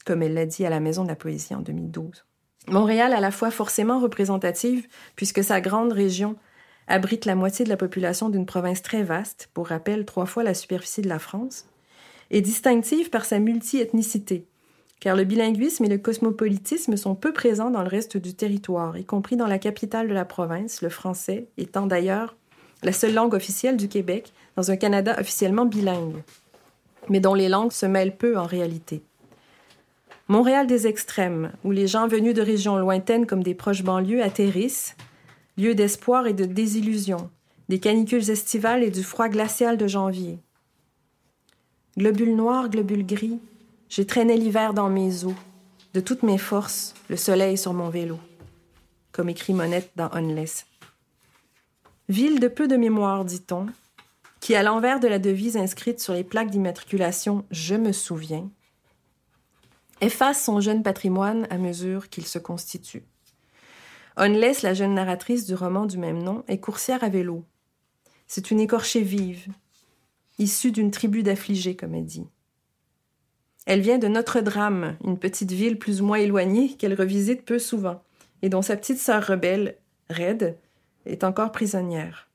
Comme 0.05 0.21
elle 0.21 0.35
l'a 0.35 0.45
dit 0.45 0.65
à 0.65 0.69
la 0.69 0.79
Maison 0.79 1.03
de 1.03 1.07
la 1.09 1.15
Poésie 1.15 1.55
en 1.55 1.61
2012. 1.61 2.23
Montréal 2.67 3.13
à 3.13 3.19
la 3.19 3.31
fois 3.31 3.51
forcément 3.51 3.99
représentative, 3.99 4.87
puisque 5.15 5.43
sa 5.43 5.61
grande 5.61 5.91
région 5.91 6.35
abrite 6.87 7.25
la 7.25 7.35
moitié 7.35 7.65
de 7.65 7.69
la 7.69 7.77
population 7.77 8.29
d'une 8.29 8.45
province 8.45 8.81
très 8.81 9.03
vaste, 9.03 9.49
pour 9.53 9.67
rappel 9.67 10.05
trois 10.05 10.25
fois 10.25 10.43
la 10.43 10.53
superficie 10.53 11.01
de 11.01 11.09
la 11.09 11.19
France, 11.19 11.65
et 12.29 12.41
distinctive 12.41 13.09
par 13.09 13.25
sa 13.25 13.39
multi-ethnicité, 13.39 14.47
car 15.03 15.17
le 15.17 15.25
bilinguisme 15.25 15.83
et 15.83 15.89
le 15.89 15.97
cosmopolitisme 15.97 16.95
sont 16.95 17.13
peu 17.13 17.33
présents 17.33 17.69
dans 17.69 17.81
le 17.81 17.89
reste 17.89 18.15
du 18.15 18.35
territoire, 18.35 18.97
y 18.97 19.03
compris 19.03 19.35
dans 19.35 19.47
la 19.47 19.59
capitale 19.59 20.07
de 20.07 20.13
la 20.13 20.23
province, 20.23 20.81
le 20.81 20.87
français 20.87 21.49
étant 21.57 21.87
d'ailleurs 21.87 22.37
la 22.83 22.93
seule 22.93 23.13
langue 23.13 23.33
officielle 23.33 23.75
du 23.75 23.89
Québec 23.89 24.31
dans 24.55 24.71
un 24.71 24.77
Canada 24.77 25.17
officiellement 25.19 25.65
bilingue, 25.65 26.23
mais 27.09 27.19
dont 27.19 27.33
les 27.33 27.49
langues 27.49 27.73
se 27.73 27.85
mêlent 27.85 28.15
peu 28.15 28.37
en 28.37 28.45
réalité. 28.45 29.01
Montréal 30.29 30.67
des 30.67 30.87
extrêmes, 30.87 31.51
où 31.65 31.71
les 31.71 31.87
gens 31.87 32.07
venus 32.07 32.33
de 32.33 32.41
régions 32.41 32.77
lointaines 32.77 33.25
comme 33.25 33.43
des 33.43 33.55
proches 33.55 33.83
banlieues 33.83 34.23
atterrissent, 34.23 34.95
lieu 35.57 35.75
d'espoir 35.75 36.27
et 36.27 36.33
de 36.33 36.45
désillusion, 36.45 37.29
des 37.67 37.81
canicules 37.81 38.29
estivales 38.29 38.83
et 38.83 38.89
du 38.89 39.03
froid 39.03 39.27
glacial 39.27 39.75
de 39.75 39.85
janvier. 39.85 40.39
Globules 41.97 42.37
noirs, 42.37 42.69
globules 42.69 43.05
gris, 43.05 43.41
j'ai 43.95 44.07
traîné 44.07 44.37
l'hiver 44.37 44.73
dans 44.73 44.89
mes 44.89 45.23
os, 45.23 45.35
de 45.93 45.99
toutes 45.99 46.23
mes 46.23 46.39
forces, 46.39 46.95
le 47.09 47.15
soleil 47.15 47.59
sur 47.59 47.73
mon 47.73 47.89
vélo, 47.89 48.17
comme 49.11 49.29
écrit 49.29 49.53
Monette 49.53 49.91
dans 49.95 50.09
Unless. 50.13 50.65
Ville 52.09 52.39
de 52.39 52.47
peu 52.47 52.67
de 52.67 52.75
mémoire, 52.75 53.23
dit-on, 53.23 53.67
qui, 54.39 54.55
à 54.55 54.63
l'envers 54.63 54.99
de 54.99 55.07
la 55.07 55.19
devise 55.19 55.57
inscrite 55.57 55.99
sur 55.99 56.15
les 56.15 56.23
plaques 56.23 56.49
d'immatriculation 56.49 57.45
Je 57.51 57.75
me 57.75 57.91
souviens, 57.91 58.49
efface 60.01 60.43
son 60.43 60.59
jeune 60.59 60.81
patrimoine 60.81 61.45
à 61.51 61.59
mesure 61.59 62.09
qu'il 62.09 62.25
se 62.25 62.39
constitue. 62.39 63.03
Unless, 64.17 64.63
la 64.63 64.73
jeune 64.73 64.95
narratrice 64.95 65.45
du 65.45 65.53
roman 65.53 65.85
du 65.85 65.99
même 65.99 66.23
nom, 66.23 66.43
est 66.47 66.57
coursière 66.57 67.03
à 67.03 67.09
vélo. 67.09 67.45
C'est 68.25 68.49
une 68.49 68.59
écorchée 68.59 69.03
vive, 69.03 69.49
issue 70.39 70.71
d'une 70.71 70.89
tribu 70.89 71.21
d'affligés, 71.21 71.75
comme 71.75 71.93
elle 71.93 72.07
dit. 72.07 72.25
Elle 73.65 73.81
vient 73.81 73.97
de 73.97 74.07
Notre-Dame, 74.07 74.97
une 75.03 75.17
petite 75.17 75.51
ville 75.51 75.79
plus 75.79 76.01
ou 76.01 76.05
moins 76.05 76.17
éloignée 76.17 76.75
qu'elle 76.75 76.93
revisite 76.93 77.45
peu 77.45 77.59
souvent, 77.59 78.03
et 78.41 78.49
dont 78.49 78.61
sa 78.61 78.75
petite 78.75 78.99
sœur 78.99 79.25
rebelle, 79.25 79.77
Red, 80.09 80.57
est 81.05 81.23
encore 81.23 81.51
prisonnière. 81.51 82.29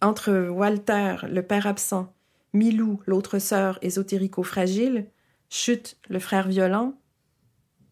Entre 0.00 0.48
Walter, 0.48 1.16
le 1.28 1.42
père 1.42 1.66
absent, 1.66 2.12
Milou, 2.52 3.00
l'autre 3.06 3.38
sœur 3.38 3.78
ésotérico-fragile, 3.82 5.06
Chute, 5.50 5.96
le 6.08 6.18
frère 6.18 6.48
violent, 6.48 6.94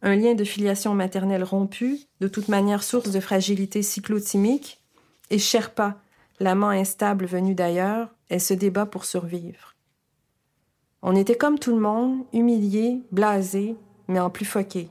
un 0.02 0.14
lien 0.14 0.34
de 0.34 0.44
filiation 0.44 0.94
maternelle 0.94 1.42
rompu, 1.42 1.98
de 2.20 2.28
toute 2.28 2.48
manière 2.48 2.82
source 2.82 3.10
de 3.10 3.20
fragilité 3.20 3.82
cyclotimique, 3.82 4.82
et 5.30 5.38
Sherpa, 5.38 6.00
l'amant 6.38 6.68
instable 6.68 7.26
venu 7.26 7.54
d'ailleurs, 7.54 8.14
elle 8.28 8.40
se 8.40 8.54
débat 8.54 8.86
pour 8.86 9.04
survivre. 9.04 9.75
On 11.08 11.14
était 11.14 11.36
comme 11.36 11.60
tout 11.60 11.72
le 11.72 11.80
monde, 11.80 12.24
humiliés, 12.32 13.00
blasés, 13.12 13.76
mais 14.08 14.18
en 14.18 14.28
plus 14.28 14.44
foqués. 14.44 14.90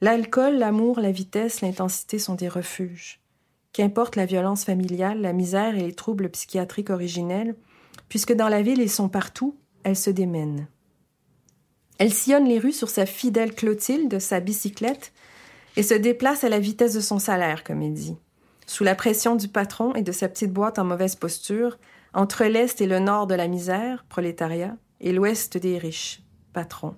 L'alcool, 0.00 0.56
l'amour, 0.56 0.98
la 0.98 1.12
vitesse, 1.12 1.60
l'intensité 1.60 2.18
sont 2.18 2.34
des 2.34 2.48
refuges. 2.48 3.20
Qu'importe 3.72 4.16
la 4.16 4.26
violence 4.26 4.64
familiale, 4.64 5.20
la 5.20 5.32
misère 5.32 5.76
et 5.76 5.82
les 5.82 5.94
troubles 5.94 6.28
psychiatriques 6.30 6.90
originels, 6.90 7.54
puisque 8.08 8.32
dans 8.32 8.48
la 8.48 8.62
ville 8.62 8.80
ils 8.80 8.90
sont 8.90 9.08
partout, 9.08 9.56
elle 9.84 9.96
se 9.96 10.10
démène. 10.10 10.66
Elle 11.98 12.12
sillonne 12.12 12.48
les 12.48 12.58
rues 12.58 12.72
sur 12.72 12.88
sa 12.88 13.06
fidèle 13.06 13.54
Clotilde, 13.54 14.18
sa 14.18 14.40
bicyclette, 14.40 15.12
et 15.76 15.84
se 15.84 15.94
déplace 15.94 16.42
à 16.42 16.48
la 16.48 16.58
vitesse 16.58 16.94
de 16.94 17.00
son 17.00 17.20
salaire, 17.20 17.62
comme 17.62 17.82
il 17.82 17.94
dit. 17.94 18.16
Sous 18.66 18.82
la 18.82 18.96
pression 18.96 19.36
du 19.36 19.46
patron 19.46 19.94
et 19.94 20.02
de 20.02 20.10
sa 20.10 20.28
petite 20.28 20.52
boîte 20.52 20.80
en 20.80 20.84
mauvaise 20.84 21.14
posture, 21.14 21.78
entre 22.16 22.46
l'Est 22.46 22.80
et 22.80 22.86
le 22.86 22.98
Nord 22.98 23.26
de 23.26 23.34
la 23.34 23.46
misère, 23.46 24.06
prolétariat, 24.08 24.74
et 25.00 25.12
l'Ouest 25.12 25.58
des 25.58 25.76
riches, 25.76 26.22
patrons. 26.54 26.96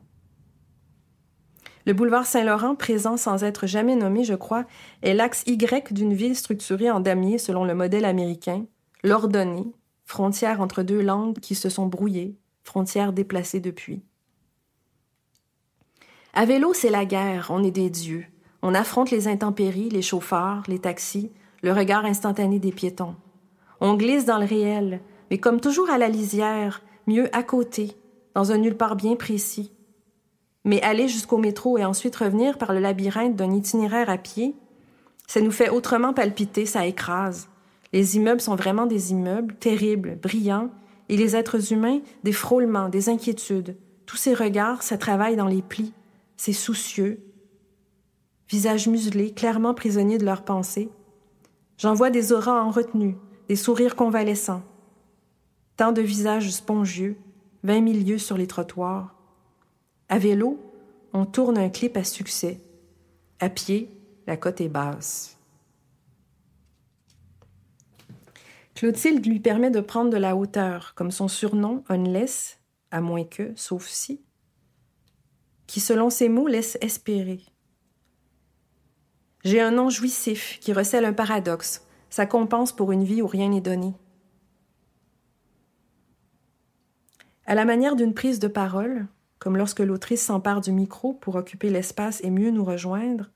Le 1.87 1.93
boulevard 1.93 2.25
Saint-Laurent, 2.25 2.77
présent 2.77 3.17
sans 3.17 3.43
être 3.43 3.67
jamais 3.67 3.97
nommé, 3.97 4.23
je 4.23 4.35
crois, 4.35 4.65
est 5.03 5.15
l'axe 5.15 5.43
Y 5.49 5.93
d'une 5.93 6.15
ville 6.15 6.37
structurée 6.37 6.89
en 6.93 7.01
damier 7.01 7.39
selon 7.39 7.65
le 7.65 7.75
modèle 7.75 8.05
américain, 8.05 8.65
l'ordonnée, 9.03 9.73
frontière 10.05 10.61
entre 10.61 10.85
deux 10.85 11.03
langues 11.03 11.41
qui 11.41 11.57
se 11.57 11.69
sont 11.69 11.87
brouillées, 11.87 12.37
frontières 12.63 13.13
déplacées 13.13 13.61
depuis. 13.61 14.05
À 16.33 16.45
vélo, 16.45 16.75
c'est 16.75 16.91
la 16.91 17.05
guerre, 17.05 17.49
on 17.51 17.65
est 17.65 17.73
des 17.73 17.91
dieux. 17.91 18.25
On 18.63 18.73
affronte 18.73 19.11
les 19.11 19.27
intempéries, 19.27 19.89
les 19.89 20.03
chauffards, 20.03 20.63
les 20.69 20.79
taxis, 20.79 21.33
le 21.63 21.73
regard 21.73 22.05
instantané 22.05 22.61
des 22.61 22.71
piétons. 22.71 23.17
On 23.81 23.95
glisse 23.95 24.25
dans 24.25 24.39
le 24.39 24.45
réel, 24.45 25.01
mais 25.31 25.39
comme 25.39 25.61
toujours 25.61 25.91
à 25.91 25.99
la 25.99 26.09
lisière, 26.09 26.83
mieux 27.07 27.35
à 27.37 27.43
côté, 27.43 27.97
dans 28.35 28.53
un 28.53 28.59
nulle 28.59 28.77
part 28.77 28.97
bien 28.97 29.17
précis. 29.17 29.73
Mais 30.65 30.83
aller 30.83 31.09
jusqu'au 31.09 31.39
métro 31.39 31.79
et 31.79 31.85
ensuite 31.85 32.17
revenir 32.17 32.59
par 32.59 32.73
le 32.73 32.81
labyrinthe 32.81 33.37
d'un 33.37 33.53
itinéraire 33.53 34.11
à 34.11 34.19
pied, 34.19 34.55
ça 35.27 35.41
nous 35.41 35.51
fait 35.51 35.71
autrement 35.71 36.13
palpiter, 36.13 36.67
ça 36.67 36.87
écrase. 36.87 37.49
Les 37.93 38.17
immeubles 38.17 38.41
sont 38.41 38.57
vraiment 38.57 38.87
des 38.87 39.13
immeubles, 39.13 39.55
terribles, 39.55 40.19
brillants, 40.21 40.71
et 41.09 41.17
les 41.17 41.37
êtres 41.37 41.73
humains, 41.73 42.01
des 42.23 42.33
frôlements, 42.33 42.89
des 42.89 43.09
inquiétudes, 43.09 43.77
tous 44.09 44.17
ces 44.17 44.35
regards, 44.35 44.83
ça 44.83 44.97
travaille 44.97 45.37
dans 45.37 45.47
les 45.47 45.61
plis, 45.61 45.93
c'est 46.39 46.55
soucieux, 46.55 47.21
visages 48.49 48.89
muselés, 48.89 49.33
clairement 49.33 49.75
prisonniers 49.75 50.17
de 50.17 50.25
leurs 50.25 50.45
pensées. 50.45 50.89
J'en 51.77 51.93
vois 51.93 52.09
des 52.09 52.33
auras 52.33 52.63
en 52.63 52.71
retenue, 52.71 53.17
des 53.49 53.57
sourires 53.57 53.97
convalescents. 53.97 54.63
Tant 55.77 55.93
de 55.93 56.03
visages 56.03 56.51
spongieux, 56.51 57.17
vingt 57.63 57.81
mille 57.81 58.21
sur 58.21 58.37
les 58.37 58.47
trottoirs. 58.47 59.15
À 60.09 60.19
vélo, 60.19 60.61
on 61.13 61.25
tourne 61.25 61.59
un 61.59 61.69
clip 61.69 61.97
à 61.97 62.05
succès. 62.05 62.61
À 63.41 63.49
pied, 63.49 63.91
la 64.27 64.37
côte 64.37 64.61
est 64.61 64.69
basse. 64.69 65.39
Clotilde 68.75 69.27
lui 69.27 69.41
permet 69.41 69.71
de 69.71 69.81
prendre 69.81 70.11
de 70.11 70.17
la 70.17 70.37
hauteur, 70.37 70.95
comme 70.95 71.11
son 71.11 71.27
surnom, 71.27 71.83
Unless, 71.89 72.61
à 72.91 73.01
moins 73.01 73.25
que, 73.25 73.53
sauf 73.57 73.87
si, 73.89 74.23
qui, 75.67 75.81
selon 75.81 76.11
ses 76.11 76.29
mots, 76.29 76.47
laisse 76.47 76.79
espérer. 76.81 77.41
J'ai 79.43 79.61
un 79.61 79.73
nom 79.73 79.91
jouissif 79.91 80.59
qui 80.61 80.73
recèle 80.73 81.05
un 81.05 81.13
paradoxe. 81.13 81.88
Ça 82.11 82.27
compense 82.27 82.73
pour 82.73 82.93
une 82.93 83.05
vie 83.05 83.23
où 83.23 83.27
rien 83.27 83.49
n'est 83.49 83.61
donné. 83.61 83.95
À 87.47 87.55
la 87.55 87.65
manière 87.65 87.97
d'une 87.97 88.15
prise 88.15 88.39
de 88.39 88.49
parole, 88.49 89.07
comme 89.39 89.57
lorsque 89.57 89.81
l'autrice 89.81 90.23
s'empare 90.23 90.61
du 90.61 90.73
micro 90.73 91.13
pour 91.13 91.37
occuper 91.37 91.71
l'espace 91.71 92.21
et 92.23 92.31
mieux 92.31 92.51
nous 92.51 92.65
rejoindre, 92.65 93.31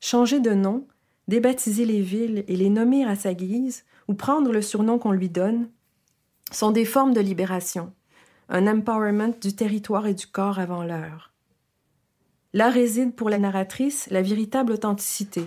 changer 0.00 0.40
de 0.40 0.54
nom, 0.54 0.86
débaptiser 1.28 1.84
les 1.84 2.00
villes 2.00 2.44
et 2.48 2.56
les 2.56 2.70
nommer 2.70 3.04
à 3.04 3.14
sa 3.14 3.34
guise, 3.34 3.84
ou 4.08 4.14
prendre 4.14 4.52
le 4.52 4.62
surnom 4.62 4.98
qu'on 4.98 5.12
lui 5.12 5.28
donne, 5.28 5.68
sont 6.50 6.70
des 6.70 6.86
formes 6.86 7.12
de 7.12 7.20
libération, 7.20 7.92
un 8.48 8.66
empowerment 8.66 9.34
du 9.40 9.54
territoire 9.54 10.06
et 10.06 10.14
du 10.14 10.26
corps 10.26 10.58
avant 10.58 10.82
l'heure. 10.82 11.32
Là 12.54 12.70
réside 12.70 13.14
pour 13.14 13.28
la 13.28 13.38
narratrice 13.38 14.08
la 14.10 14.22
véritable 14.22 14.72
authenticité. 14.72 15.46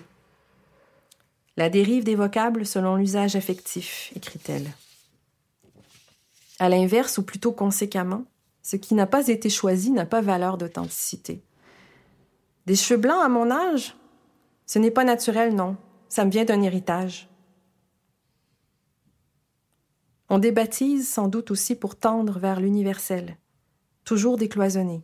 La 1.57 1.69
dérive 1.69 2.03
des 2.03 2.15
vocables 2.15 2.65
selon 2.65 2.95
l'usage 2.95 3.35
affectif, 3.35 4.11
écrit-elle. 4.15 4.71
À 6.59 6.69
l'inverse, 6.69 7.17
ou 7.17 7.23
plutôt 7.23 7.51
conséquemment, 7.51 8.23
ce 8.61 8.75
qui 8.75 8.93
n'a 8.93 9.07
pas 9.07 9.27
été 9.27 9.49
choisi 9.49 9.91
n'a 9.91 10.05
pas 10.05 10.21
valeur 10.21 10.57
d'authenticité. 10.57 11.41
Des 12.67 12.75
cheveux 12.75 12.99
blancs 12.99 13.23
à 13.23 13.29
mon 13.29 13.51
âge? 13.51 13.95
Ce 14.65 14.79
n'est 14.79 14.91
pas 14.91 15.03
naturel, 15.03 15.55
non. 15.55 15.75
Ça 16.07 16.25
me 16.25 16.31
vient 16.31 16.45
d'un 16.45 16.61
héritage. 16.61 17.29
On 20.29 20.39
débaptise 20.39 21.09
sans 21.09 21.27
doute 21.27 21.51
aussi 21.51 21.75
pour 21.75 21.95
tendre 21.95 22.39
vers 22.39 22.61
l'universel, 22.61 23.37
toujours 24.05 24.37
décloisonné 24.37 25.03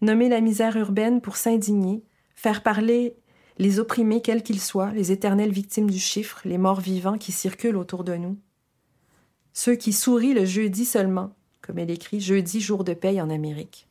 nommer 0.00 0.28
la 0.28 0.40
misère 0.40 0.76
urbaine 0.76 1.20
pour 1.20 1.36
s'indigner, 1.36 2.04
faire 2.34 2.62
parler 2.62 3.16
les 3.58 3.78
opprimés 3.78 4.20
quels 4.20 4.42
qu'ils 4.42 4.60
soient, 4.60 4.92
les 4.92 5.12
éternelles 5.12 5.52
victimes 5.52 5.90
du 5.90 5.98
chiffre, 5.98 6.40
les 6.44 6.58
morts 6.58 6.80
vivants 6.80 7.18
qui 7.18 7.32
circulent 7.32 7.76
autour 7.76 8.04
de 8.04 8.16
nous. 8.16 8.36
Ceux 9.52 9.74
qui 9.74 9.92
sourient 9.92 10.34
le 10.34 10.44
jeudi 10.44 10.84
seulement, 10.84 11.32
comme 11.62 11.78
elle 11.78 11.90
écrit, 11.90 12.20
jeudi 12.20 12.60
jour 12.60 12.84
de 12.84 12.92
paye 12.92 13.20
en 13.20 13.30
Amérique. 13.30 13.88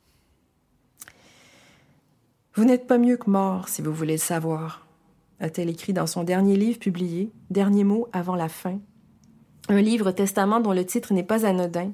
Vous 2.54 2.64
n'êtes 2.64 2.86
pas 2.86 2.98
mieux 2.98 3.16
que 3.16 3.28
mort, 3.28 3.68
si 3.68 3.82
vous 3.82 3.92
voulez 3.92 4.14
le 4.14 4.18
savoir, 4.18 4.86
a-t-elle 5.40 5.68
écrit 5.68 5.92
dans 5.92 6.06
son 6.06 6.24
dernier 6.24 6.56
livre 6.56 6.78
publié, 6.78 7.30
Dernier 7.50 7.84
mot 7.84 8.08
avant 8.12 8.36
la 8.36 8.48
fin. 8.48 8.80
Un 9.68 9.82
livre 9.82 10.12
testament 10.12 10.60
dont 10.60 10.72
le 10.72 10.86
titre 10.86 11.12
n'est 11.12 11.22
pas 11.22 11.44
anodin, 11.44 11.92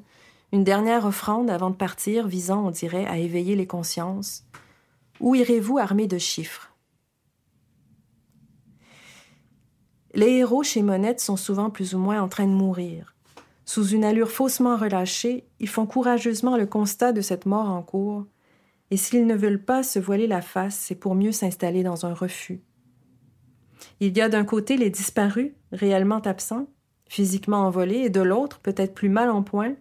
une 0.52 0.64
dernière 0.64 1.06
offrande 1.06 1.50
avant 1.50 1.70
de 1.70 1.74
partir 1.74 2.28
visant, 2.28 2.66
on 2.66 2.70
dirait, 2.70 3.06
à 3.06 3.16
éveiller 3.16 3.56
les 3.56 3.66
consciences. 3.66 4.44
Où 5.18 5.34
irez-vous 5.34 5.78
armé 5.78 6.06
de 6.06 6.18
chiffres? 6.18 6.71
Les 10.14 10.30
héros 10.32 10.62
chez 10.62 10.82
Monette 10.82 11.20
sont 11.20 11.36
souvent 11.36 11.70
plus 11.70 11.94
ou 11.94 11.98
moins 11.98 12.20
en 12.20 12.28
train 12.28 12.46
de 12.46 12.52
mourir. 12.52 13.14
Sous 13.64 13.88
une 13.88 14.04
allure 14.04 14.30
faussement 14.30 14.76
relâchée, 14.76 15.46
ils 15.58 15.68
font 15.68 15.86
courageusement 15.86 16.56
le 16.58 16.66
constat 16.66 17.12
de 17.12 17.22
cette 17.22 17.46
mort 17.46 17.70
en 17.70 17.82
cours, 17.82 18.26
et 18.90 18.98
s'ils 18.98 19.26
ne 19.26 19.34
veulent 19.34 19.64
pas 19.64 19.82
se 19.82 19.98
voiler 19.98 20.26
la 20.26 20.42
face, 20.42 20.76
c'est 20.76 20.94
pour 20.94 21.14
mieux 21.14 21.32
s'installer 21.32 21.82
dans 21.82 22.04
un 22.04 22.12
refus. 22.12 22.60
Il 24.00 24.16
y 24.16 24.20
a 24.20 24.28
d'un 24.28 24.44
côté 24.44 24.76
les 24.76 24.90
disparus, 24.90 25.52
réellement 25.72 26.20
absents, 26.20 26.66
physiquement 27.08 27.66
envolés, 27.66 28.00
et 28.00 28.10
de 28.10 28.20
l'autre, 28.20 28.60
peut-être 28.60 28.94
plus 28.94 29.08
mal 29.08 29.30
en 29.30 29.42
point, 29.42 29.74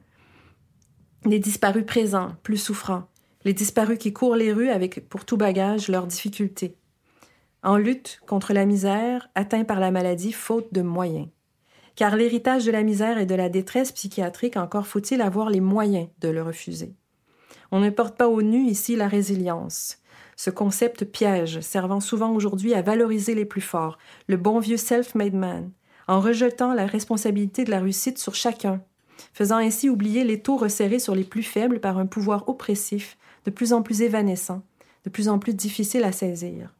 les 1.26 1.40
disparus 1.40 1.86
présents, 1.86 2.32
plus 2.42 2.58
souffrants, 2.58 3.04
les 3.44 3.54
disparus 3.54 3.98
qui 3.98 4.14
courent 4.14 4.38
les 4.38 4.54
rues 4.54 4.70
avec 4.70 5.10
pour 5.10 5.26
tout 5.26 5.38
bagage 5.38 5.90
leurs 5.90 6.08
difficultés, 6.08 6.78
en 7.64 7.78
lutte 7.78 8.20
contre 8.28 8.54
la 8.54 8.66
misère, 8.66 9.30
atteints 9.36 9.64
par 9.64 9.80
la 9.80 9.92
maladie 9.92 10.32
faute 10.32 10.74
de 10.74 10.82
moyens. 10.82 11.28
Car 11.96 12.16
l'héritage 12.16 12.66
de 12.66 12.72
la 12.72 12.84
misère 12.84 13.18
et 13.18 13.26
de 13.26 13.36
la 13.36 13.50
détresse 13.50 13.92
psychiatrique, 13.92 14.58
encore 14.58 14.88
faut-il 14.88 15.22
avoir 15.22 15.50
les 15.50 15.60
moyens 15.60 16.08
de 16.20 16.30
le 16.30 16.42
refuser. 16.42 16.96
On 17.72 17.80
ne 17.80 17.90
porte 17.90 18.18
pas 18.18 18.28
au 18.28 18.42
nu 18.42 18.66
ici 18.66 18.96
la 18.96 19.08
résilience, 19.08 20.00
ce 20.36 20.50
concept 20.50 21.06
piège 21.06 21.60
servant 21.60 22.00
souvent 22.00 22.34
aujourd'hui 22.34 22.74
à 22.74 22.82
valoriser 22.82 23.36
les 23.36 23.46
plus 23.46 23.62
forts, 23.62 23.98
le 24.28 24.38
bon 24.38 24.60
vieux 24.60 24.78
self-made 24.78 25.36
man, 25.36 25.72
en 26.08 26.20
rejetant 26.20 26.74
la 26.74 26.86
responsabilité 26.86 27.64
de 27.64 27.72
la 27.72 27.80
réussite 27.80 28.18
sur 28.18 28.36
chacun 28.36 28.82
faisant 29.34 29.58
ainsi 29.58 29.90
oublier 29.90 30.24
les 30.24 30.42
taux 30.42 30.58
resserrés 30.58 31.00
sur 31.00 31.16
les 31.16 31.24
plus 31.24 31.44
faibles 31.44 31.80
par 31.80 31.98
un 31.98 32.06
pouvoir 32.06 32.48
oppressif, 32.50 33.18
de 33.46 33.52
plus 33.52 33.74
en 33.74 33.82
plus 33.82 34.02
évanescent, 34.02 34.64
de 35.06 35.10
plus 35.10 35.30
en 35.30 35.40
plus 35.40 35.54
difficile 35.54 36.04
à 36.04 36.12
saisir. 36.12 36.74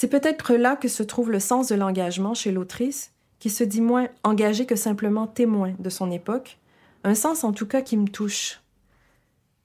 C'est 0.00 0.08
peut-être 0.08 0.54
là 0.54 0.76
que 0.76 0.88
se 0.88 1.02
trouve 1.02 1.30
le 1.30 1.40
sens 1.40 1.68
de 1.68 1.74
l'engagement 1.74 2.32
chez 2.32 2.52
l'autrice, 2.52 3.12
qui 3.38 3.50
se 3.50 3.64
dit 3.64 3.82
moins 3.82 4.08
engagée 4.24 4.64
que 4.64 4.74
simplement 4.74 5.26
témoin 5.26 5.74
de 5.78 5.90
son 5.90 6.10
époque, 6.10 6.58
un 7.04 7.14
sens 7.14 7.44
en 7.44 7.52
tout 7.52 7.66
cas 7.66 7.82
qui 7.82 7.98
me 7.98 8.08
touche. 8.08 8.62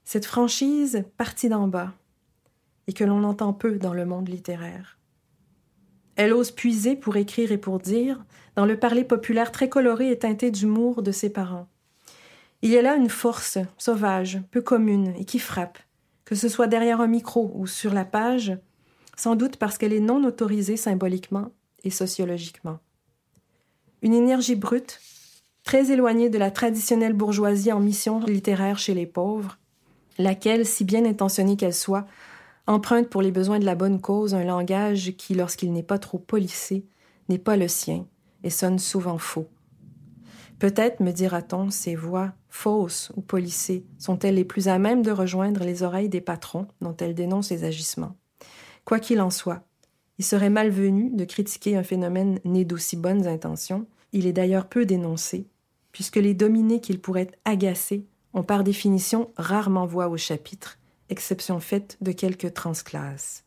Cette 0.04 0.26
franchise 0.26 1.04
partie 1.16 1.48
d'en 1.48 1.68
bas, 1.68 1.94
et 2.86 2.92
que 2.92 3.02
l'on 3.02 3.24
entend 3.24 3.54
peu 3.54 3.78
dans 3.78 3.94
le 3.94 4.04
monde 4.04 4.28
littéraire. 4.28 4.98
Elle 6.16 6.34
ose 6.34 6.50
puiser 6.50 6.96
pour 6.96 7.16
écrire 7.16 7.50
et 7.50 7.56
pour 7.56 7.78
dire 7.78 8.22
dans 8.56 8.66
le 8.66 8.78
parler 8.78 9.04
populaire 9.04 9.52
très 9.52 9.70
coloré 9.70 10.10
et 10.10 10.18
teinté 10.18 10.50
d'humour 10.50 11.02
de 11.02 11.12
ses 11.12 11.30
parents. 11.30 11.66
Il 12.60 12.68
y 12.68 12.76
a 12.76 12.82
là 12.82 12.96
une 12.96 13.08
force 13.08 13.56
sauvage, 13.78 14.42
peu 14.50 14.60
commune 14.60 15.14
et 15.16 15.24
qui 15.24 15.38
frappe, 15.38 15.78
que 16.26 16.34
ce 16.34 16.50
soit 16.50 16.66
derrière 16.66 17.00
un 17.00 17.06
micro 17.06 17.52
ou 17.54 17.66
sur 17.66 17.94
la 17.94 18.04
page, 18.04 18.58
sans 19.16 19.34
doute 19.34 19.56
parce 19.56 19.78
qu'elle 19.78 19.92
est 19.92 20.00
non 20.00 20.22
autorisée 20.24 20.76
symboliquement 20.76 21.50
et 21.84 21.90
sociologiquement. 21.90 22.78
Une 24.02 24.14
énergie 24.14 24.56
brute, 24.56 25.00
très 25.64 25.90
éloignée 25.90 26.30
de 26.30 26.38
la 26.38 26.50
traditionnelle 26.50 27.14
bourgeoisie 27.14 27.72
en 27.72 27.80
mission 27.80 28.20
littéraire 28.20 28.78
chez 28.78 28.94
les 28.94 29.06
pauvres, 29.06 29.58
laquelle, 30.18 30.66
si 30.66 30.84
bien 30.84 31.04
intentionnée 31.04 31.56
qu'elle 31.56 31.74
soit, 31.74 32.06
emprunte 32.66 33.08
pour 33.08 33.22
les 33.22 33.32
besoins 33.32 33.58
de 33.58 33.64
la 33.64 33.74
bonne 33.74 34.00
cause 34.00 34.34
un 34.34 34.44
langage 34.44 35.12
qui, 35.16 35.34
lorsqu'il 35.34 35.72
n'est 35.72 35.82
pas 35.82 35.98
trop 35.98 36.18
polissé, 36.18 36.84
n'est 37.28 37.38
pas 37.38 37.56
le 37.56 37.68
sien 37.68 38.06
et 38.44 38.50
sonne 38.50 38.78
souvent 38.78 39.18
faux. 39.18 39.48
Peut-être, 40.58 41.00
me 41.00 41.12
dira-t-on, 41.12 41.70
ces 41.70 41.94
voix 41.94 42.32
fausses 42.48 43.12
ou 43.16 43.20
polissées 43.20 43.84
sont-elles 43.98 44.36
les 44.36 44.44
plus 44.44 44.68
à 44.68 44.78
même 44.78 45.02
de 45.02 45.10
rejoindre 45.10 45.64
les 45.64 45.82
oreilles 45.82 46.08
des 46.08 46.20
patrons 46.20 46.66
dont 46.80 46.96
elles 46.96 47.14
dénoncent 47.14 47.50
les 47.50 47.64
agissements. 47.64 48.16
Quoi 48.86 49.00
qu'il 49.00 49.20
en 49.20 49.30
soit, 49.30 49.64
il 50.18 50.24
serait 50.24 50.48
malvenu 50.48 51.10
de 51.10 51.24
critiquer 51.24 51.76
un 51.76 51.82
phénomène 51.82 52.38
né 52.44 52.64
d'aussi 52.64 52.96
bonnes 52.96 53.26
intentions. 53.26 53.86
Il 54.12 54.26
est 54.26 54.32
d'ailleurs 54.32 54.68
peu 54.68 54.86
dénoncé, 54.86 55.48
puisque 55.90 56.16
les 56.16 56.34
dominés 56.34 56.80
qu'il 56.80 57.00
pourrait 57.00 57.32
agacer 57.44 58.06
ont 58.32 58.44
par 58.44 58.64
définition 58.64 59.30
rarement 59.36 59.86
voix 59.86 60.08
au 60.08 60.16
chapitre 60.16 60.78
exception 61.08 61.60
faite 61.60 61.98
de 62.00 62.12
quelques 62.12 62.54
transclasses. 62.54 63.44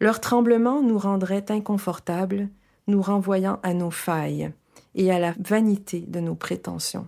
Leur 0.00 0.20
tremblement 0.20 0.82
nous 0.82 0.98
rendrait 0.98 1.50
inconfortables, 1.50 2.48
nous 2.86 3.02
renvoyant 3.02 3.60
à 3.62 3.72
nos 3.72 3.90
failles 3.90 4.52
et 4.94 5.12
à 5.12 5.18
la 5.18 5.34
vanité 5.38 6.00
de 6.00 6.20
nos 6.20 6.34
prétentions. 6.34 7.06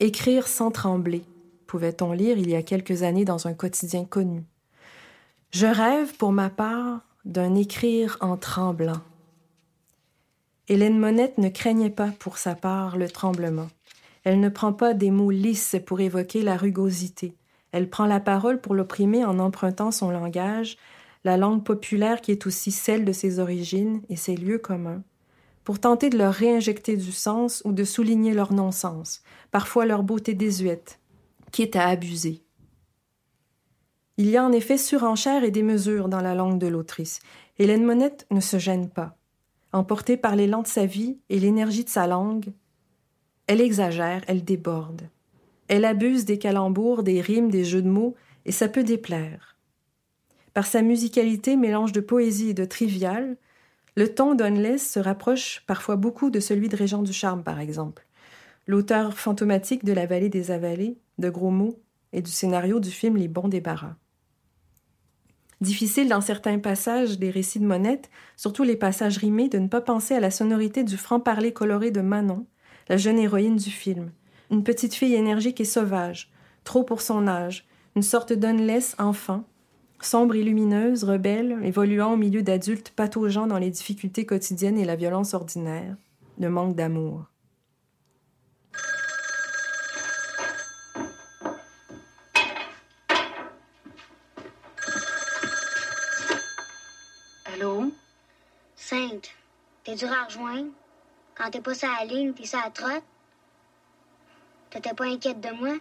Écrire 0.00 0.48
sans 0.48 0.70
trembler, 0.70 1.24
pouvait-on 1.66 2.12
lire 2.12 2.38
il 2.38 2.48
y 2.48 2.56
a 2.56 2.62
quelques 2.62 3.02
années 3.02 3.24
dans 3.24 3.46
un 3.46 3.54
quotidien 3.54 4.04
connu. 4.04 4.44
Je 5.50 5.66
rêve, 5.66 6.14
pour 6.16 6.32
ma 6.32 6.50
part, 6.50 7.00
d'un 7.24 7.54
écrire 7.54 8.16
en 8.20 8.36
tremblant. 8.36 9.00
Hélène 10.68 10.98
Monette 10.98 11.38
ne 11.38 11.48
craignait 11.48 11.90
pas 11.90 12.10
pour 12.18 12.38
sa 12.38 12.54
part 12.54 12.98
le 12.98 13.08
tremblement. 13.08 13.68
Elle 14.24 14.40
ne 14.40 14.50
prend 14.50 14.72
pas 14.72 14.92
des 14.92 15.10
mots 15.10 15.30
lisses 15.30 15.76
pour 15.86 16.00
évoquer 16.00 16.42
la 16.42 16.56
rugosité, 16.56 17.34
elle 17.72 17.90
prend 17.90 18.06
la 18.06 18.20
parole 18.20 18.60
pour 18.60 18.74
l'opprimer 18.74 19.24
en 19.24 19.38
empruntant 19.38 19.90
son 19.90 20.10
langage, 20.10 20.76
la 21.24 21.36
langue 21.36 21.64
populaire 21.64 22.20
qui 22.20 22.32
est 22.32 22.46
aussi 22.46 22.70
celle 22.70 23.04
de 23.04 23.12
ses 23.12 23.38
origines 23.38 24.02
et 24.08 24.16
ses 24.16 24.36
lieux 24.36 24.58
communs, 24.58 25.02
pour 25.64 25.78
tenter 25.78 26.08
de 26.08 26.16
leur 26.16 26.32
réinjecter 26.32 26.96
du 26.96 27.12
sens 27.12 27.62
ou 27.64 27.72
de 27.72 27.84
souligner 27.84 28.32
leur 28.32 28.52
non-sens, 28.52 29.22
parfois 29.50 29.84
leur 29.84 30.02
beauté 30.02 30.34
désuète, 30.34 30.98
quitte 31.52 31.76
à 31.76 31.88
abuser. 31.88 32.42
Il 34.20 34.28
y 34.28 34.36
a 34.36 34.44
en 34.44 34.50
effet 34.50 34.78
surenchère 34.78 35.44
et 35.44 35.52
démesure 35.52 36.08
dans 36.08 36.20
la 36.20 36.34
langue 36.34 36.58
de 36.58 36.66
l'autrice. 36.66 37.20
Hélène 37.60 37.84
Monette 37.84 38.26
ne 38.32 38.40
se 38.40 38.58
gêne 38.58 38.90
pas. 38.90 39.16
Emportée 39.72 40.16
par 40.16 40.34
l'élan 40.34 40.62
de 40.62 40.66
sa 40.66 40.86
vie 40.86 41.20
et 41.28 41.38
l'énergie 41.38 41.84
de 41.84 41.88
sa 41.88 42.08
langue, 42.08 42.52
elle 43.46 43.60
exagère, 43.60 44.24
elle 44.26 44.44
déborde. 44.44 45.02
Elle 45.68 45.84
abuse 45.84 46.24
des 46.24 46.36
calembours, 46.36 47.04
des 47.04 47.20
rimes, 47.20 47.48
des 47.48 47.64
jeux 47.64 47.80
de 47.80 47.88
mots, 47.88 48.16
et 48.44 48.50
ça 48.50 48.68
peut 48.68 48.82
déplaire. 48.82 49.56
Par 50.52 50.66
sa 50.66 50.82
musicalité, 50.82 51.54
mélange 51.54 51.92
de 51.92 52.00
poésie 52.00 52.50
et 52.50 52.54
de 52.54 52.64
trivial, 52.64 53.36
le 53.94 54.12
ton 54.12 54.34
d'Unless 54.34 54.94
se 54.94 54.98
rapproche 54.98 55.62
parfois 55.68 55.94
beaucoup 55.94 56.30
de 56.30 56.40
celui 56.40 56.68
de 56.68 56.76
Régent 56.76 57.04
du 57.04 57.12
Charme, 57.12 57.44
par 57.44 57.60
exemple, 57.60 58.04
l'auteur 58.66 59.16
fantomatique 59.16 59.84
de 59.84 59.92
La 59.92 60.06
vallée 60.06 60.28
des 60.28 60.50
avalés, 60.50 60.98
de 61.18 61.30
Gros 61.30 61.52
mots 61.52 61.78
et 62.12 62.20
du 62.20 62.32
scénario 62.32 62.80
du 62.80 62.90
film 62.90 63.16
Les 63.16 63.28
bons 63.28 63.48
débarras. 63.48 63.94
Difficile 65.60 66.08
dans 66.08 66.20
certains 66.20 66.58
passages 66.60 67.18
des 67.18 67.30
récits 67.30 67.58
de 67.58 67.66
Monette, 67.66 68.10
surtout 68.36 68.62
les 68.62 68.76
passages 68.76 69.18
rimés, 69.18 69.48
de 69.48 69.58
ne 69.58 69.66
pas 69.66 69.80
penser 69.80 70.14
à 70.14 70.20
la 70.20 70.30
sonorité 70.30 70.84
du 70.84 70.96
franc-parler 70.96 71.52
coloré 71.52 71.90
de 71.90 72.00
Manon, 72.00 72.46
la 72.88 72.96
jeune 72.96 73.18
héroïne 73.18 73.56
du 73.56 73.70
film. 73.70 74.12
Une 74.50 74.62
petite 74.62 74.94
fille 74.94 75.14
énergique 75.14 75.60
et 75.60 75.64
sauvage, 75.64 76.30
trop 76.62 76.84
pour 76.84 77.00
son 77.00 77.26
âge, 77.26 77.66
une 77.96 78.02
sorte 78.02 78.32
d'unless 78.32 78.94
enfant, 78.98 79.44
sombre 80.00 80.36
et 80.36 80.44
lumineuse, 80.44 81.02
rebelle, 81.02 81.58
évoluant 81.64 82.12
au 82.12 82.16
milieu 82.16 82.42
d'adultes 82.42 82.92
pataugeant 82.94 83.48
dans 83.48 83.58
les 83.58 83.70
difficultés 83.70 84.26
quotidiennes 84.26 84.78
et 84.78 84.84
la 84.84 84.94
violence 84.94 85.34
ordinaire, 85.34 85.96
le 86.38 86.50
manque 86.50 86.76
d'amour. 86.76 87.24
Sainte, 98.88 99.30
t'es 99.84 99.94
dur 99.96 100.10
à 100.10 100.24
rejoindre? 100.24 100.72
Quand 101.34 101.50
t'es 101.50 101.60
pas 101.60 101.74
sur 101.74 101.90
la 101.90 102.06
ligne, 102.06 102.32
t'es 102.32 102.46
sur 102.46 102.58
la 102.58 102.70
trotte? 102.70 103.04
T'étais 104.70 104.94
pas 104.94 105.04
inquiète 105.04 105.42
de 105.42 105.50
moi? 105.50 105.74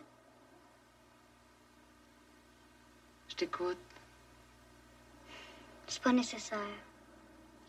Je 3.30 3.36
t'écoute. 3.36 3.78
C'est 5.88 6.04
pas 6.04 6.12
nécessaire. 6.12 6.76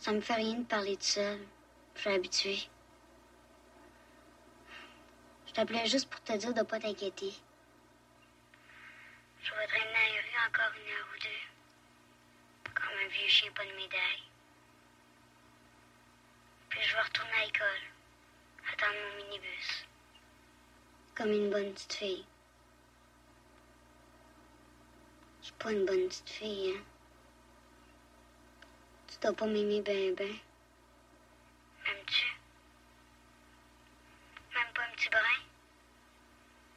Ça 0.01 0.11
me 0.11 0.21
fait 0.21 0.35
rien 0.35 0.55
de 0.55 0.65
parler 0.65 0.97
de 0.97 1.03
seul. 1.05 1.39
Je 1.95 2.01
suis 2.01 2.11
habituée. 2.11 2.69
Je 5.47 5.53
t'appelais 5.53 5.87
juste 5.87 6.11
pour 6.11 6.21
te 6.25 6.37
dire 6.37 6.53
de 6.53 6.63
pas 6.63 6.81
t'inquiéter. 6.81 7.33
Je 9.41 9.51
voudrais 9.51 9.69
traîner 9.69 10.21
dans 10.35 10.49
encore 10.49 10.75
une 10.75 10.91
heure 10.91 11.07
ou 11.15 11.19
deux. 11.23 12.73
Comme 12.75 12.99
un 13.05 13.09
vieux 13.09 13.29
chien 13.29 13.53
pas 13.53 13.65
de 13.65 13.77
médaille. 13.77 14.28
Puis 16.69 16.81
je 16.83 16.95
vais 16.95 17.03
retourner 17.03 17.33
à 17.33 17.45
l'école. 17.45 17.83
Attendre 18.73 18.95
mon 18.95 19.25
minibus. 19.25 19.87
Comme 21.15 21.33
une 21.33 21.51
bonne 21.51 21.73
petite 21.73 21.93
fille. 21.93 22.27
Je 25.41 25.47
suis 25.47 25.55
pas 25.55 25.73
une 25.73 25.87
bonne 25.87 26.09
petite 26.09 26.29
fille, 26.29 26.75
hein. 26.77 26.83
Tu 29.09 29.19
dois 29.21 29.33
pas 29.33 29.47
m'aimer 29.47 29.81
ben 29.81 30.15
ben. 30.15 30.37
M'aimes-tu? 31.85 32.27
Même 34.55 34.73
pas 34.75 34.83
un 34.83 34.91
petit 34.91 35.09
brin? 35.09 35.43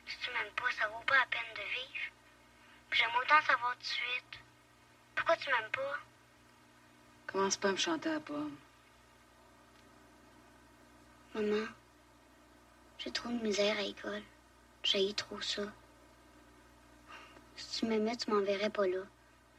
Si 0.08 0.18
tu 0.20 0.32
m'aimes 0.32 0.54
pas, 0.54 0.72
ça 0.72 0.88
vaut 0.88 1.04
pas 1.06 1.18
la 1.18 1.26
peine 1.26 1.54
de 1.54 1.62
vivre. 1.62 2.12
J'aime 2.92 3.16
autant 3.22 3.42
savoir 3.42 3.74
tout 3.74 3.80
de 3.80 3.86
suite. 3.86 4.40
Pourquoi 5.16 5.36
tu 5.38 5.50
m'aimes 5.50 5.72
pas? 5.72 6.00
Commence 7.28 7.58
pas 7.58 7.70
à 7.70 7.72
me 7.74 7.78
chanter 7.78 8.10
à 8.10 8.20
pomme. 8.20 8.58
Maman, 11.34 11.66
j'ai 12.98 13.12
trop 13.12 13.30
de 13.30 13.42
misère 13.42 13.78
à 13.78 13.84
l'école. 13.84 14.22
J'ai 14.84 15.14
trop 15.14 15.40
ça. 15.40 15.62
Si 17.56 17.80
tu 17.80 17.86
m'aimais, 17.86 18.18
tu 18.18 18.30
m'enverrais 18.30 18.70
pas 18.70 18.86
là. 18.86 19.00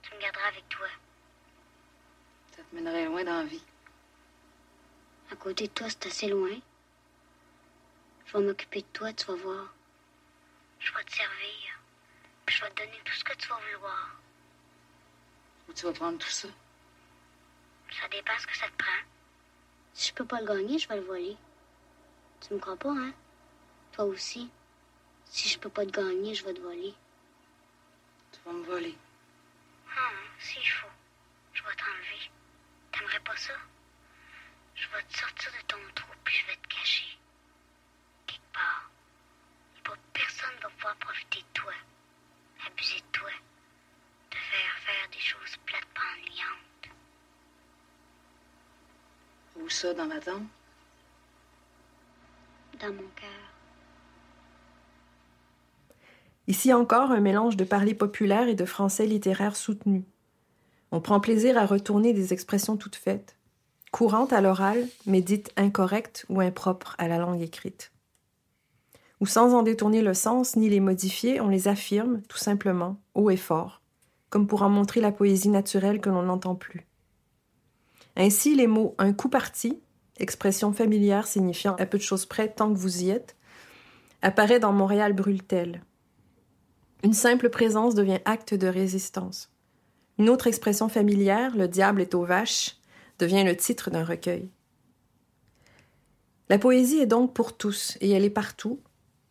Tu 0.02 0.14
me 0.14 0.20
garderas 0.20 0.48
avec 0.48 0.68
toi. 0.68 0.86
Ça 2.54 2.62
te 2.62 2.74
mènerait 2.74 3.06
loin 3.06 3.24
dans 3.24 3.38
la 3.38 3.44
vie. 3.44 3.64
À 5.30 5.36
côté 5.36 5.66
de 5.68 5.72
toi, 5.72 5.88
c'est 5.88 6.06
assez 6.06 6.28
loin. 6.28 6.50
Je 8.26 8.36
vais 8.36 8.44
m'occuper 8.44 8.82
de 8.82 8.86
toi, 8.92 9.10
tu 9.14 9.24
vas 9.26 9.36
voir. 9.36 9.74
Je 10.78 10.92
vais 10.92 11.04
te 11.04 11.12
servir. 11.12 11.80
Puis 12.44 12.56
je 12.56 12.64
vais 12.64 12.70
te 12.70 12.82
donner 12.82 13.00
tout 13.02 13.14
ce 13.14 13.24
que 13.24 13.36
tu 13.36 13.48
vas 13.48 13.58
vouloir. 13.72 14.16
Où 15.68 15.72
tu 15.72 15.86
vas 15.86 15.92
prendre 15.92 16.18
tout 16.18 16.28
ça? 16.28 16.48
Ça 17.98 18.08
dépend 18.08 18.38
ce 18.38 18.46
que 18.46 18.56
ça 18.58 18.66
te 18.66 18.76
prend. 18.76 19.02
Si 19.94 20.08
je 20.10 20.14
peux 20.14 20.26
pas 20.26 20.40
le 20.40 20.46
gagner, 20.46 20.78
je 20.78 20.86
vais 20.86 20.96
le 20.96 21.02
voler. 21.02 21.36
Tu 22.42 22.54
me 22.54 22.58
crois 22.58 22.76
pas, 22.76 22.90
hein? 22.90 23.12
Toi 23.92 24.04
aussi. 24.06 24.50
Si 25.26 25.48
je 25.48 25.58
peux 25.60 25.68
pas 25.68 25.86
te 25.86 25.90
gagner, 25.90 26.34
je 26.34 26.44
vais 26.44 26.52
te 26.52 26.60
voler. 26.60 26.92
Tu 28.32 28.40
vas 28.44 28.52
me 28.52 28.64
voler. 28.64 28.96
Ah, 29.88 30.10
s'il 30.40 30.68
faut. 30.68 30.88
Je 31.52 31.62
vais 31.62 31.74
t'enlever. 31.76 32.30
T'aimerais 32.90 33.20
pas 33.20 33.36
ça? 33.36 33.52
Je 34.74 34.88
vais 34.88 35.02
te 35.04 35.18
sortir 35.18 35.52
de 35.52 35.66
ton 35.68 35.76
trou, 35.94 36.12
puis 36.24 36.34
je 36.34 36.46
vais 36.48 36.56
te 36.56 36.66
cacher. 36.66 37.16
Quelque 38.26 38.52
part. 38.52 38.90
Et 39.78 39.82
pas 39.82 39.96
personne 40.12 40.56
va 40.62 40.68
pouvoir 40.70 40.96
profiter 40.96 41.38
de 41.38 41.60
toi. 41.60 41.72
Abuser 42.66 42.98
de 42.98 43.18
toi. 43.18 43.30
Te 44.30 44.36
faire 44.36 44.78
faire 44.84 45.08
des 45.12 45.20
choses 45.20 45.56
plates 45.64 45.88
ennuyantes. 45.96 46.96
Où 49.56 49.68
ça, 49.68 49.94
dans 49.94 50.06
ma 50.06 50.18
tombe? 50.18 50.48
Ici 56.48 56.72
encore 56.72 57.12
un 57.12 57.20
mélange 57.20 57.56
de 57.56 57.64
parler 57.64 57.94
populaire 57.94 58.48
et 58.48 58.54
de 58.54 58.64
français 58.64 59.06
littéraire 59.06 59.56
soutenu. 59.56 60.04
On 60.90 61.00
prend 61.00 61.20
plaisir 61.20 61.56
à 61.56 61.64
retourner 61.64 62.12
des 62.12 62.32
expressions 62.32 62.76
toutes 62.76 62.96
faites, 62.96 63.36
courantes 63.92 64.32
à 64.32 64.40
l'oral, 64.40 64.86
mais 65.06 65.20
dites 65.20 65.52
incorrectes 65.56 66.26
ou 66.28 66.40
impropres 66.40 66.96
à 66.98 67.08
la 67.08 67.18
langue 67.18 67.40
écrite. 67.40 67.92
Ou 69.20 69.26
sans 69.26 69.54
en 69.54 69.62
détourner 69.62 70.02
le 70.02 70.14
sens 70.14 70.56
ni 70.56 70.68
les 70.68 70.80
modifier, 70.80 71.40
on 71.40 71.48
les 71.48 71.68
affirme, 71.68 72.22
tout 72.22 72.38
simplement, 72.38 73.00
haut 73.14 73.30
et 73.30 73.36
fort, 73.36 73.80
comme 74.30 74.48
pour 74.48 74.62
en 74.62 74.68
montrer 74.68 75.00
la 75.00 75.12
poésie 75.12 75.48
naturelle 75.48 76.00
que 76.00 76.10
l'on 76.10 76.22
n'entend 76.22 76.56
plus. 76.56 76.86
Ainsi, 78.16 78.56
les 78.56 78.66
mots 78.66 78.96
un 78.98 79.12
coup 79.12 79.28
parti 79.28 79.80
expression 80.22 80.72
familière 80.72 81.26
signifiant 81.26 81.74
à 81.76 81.86
peu 81.86 81.98
de 81.98 82.02
choses 82.02 82.26
près 82.26 82.48
tant 82.48 82.72
que 82.72 82.78
vous 82.78 83.02
y 83.02 83.10
êtes, 83.10 83.36
apparaît 84.22 84.60
dans 84.60 84.72
Montréal 84.72 85.12
brûle-t-elle. 85.12 85.82
Une 87.02 87.12
simple 87.12 87.50
présence 87.50 87.94
devient 87.94 88.20
acte 88.24 88.54
de 88.54 88.68
résistance. 88.68 89.50
Une 90.18 90.28
autre 90.28 90.46
expression 90.46 90.88
familière, 90.88 91.56
le 91.56 91.66
diable 91.66 92.00
est 92.00 92.14
aux 92.14 92.24
vaches, 92.24 92.76
devient 93.18 93.44
le 93.44 93.56
titre 93.56 93.90
d'un 93.90 94.04
recueil. 94.04 94.48
La 96.48 96.58
poésie 96.58 96.98
est 96.98 97.06
donc 97.06 97.34
pour 97.34 97.56
tous, 97.56 97.96
et 98.00 98.10
elle 98.10 98.24
est 98.24 98.30
partout, 98.30 98.80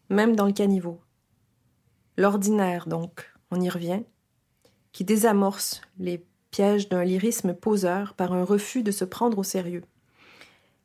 même 0.10 0.36
dans 0.36 0.48
le 0.48 0.54
caniveau. 0.54 1.00
L'ordinaire, 2.18 2.88
donc, 2.88 3.32
on 3.52 3.62
y 3.62 3.70
revient, 3.70 4.04
qui 4.92 5.06
désamorce 5.06 5.82
les 5.98 6.26
pièges 6.52 6.90
d'un 6.90 7.06
lyrisme 7.06 7.54
poseur 7.54 8.14
par 8.14 8.34
un 8.34 8.44
refus 8.44 8.84
de 8.84 8.92
se 8.92 9.06
prendre 9.06 9.38
au 9.38 9.44
sérieux. 9.44 9.84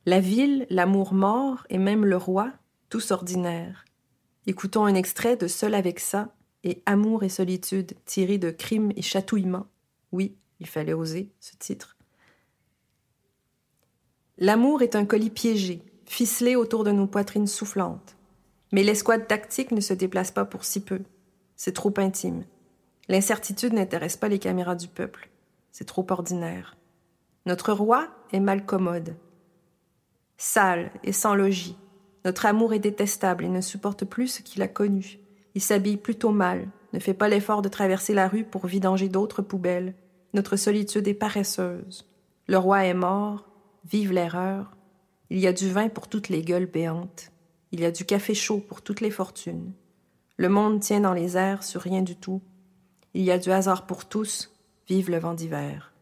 La 0.08 0.20
ville, 0.20 0.68
l'amour 0.70 1.14
mort 1.14 1.66
et 1.68 1.78
même 1.78 2.04
le 2.04 2.16
roi, 2.16 2.52
tous 2.90 3.10
ordinaires. 3.10 3.84
Écoutons 4.46 4.84
un 4.84 4.94
extrait 4.94 5.36
de 5.36 5.48
Seul 5.48 5.74
avec 5.74 5.98
ça 5.98 6.32
et 6.62 6.80
Amour 6.86 7.24
et 7.24 7.28
solitude, 7.28 7.94
tiré 8.04 8.38
de 8.38 8.52
Crime 8.52 8.92
et 8.94 9.02
chatouillement. 9.02 9.66
Oui, 10.12 10.36
il 10.60 10.68
fallait 10.68 10.92
oser 10.92 11.32
ce 11.40 11.56
titre. 11.56 11.96
L'amour 14.38 14.82
est 14.82 14.94
un 14.94 15.04
colis 15.04 15.30
piégé, 15.30 15.82
ficelé 16.04 16.54
autour 16.54 16.84
de 16.84 16.92
nos 16.92 17.08
poitrines 17.08 17.48
soufflantes. 17.48 18.16
Mais 18.70 18.84
l'escouade 18.84 19.26
tactique 19.26 19.72
ne 19.72 19.80
se 19.80 19.92
déplace 19.92 20.30
pas 20.30 20.44
pour 20.44 20.64
si 20.64 20.84
peu. 20.84 21.00
C'est 21.56 21.74
trop 21.74 21.92
intime. 21.96 22.44
L'incertitude 23.08 23.72
n'intéresse 23.72 24.16
pas 24.16 24.28
les 24.28 24.38
caméras 24.38 24.76
du 24.76 24.86
peuple. 24.86 25.30
C'est 25.72 25.84
trop 25.86 26.06
ordinaire. 26.10 26.76
Notre 27.44 27.72
roi 27.72 28.06
est 28.32 28.38
mal 28.38 28.64
commode 28.64 29.16
sale 30.36 30.90
et 31.04 31.12
sans 31.12 31.34
logis. 31.34 31.76
Notre 32.24 32.46
amour 32.46 32.74
est 32.74 32.80
détestable 32.80 33.44
et 33.44 33.48
ne 33.48 33.60
supporte 33.60 34.04
plus 34.04 34.28
ce 34.28 34.42
qu'il 34.42 34.62
a 34.62 34.68
connu. 34.68 35.18
Il 35.54 35.60
s'habille 35.60 35.96
plutôt 35.96 36.32
mal, 36.32 36.68
ne 36.92 36.98
fait 36.98 37.14
pas 37.14 37.28
l'effort 37.28 37.62
de 37.62 37.68
traverser 37.68 38.14
la 38.14 38.28
rue 38.28 38.44
pour 38.44 38.66
vidanger 38.66 39.08
d'autres 39.08 39.42
poubelles. 39.42 39.94
Notre 40.34 40.56
solitude 40.56 41.08
est 41.08 41.14
paresseuse. 41.14 42.10
Le 42.46 42.58
roi 42.58 42.84
est 42.84 42.94
mort, 42.94 43.48
vive 43.84 44.12
l'erreur. 44.12 44.76
Il 45.30 45.38
y 45.38 45.46
a 45.46 45.52
du 45.52 45.70
vin 45.70 45.88
pour 45.88 46.08
toutes 46.08 46.28
les 46.28 46.42
gueules 46.42 46.66
béantes. 46.66 47.32
Il 47.72 47.80
y 47.80 47.84
a 47.84 47.90
du 47.90 48.04
café 48.04 48.34
chaud 48.34 48.58
pour 48.58 48.82
toutes 48.82 49.00
les 49.00 49.10
fortunes. 49.10 49.72
Le 50.36 50.48
monde 50.48 50.80
tient 50.80 51.00
dans 51.00 51.14
les 51.14 51.36
airs 51.36 51.64
sur 51.64 51.80
rien 51.80 52.02
du 52.02 52.16
tout. 52.16 52.42
Il 53.14 53.22
y 53.22 53.30
a 53.30 53.38
du 53.38 53.50
hasard 53.50 53.86
pour 53.86 54.04
tous. 54.06 54.54
Vive 54.88 55.10
le 55.10 55.18
vent 55.18 55.34
d'hiver. 55.34 55.95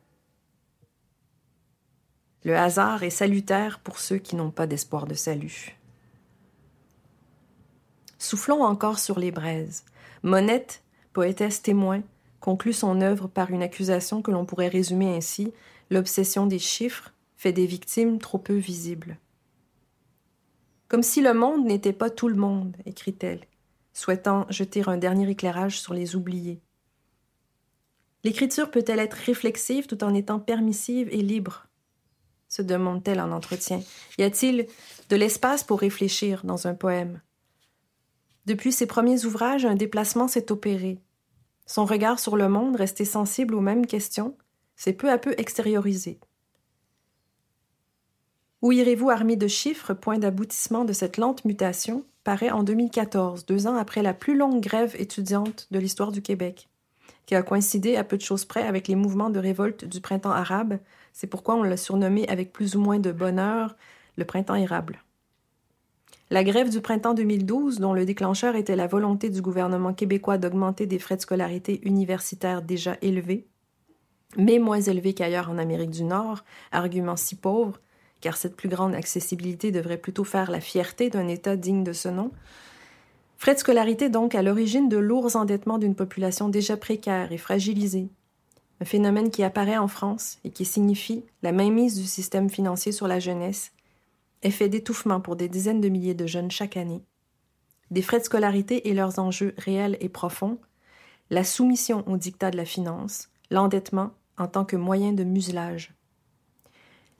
Le 2.45 2.57
hasard 2.57 3.03
est 3.03 3.11
salutaire 3.11 3.80
pour 3.80 3.99
ceux 3.99 4.18
qui 4.18 4.36
n'ont 4.36 4.51
pas 4.51 4.66
d'espoir 4.66 5.07
de 5.07 5.14
salut. 5.14 5.78
Soufflons 8.18 8.62
encore 8.62 8.99
sur 8.99 9.18
les 9.18 9.30
braises. 9.30 9.84
Monette, 10.22 10.82
poétesse 11.14 11.62
témoin, 11.62 12.03
conclut 12.40 12.74
son 12.74 13.01
œuvre 13.01 13.28
par 13.28 13.51
une 13.51 13.62
accusation 13.62 14.20
que 14.20 14.30
l'on 14.30 14.45
pourrait 14.45 14.68
résumer 14.68 15.16
ainsi 15.16 15.53
l'obsession 15.90 16.47
des 16.47 16.59
chiffres 16.59 17.12
fait 17.36 17.53
des 17.53 17.66
victimes 17.66 18.18
trop 18.18 18.38
peu 18.38 18.55
visibles. 18.55 19.18
Comme 20.88 21.03
si 21.03 21.22
le 21.22 21.34
monde 21.34 21.64
n'était 21.64 21.92
pas 21.92 22.11
tout 22.11 22.28
le 22.28 22.36
monde, 22.36 22.76
écrit-elle, 22.84 23.40
souhaitant 23.92 24.47
jeter 24.51 24.82
un 24.86 24.99
dernier 24.99 25.28
éclairage 25.30 25.80
sur 25.80 25.95
les 25.95 26.14
oubliés. 26.16 26.61
L'écriture 28.22 28.70
peut-elle 28.70 29.01
être 29.01 29.14
réflexive 29.14 29.86
tout 29.86 30.05
en 30.05 30.14
étant 30.14 30.40
permissive 30.40 31.09
et 31.11 31.22
libre? 31.22 31.64
Se 32.49 32.62
demande-t-elle 32.62 33.20
en 33.20 33.32
entretien. 33.32 33.80
Y 34.18 34.22
a-t-il 34.22 34.66
de 35.09 35.16
l'espace 35.16 35.64
pour 35.64 35.80
réfléchir 35.80 36.42
dans 36.45 36.66
un 36.66 36.74
poème? 36.74 37.20
Depuis 38.47 38.72
ses 38.72 38.86
premiers 38.86 39.24
ouvrages, 39.24 39.64
un 39.64 39.74
déplacement 39.74 40.28
s'est 40.28 40.53
opéré. 40.53 40.99
Son 41.66 41.84
regard 41.84 42.18
sur 42.18 42.36
le 42.36 42.49
monde, 42.49 42.76
resté 42.76 43.05
sensible 43.05 43.55
aux 43.55 43.61
mêmes 43.61 43.86
questions, 43.86 44.36
s'est 44.76 44.92
peu 44.92 45.11
à 45.11 45.18
peu 45.18 45.34
extériorisé. 45.38 46.18
Où 48.61 48.72
irez-vous 48.72 49.11
armé 49.11 49.36
de 49.36 49.47
chiffres, 49.47 49.95
point 49.95 50.18
d'aboutissement 50.18 50.84
de 50.84 50.92
cette 50.92 51.16
lente 51.16 51.45
mutation, 51.45 52.05
paraît 52.24 52.51
en 52.51 52.62
2014, 52.62 53.45
deux 53.45 53.66
ans 53.66 53.76
après 53.76 54.03
la 54.03 54.14
plus 54.14 54.36
longue 54.36 54.62
grève 54.62 54.97
étudiante 54.99 55.68
de 55.70 55.78
l'histoire 55.78 56.12
du 56.12 56.22
Québec, 56.22 56.68
qui 57.26 57.34
a 57.34 57.42
coïncidé 57.42 57.97
à 57.97 58.05
peu 58.05 58.16
de 58.16 58.22
choses 58.22 58.47
près 58.47 58.62
avec 58.62 58.88
les 58.88 58.95
mouvements 58.95 59.30
de 59.30 59.38
révolte 59.38 59.84
du 59.84 60.01
printemps 60.01 60.32
arabe. 60.32 60.78
C'est 61.15 61.29
pourquoi 61.29 61.55
on 61.55 61.62
l'a 61.62 61.77
surnommé 61.77 62.29
avec 62.29 62.53
plus 62.53 62.75
ou 62.75 62.81
moins 62.81 62.99
de 62.99 63.12
bonheur 63.12 63.77
le 64.17 64.25
printemps 64.25 64.57
érable. 64.57 65.03
La 66.29 66.43
grève 66.43 66.71
du 66.71 66.81
printemps 66.81 67.15
2012, 67.15 67.79
dont 67.79 67.93
le 67.93 68.05
déclencheur 68.05 68.57
était 68.57 68.75
la 68.75 68.89
volonté 68.89 69.31
du 69.31 69.41
gouvernement 69.41 69.95
québécois 69.95 70.39
d'augmenter 70.39 70.87
des 70.87 70.99
frais 70.99 71.17
de 71.17 71.21
scolarité 71.21 71.81
universitaires 71.85 72.62
déjà 72.62 72.97
élevés, 73.01 73.47
mais 74.37 74.59
moins 74.59 74.81
élevés 74.81 75.15
qu'ailleurs 75.15 75.51
en 75.51 75.59
Amérique 75.59 75.91
du 75.91 76.03
Nord, 76.03 76.43
argument 76.73 77.17
si 77.17 77.37
pauvre, 77.37 77.81
car 78.21 78.37
cette 78.37 78.57
plus 78.57 78.69
grande 78.69 78.97
accessibilité 78.97 79.71
devrait 79.71 79.99
plutôt 79.99 80.25
faire 80.25 80.51
la 80.51 80.61
fierté 80.61 81.11
d'un 81.11 81.29
État 81.29 81.55
digne 81.55 81.85
de 81.85 81.93
ce 81.93 82.09
nom. 82.09 82.33
Frais 83.37 83.55
de 83.55 83.61
scolarité 83.61 84.09
donc 84.09 84.35
à 84.35 84.43
l'origine 84.43 84.89
de 84.89 84.97
lourds 84.97 85.37
endettements 85.37 85.79
d'une 85.79 85.95
population 85.95 86.49
déjà 86.49 86.77
précaire 86.77 87.31
et 87.31 87.39
fragilisée. 87.39 88.09
Un 88.81 88.85
phénomène 88.85 89.31
qui 89.31 89.43
apparaît 89.43 89.79
en 89.79 89.89
France 89.89 90.39
et 90.45 90.51
qui 90.51 90.64
signifie 90.64 91.25
la 91.43 91.53
mainmise 91.53 91.97
du 91.97 92.07
système 92.07 92.51
financier 92.51 92.93
sur 92.93 93.07
la 93.07 93.20
jeunesse, 93.20 93.72
effet 94.43 94.68
d'étouffement 94.68 95.20
pour 95.20 95.37
des 95.37 95.49
dizaines 95.49 95.81
de 95.81 95.89
milliers 95.89 96.14
de 96.14 96.27
jeunes 96.27 96.51
chaque 96.51 96.77
année, 96.77 97.05
des 97.91 98.03
frais 98.03 98.18
de 98.18 98.25
scolarité 98.25 98.89
et 98.89 98.95
leurs 98.95 99.18
enjeux 99.18 99.55
réels 99.57 99.97
et 100.01 100.09
profonds, 100.09 100.59
la 101.31 101.45
soumission 101.45 102.05
au 102.09 102.16
dictat 102.16 102.51
de 102.51 102.57
la 102.57 102.64
finance, 102.64 103.31
l'endettement 103.51 104.11
en 104.37 104.49
tant 104.49 104.64
que 104.64 104.77
moyen 104.77 105.12
de 105.12 105.25
muselage. 105.25 105.95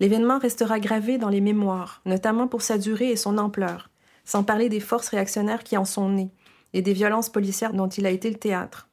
L'événement 0.01 0.39
restera 0.39 0.81
gravé 0.81 1.19
dans 1.19 1.29
les 1.29 1.41
mémoires, 1.41 2.03
notamment 2.05 2.49
pour 2.49 2.63
sa 2.63 2.79
durée 2.79 3.11
et 3.11 3.17
son 3.17 3.39
ampleur, 3.39 3.91
sans 4.25 4.43
parler 4.43 4.69
des 4.69 4.81
forces 4.81 5.09
réactionnaires 5.09 5.65
qui 5.65 5.77
en 5.77 5.85
sont 5.85 6.09
nées 6.09 6.33
et 6.73 6.83
des 6.83 6.93
violences 6.93 7.31
policières 7.31 7.73
dont 7.73 7.89
il 7.89 8.05
a 8.05 8.11
été 8.11 8.29
le 8.29 8.37
théâtre. 8.37 8.89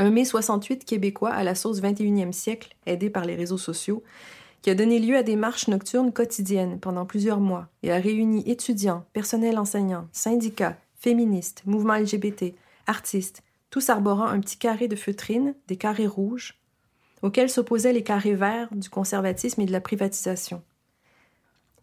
Un 0.00 0.10
mai 0.10 0.24
68 0.24 0.84
québécois 0.84 1.30
à 1.30 1.42
la 1.42 1.56
sauce 1.56 1.82
21e 1.82 2.30
siècle, 2.30 2.76
aidé 2.86 3.10
par 3.10 3.24
les 3.24 3.34
réseaux 3.34 3.58
sociaux, 3.58 4.04
qui 4.62 4.70
a 4.70 4.76
donné 4.76 5.00
lieu 5.00 5.16
à 5.16 5.24
des 5.24 5.34
marches 5.34 5.66
nocturnes 5.66 6.12
quotidiennes 6.12 6.78
pendant 6.78 7.04
plusieurs 7.04 7.40
mois 7.40 7.68
et 7.82 7.90
a 7.90 7.98
réuni 7.98 8.48
étudiants, 8.48 9.04
personnel 9.12 9.58
enseignant, 9.58 10.08
syndicats, 10.12 10.78
féministes, 11.00 11.62
mouvements 11.66 11.96
LGBT, 11.96 12.54
artistes, 12.86 13.42
tous 13.70 13.90
arborant 13.90 14.26
un 14.26 14.40
petit 14.40 14.56
carré 14.56 14.86
de 14.86 14.96
feutrine, 14.96 15.54
des 15.66 15.76
carrés 15.76 16.06
rouges, 16.06 16.60
auxquels 17.22 17.50
s'opposaient 17.50 17.92
les 17.92 18.04
carrés 18.04 18.34
verts 18.34 18.68
du 18.72 18.88
conservatisme 18.88 19.60
et 19.60 19.66
de 19.66 19.72
la 19.72 19.80
privatisation. 19.80 20.62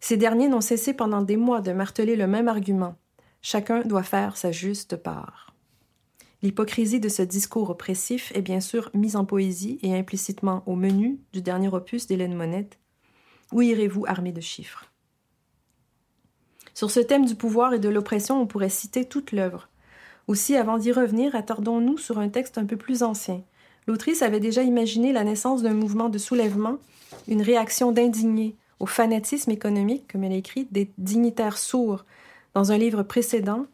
Ces 0.00 0.16
derniers 0.16 0.48
n'ont 0.48 0.62
cessé 0.62 0.94
pendant 0.94 1.22
des 1.22 1.36
mois 1.36 1.60
de 1.60 1.72
marteler 1.72 2.16
le 2.16 2.26
même 2.26 2.48
argument. 2.48 2.96
Chacun 3.42 3.80
doit 3.82 4.02
faire 4.02 4.36
sa 4.36 4.52
juste 4.52 4.96
part. 4.96 5.55
L'hypocrisie 6.42 7.00
de 7.00 7.08
ce 7.08 7.22
discours 7.22 7.70
oppressif 7.70 8.32
est 8.34 8.42
bien 8.42 8.60
sûr 8.60 8.90
mise 8.94 9.16
en 9.16 9.24
poésie 9.24 9.78
et 9.82 9.94
implicitement 9.96 10.62
au 10.66 10.76
menu 10.76 11.18
du 11.32 11.42
dernier 11.42 11.68
opus 11.68 12.06
d'Hélène 12.06 12.34
Monette. 12.34 12.78
Où 13.52 13.62
irez-vous 13.62 14.04
armé 14.06 14.32
de 14.32 14.40
chiffres? 14.40 14.92
Sur 16.74 16.90
ce 16.90 17.00
thème 17.00 17.24
du 17.24 17.34
pouvoir 17.34 17.72
et 17.72 17.78
de 17.78 17.88
l'oppression, 17.88 18.40
on 18.40 18.46
pourrait 18.46 18.68
citer 18.68 19.06
toute 19.06 19.32
l'œuvre. 19.32 19.68
Aussi, 20.26 20.56
avant 20.56 20.76
d'y 20.76 20.92
revenir, 20.92 21.34
attardons-nous 21.34 21.96
sur 21.98 22.18
un 22.18 22.28
texte 22.28 22.58
un 22.58 22.66
peu 22.66 22.76
plus 22.76 23.02
ancien, 23.02 23.42
L'autrice 23.86 24.22
avait 24.22 24.40
déjà 24.40 24.62
imaginé 24.62 25.12
la 25.12 25.22
naissance 25.22 25.62
d'un 25.62 25.74
mouvement 25.74 26.08
de 26.08 26.18
soulèvement, 26.18 26.78
une 27.28 27.42
réaction 27.42 27.92
d'indignés 27.92 28.56
au 28.80 28.86
fanatisme 28.86 29.52
économique, 29.52 30.10
comme 30.10 30.24
elle 30.24 30.32
écrit, 30.32 30.66
des 30.70 30.90
dignitaires 30.98 31.58
sourds, 31.58 32.04
dans 32.54 32.72
un 32.72 32.78
livre 32.78 33.04
précédent, 33.04 33.66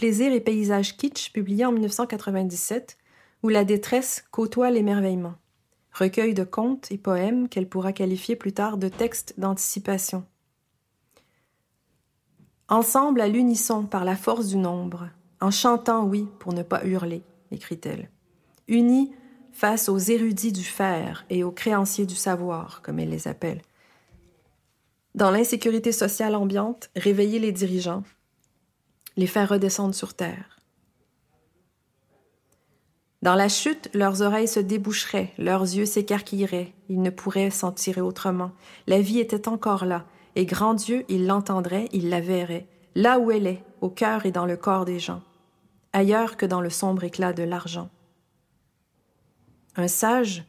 Plaisir 0.00 0.32
et 0.32 0.40
paysages 0.40 0.96
kitsch, 0.96 1.30
publié 1.30 1.66
en 1.66 1.72
1997, 1.72 2.96
où 3.42 3.50
la 3.50 3.66
détresse 3.66 4.24
côtoie 4.30 4.70
l'émerveillement. 4.70 5.34
Recueil 5.92 6.32
de 6.32 6.42
contes 6.42 6.90
et 6.90 6.96
poèmes 6.96 7.50
qu'elle 7.50 7.68
pourra 7.68 7.92
qualifier 7.92 8.34
plus 8.34 8.54
tard 8.54 8.78
de 8.78 8.88
textes 8.88 9.34
d'anticipation. 9.36 10.24
Ensemble 12.70 13.20
à 13.20 13.28
l'unisson 13.28 13.84
par 13.84 14.06
la 14.06 14.16
force 14.16 14.46
du 14.46 14.56
nombre, 14.56 15.10
en 15.38 15.50
chantant 15.50 16.06
oui 16.06 16.26
pour 16.38 16.54
ne 16.54 16.62
pas 16.62 16.82
hurler, 16.86 17.20
écrit-elle. 17.50 18.08
Unis 18.68 19.12
face 19.52 19.90
aux 19.90 19.98
érudits 19.98 20.52
du 20.52 20.64
fer 20.64 21.26
et 21.28 21.44
aux 21.44 21.52
créanciers 21.52 22.06
du 22.06 22.16
savoir, 22.16 22.80
comme 22.80 23.00
elle 23.00 23.10
les 23.10 23.28
appelle. 23.28 23.60
Dans 25.14 25.30
l'insécurité 25.30 25.92
sociale 25.92 26.36
ambiante, 26.36 26.88
réveiller 26.96 27.38
les 27.38 27.52
dirigeants, 27.52 28.02
les 29.20 29.26
faire 29.26 29.50
redescendre 29.50 29.94
sur 29.94 30.14
terre. 30.14 30.58
Dans 33.20 33.34
la 33.34 33.50
chute, 33.50 33.90
leurs 33.92 34.22
oreilles 34.22 34.48
se 34.48 34.60
déboucheraient, 34.60 35.34
leurs 35.36 35.60
yeux 35.60 35.84
s'écarquilleraient, 35.84 36.72
ils 36.88 37.02
ne 37.02 37.10
pourraient 37.10 37.50
s'en 37.50 37.70
tirer 37.70 38.00
autrement. 38.00 38.52
La 38.86 39.02
vie 39.02 39.18
était 39.18 39.46
encore 39.46 39.84
là, 39.84 40.06
et 40.36 40.46
grand 40.46 40.72
Dieu, 40.72 41.04
il 41.10 41.26
l'entendrait, 41.26 41.90
il 41.92 42.08
la 42.08 42.22
verrait, 42.22 42.66
là 42.94 43.18
où 43.18 43.30
elle 43.30 43.46
est, 43.46 43.62
au 43.82 43.90
cœur 43.90 44.24
et 44.24 44.32
dans 44.32 44.46
le 44.46 44.56
corps 44.56 44.86
des 44.86 44.98
gens, 44.98 45.20
ailleurs 45.92 46.38
que 46.38 46.46
dans 46.46 46.62
le 46.62 46.70
sombre 46.70 47.04
éclat 47.04 47.34
de 47.34 47.42
l'argent. 47.42 47.90
Un 49.76 49.88
sage, 49.88 50.44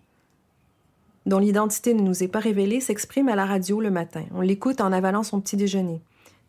dont 1.26 1.40
l'identité 1.40 1.94
ne 1.94 2.02
nous 2.02 2.24
est 2.24 2.30
pas 2.30 2.40
révélée, 2.40 2.80
s'exprime 2.80 3.28
à 3.28 3.36
la 3.36 3.46
radio 3.46 3.82
le 3.82 3.92
matin. 3.92 4.24
On 4.34 4.40
l'écoute 4.40 4.80
en 4.80 4.94
avalant 4.94 5.24
son 5.24 5.42
petit 5.42 5.58
déjeuner. 5.58 6.02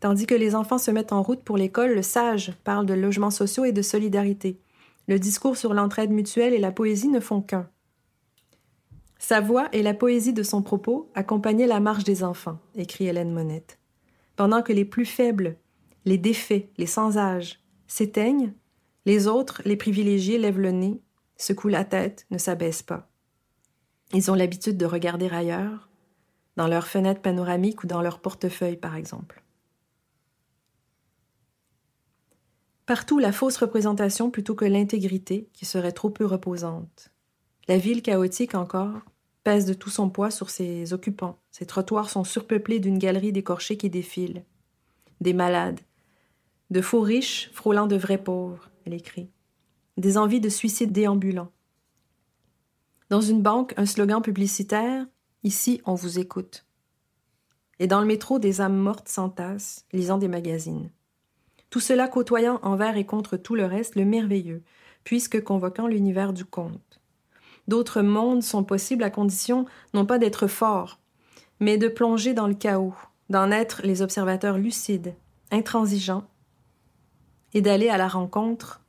Tandis 0.03 0.25
que 0.25 0.35
les 0.35 0.53
enfants 0.53 0.79
se 0.79 0.91
mettent 0.91 1.13
en 1.13 1.21
route 1.21 1.45
pour 1.45 1.55
l'école, 1.55 1.93
le 1.93 2.01
sage 2.01 2.51
parle 2.65 2.85
de 2.85 2.93
logements 2.93 3.31
sociaux 3.31 3.63
et 3.63 3.71
de 3.71 3.81
solidarité. 3.81 4.59
Le 5.07 5.17
discours 5.17 5.55
sur 5.55 5.73
l'entraide 5.73 6.11
mutuelle 6.11 6.53
et 6.53 6.59
la 6.59 6.73
poésie 6.73 7.07
ne 7.07 7.21
font 7.21 7.39
qu'un. 7.39 7.69
Sa 9.17 9.39
voix 9.39 9.69
et 9.71 9.81
la 9.81 9.93
poésie 9.93 10.33
de 10.33 10.43
son 10.43 10.61
propos 10.61 11.09
accompagnaient 11.15 11.67
la 11.67 11.79
marche 11.79 12.03
des 12.03 12.25
enfants, 12.25 12.59
écrit 12.75 13.07
Hélène 13.07 13.31
Monette. 13.31 13.79
Pendant 14.35 14.61
que 14.61 14.73
les 14.73 14.83
plus 14.83 15.05
faibles, 15.05 15.55
les 16.03 16.17
défaits, 16.17 16.67
les 16.77 16.85
sans-âge, 16.85 17.61
s'éteignent, 17.87 18.51
les 19.05 19.27
autres, 19.27 19.61
les 19.63 19.77
privilégiés, 19.77 20.37
lèvent 20.37 20.59
le 20.59 20.71
nez, 20.71 20.99
secouent 21.37 21.69
la 21.69 21.85
tête, 21.85 22.25
ne 22.29 22.37
s'abaissent 22.37 22.83
pas. 22.83 23.09
Ils 24.11 24.29
ont 24.29 24.35
l'habitude 24.35 24.75
de 24.75 24.85
regarder 24.85 25.29
ailleurs, 25.29 25.87
dans 26.57 26.67
leurs 26.67 26.87
fenêtres 26.87 27.21
panoramiques 27.21 27.85
ou 27.85 27.87
dans 27.87 28.01
leur 28.01 28.19
portefeuille, 28.19 28.75
par 28.75 28.97
exemple. 28.97 29.42
Partout 32.85 33.19
la 33.19 33.31
fausse 33.31 33.57
représentation 33.57 34.29
plutôt 34.29 34.55
que 34.55 34.65
l'intégrité 34.65 35.49
qui 35.53 35.65
serait 35.65 35.91
trop 35.91 36.09
peu 36.09 36.25
reposante. 36.25 37.11
La 37.67 37.77
ville 37.77 38.01
chaotique 38.01 38.55
encore 38.55 38.99
pèse 39.43 39.65
de 39.65 39.73
tout 39.73 39.89
son 39.89 40.09
poids 40.09 40.31
sur 40.31 40.49
ses 40.49 40.93
occupants. 40.93 41.39
Ses 41.51 41.65
trottoirs 41.65 42.09
sont 42.09 42.23
surpeuplés 42.23 42.79
d'une 42.79 42.97
galerie 42.97 43.31
d'écorchés 43.31 43.77
qui 43.77 43.89
défilent. 43.89 44.43
Des 45.21 45.33
malades, 45.33 45.79
de 46.69 46.81
faux 46.81 47.01
riches 47.01 47.49
frôlant 47.53 47.87
de 47.87 47.95
vrais 47.95 48.21
pauvres, 48.21 48.69
elle 48.85 48.93
écrit 48.93 49.29
des 49.97 50.17
envies 50.17 50.41
de 50.41 50.49
suicide 50.49 50.91
déambulant. 50.91 51.51
Dans 53.09 53.21
une 53.21 53.41
banque, 53.41 53.73
un 53.77 53.85
slogan 53.85 54.21
publicitaire 54.21 55.05
Ici, 55.43 55.81
on 55.85 55.93
vous 55.93 56.19
écoute. 56.19 56.65
Et 57.77 57.85
dans 57.85 57.99
le 57.99 58.07
métro, 58.07 58.39
des 58.39 58.61
âmes 58.61 58.77
mortes 58.77 59.09
s'entassent, 59.09 59.85
lisant 59.91 60.17
des 60.17 60.29
magazines. 60.29 60.89
Tout 61.73 61.79
cela 61.79 62.07
côtoyant 62.07 62.59
envers 62.61 62.97
et 62.97 63.03
contre 63.03 63.35
tout 63.35 63.55
le 63.55 63.65
reste 63.65 63.95
le 63.95 64.05
merveilleux, 64.05 64.61
puisque 65.03 65.43
convoquant 65.43 65.87
l'univers 65.87 66.31
du 66.31 66.45
conte. 66.45 67.01
D'autres 67.67 68.03
mondes 68.03 68.43
sont 68.43 68.63
possibles 68.63 69.03
à 69.03 69.09
condition 69.09 69.65
non 69.95 70.05
pas 70.05 70.19
d'être 70.19 70.45
forts, 70.45 70.99
mais 71.59 71.79
de 71.79 71.87
plonger 71.87 72.35
dans 72.35 72.45
le 72.45 72.53
chaos, 72.53 72.93
d'en 73.31 73.49
être 73.49 73.81
les 73.83 74.03
observateurs 74.03 74.59
lucides, 74.59 75.15
intransigeants, 75.49 76.27
et 77.55 77.61
d'aller 77.61 77.89
à 77.89 77.97
la 77.97 78.07
rencontre 78.07 78.81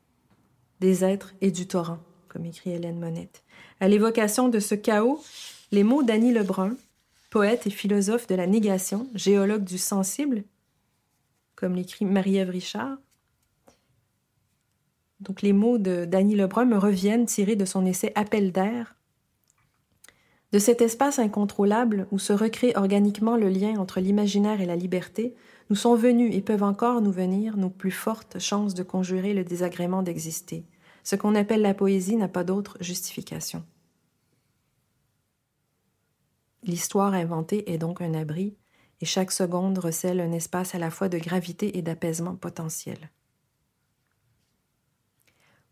des 0.80 1.07
êtres 1.07 1.32
et 1.41 1.51
du 1.51 1.66
torrent, 1.66 2.01
comme 2.28 2.45
écrit 2.45 2.72
Hélène 2.72 3.01
Monette. 3.01 3.45
À 3.80 3.89
l'évocation 3.89 4.51
de 4.51 4.59
ce 4.59 4.74
chaos, 4.74 5.24
les 5.72 5.85
mots 5.85 6.03
d'Annie 6.03 6.35
Lebrun, 6.35 6.76
poète 7.30 7.66
et 7.66 7.70
philosophe 7.70 8.26
de 8.26 8.35
la 8.35 8.47
négation, 8.47 9.09
géologue 9.14 9.64
du 9.64 9.78
sensible, 9.78 10.45
comme 11.64 11.76
l'écrit 11.76 12.04
Marie-Ève 12.04 12.50
Richard. 12.50 12.98
Donc 15.20 15.40
les 15.40 15.54
mots 15.54 15.78
de 15.78 16.04
Dany 16.04 16.36
Lebrun 16.36 16.66
me 16.66 16.76
reviennent 16.76 17.24
tirés 17.24 17.56
de 17.56 17.64
son 17.64 17.86
essai 17.86 18.12
Appel 18.16 18.52
d'air. 18.52 18.96
De 20.52 20.58
cet 20.58 20.82
espace 20.82 21.18
incontrôlable 21.18 22.06
où 22.10 22.18
se 22.18 22.34
recrée 22.34 22.74
organiquement 22.76 23.38
le 23.38 23.48
lien 23.48 23.78
entre 23.78 23.98
l'imaginaire 23.98 24.60
et 24.60 24.66
la 24.66 24.76
liberté, 24.76 25.34
nous 25.70 25.76
sont 25.76 25.94
venus 25.94 26.34
et 26.34 26.42
peuvent 26.42 26.62
encore 26.62 27.00
nous 27.00 27.12
venir 27.12 27.56
nos 27.56 27.70
plus 27.70 27.90
fortes 27.90 28.38
chances 28.40 28.74
de 28.74 28.82
conjurer 28.82 29.32
le 29.32 29.42
désagrément 29.42 30.02
d'exister. 30.02 30.66
Ce 31.02 31.16
qu'on 31.16 31.34
appelle 31.34 31.62
la 31.62 31.72
poésie 31.72 32.16
n'a 32.16 32.28
pas 32.28 32.44
d'autre 32.44 32.76
justification. 32.82 33.64
L'histoire 36.62 37.14
inventée 37.14 37.72
est 37.72 37.78
donc 37.78 38.02
un 38.02 38.12
abri, 38.12 38.54
chaque 39.05 39.32
seconde 39.32 39.78
recèle 39.78 40.20
un 40.20 40.32
espace 40.32 40.74
à 40.74 40.78
la 40.78 40.90
fois 40.90 41.09
de 41.09 41.18
gravité 41.18 41.78
et 41.78 41.82
d'apaisement 41.82 42.34
potentiel. 42.34 43.11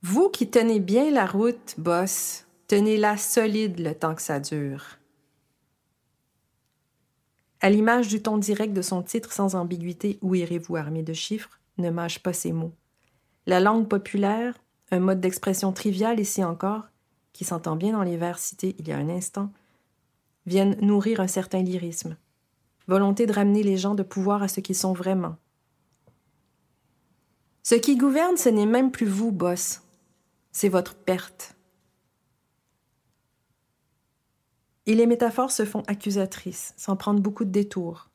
Vous 0.03 0.28
qui 0.28 0.51
tenez 0.51 0.80
bien 0.80 1.11
la 1.11 1.26
route, 1.26 1.74
boss, 1.78 2.47
tenez-la 2.66 3.16
solide 3.16 3.78
le 3.78 3.95
temps 3.95 4.14
que 4.14 4.22
ça 4.22 4.41
dure. 4.41 4.99
À 7.61 7.70
l'image 7.70 8.09
du 8.09 8.20
ton 8.20 8.39
direct 8.39 8.72
de 8.72 8.83
son 8.83 9.03
titre 9.03 9.33
sans 9.33 9.55
ambiguïté 9.55 10.18
Où 10.20 10.35
irez-vous 10.35 10.74
armé 10.74 11.05
de 11.05 11.12
chiffres 11.12 11.61
ne 11.78 11.91
mâche 11.91 12.18
pas 12.18 12.33
ses 12.33 12.51
mots. 12.51 12.72
La 13.47 13.61
langue 13.61 13.89
populaire, 13.89 14.55
un 14.91 14.99
mode 14.99 15.20
d'expression 15.20 15.72
trivial 15.72 16.18
ici 16.18 16.43
encore, 16.43 16.89
qui 17.33 17.45
s'entend 17.45 17.76
bien 17.76 17.93
dans 17.93 18.03
les 18.03 18.16
vers 18.16 18.39
cités 18.39 18.74
il 18.78 18.89
y 18.89 18.93
a 18.93 18.99
un 18.99 19.09
instant, 19.09 19.51
viennent 20.47 20.76
nourrir 20.80 21.20
un 21.20 21.28
certain 21.28 21.62
lyrisme, 21.62 22.16
volonté 22.93 23.24
de 23.24 23.32
ramener 23.32 23.62
les 23.62 23.78
gens 23.78 23.95
de 23.95 24.03
pouvoir 24.03 24.43
à 24.43 24.49
ce 24.49 24.61
qu'ils 24.61 24.76
sont 24.76 24.93
vraiment. 24.93 25.36
Ce 27.62 27.74
qui 27.74 27.97
gouverne, 27.97 28.36
ce 28.36 28.51
n'est 28.51 28.66
même 28.66 28.90
plus 28.90 29.07
vous, 29.07 29.32
boss, 29.32 29.80
c'est 30.51 30.68
votre 30.68 30.95
perte. 30.95 31.57
Et 34.84 34.95
les 34.95 35.07
métaphores 35.07 35.53
se 35.53 35.64
font 35.64 35.82
accusatrices, 35.86 36.74
sans 36.76 36.97
prendre 36.97 37.20
beaucoup 37.20 37.47
de 37.47 37.51
détours. 37.51 38.11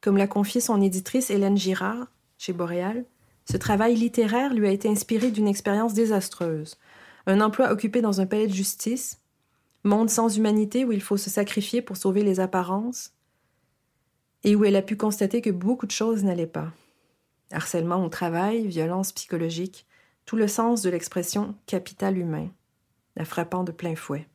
Comme 0.00 0.16
l'a 0.16 0.28
confié 0.28 0.60
son 0.60 0.80
éditrice 0.80 1.30
Hélène 1.30 1.56
Girard, 1.56 2.06
chez 2.38 2.52
Boréal, 2.52 3.04
ce 3.50 3.56
travail 3.56 3.96
littéraire 3.96 4.54
lui 4.54 4.68
a 4.68 4.70
été 4.70 4.88
inspiré 4.88 5.32
d'une 5.32 5.48
expérience 5.48 5.94
désastreuse. 5.94 6.76
Un 7.26 7.40
emploi 7.40 7.72
occupé 7.72 8.02
dans 8.02 8.20
un 8.20 8.26
palais 8.26 8.46
de 8.46 8.54
justice, 8.54 9.20
monde 9.82 10.10
sans 10.10 10.36
humanité 10.36 10.84
où 10.84 10.92
il 10.92 11.02
faut 11.02 11.16
se 11.16 11.30
sacrifier 11.30 11.82
pour 11.82 11.96
sauver 11.96 12.22
les 12.22 12.38
apparences, 12.38 13.14
et 14.44 14.56
où 14.56 14.64
elle 14.64 14.76
a 14.76 14.82
pu 14.82 14.96
constater 14.96 15.40
que 15.40 15.50
beaucoup 15.50 15.86
de 15.86 15.92
choses 15.92 16.24
n'allaient 16.24 16.46
pas. 16.46 16.72
Harcèlement 17.50 18.04
au 18.04 18.08
travail, 18.08 18.66
violence 18.66 19.12
psychologique, 19.12 19.86
tout 20.24 20.36
le 20.36 20.48
sens 20.48 20.82
de 20.82 20.90
l'expression 20.90 21.54
capital 21.66 22.18
humain, 22.18 22.48
la 23.16 23.24
frappant 23.24 23.64
de 23.64 23.72
plein 23.72 23.94
fouet. 23.94 24.26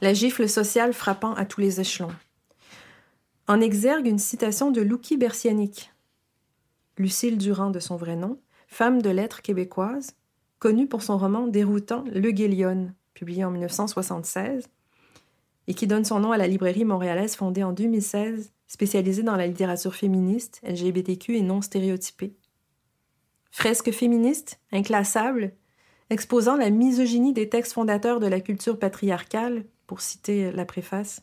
La 0.00 0.14
gifle 0.14 0.48
sociale 0.48 0.92
frappant 0.92 1.34
à 1.34 1.44
tous 1.44 1.60
les 1.60 1.80
échelons. 1.80 2.14
En 3.46 3.60
exergue 3.60 4.06
une 4.06 4.18
citation 4.18 4.70
de 4.70 4.80
Louki 4.80 5.16
Bersianic, 5.16 5.92
Lucille 6.96 7.38
Durand 7.38 7.70
de 7.70 7.80
son 7.80 7.96
vrai 7.96 8.16
nom, 8.16 8.38
femme 8.68 9.02
de 9.02 9.10
lettres 9.10 9.42
québécoise, 9.42 10.14
connue 10.58 10.86
pour 10.86 11.02
son 11.02 11.18
roman 11.18 11.46
déroutant 11.46 12.04
Le 12.12 12.30
Guélion, 12.30 12.92
publié 13.14 13.44
en 13.44 13.50
1976, 13.50 14.68
et 15.66 15.74
qui 15.74 15.86
donne 15.86 16.04
son 16.04 16.20
nom 16.20 16.32
à 16.32 16.38
la 16.38 16.46
librairie 16.46 16.84
montréalaise 16.84 17.36
fondée 17.36 17.62
en 17.62 17.72
2016, 17.72 18.52
spécialisée 18.66 19.22
dans 19.22 19.36
la 19.36 19.46
littérature 19.46 19.94
féministe, 19.94 20.60
LGBTQ 20.64 21.36
et 21.36 21.42
non 21.42 21.60
stéréotypée. 21.62 22.36
Fresque 23.50 23.90
féministe, 23.90 24.60
inclassable, 24.72 25.52
exposant 26.08 26.56
la 26.56 26.70
misogynie 26.70 27.32
des 27.32 27.48
textes 27.48 27.72
fondateurs 27.72 28.20
de 28.20 28.26
la 28.26 28.40
culture 28.40 28.78
patriarcale, 28.78 29.64
pour 29.86 30.00
citer 30.00 30.52
la 30.52 30.64
préface 30.64 31.22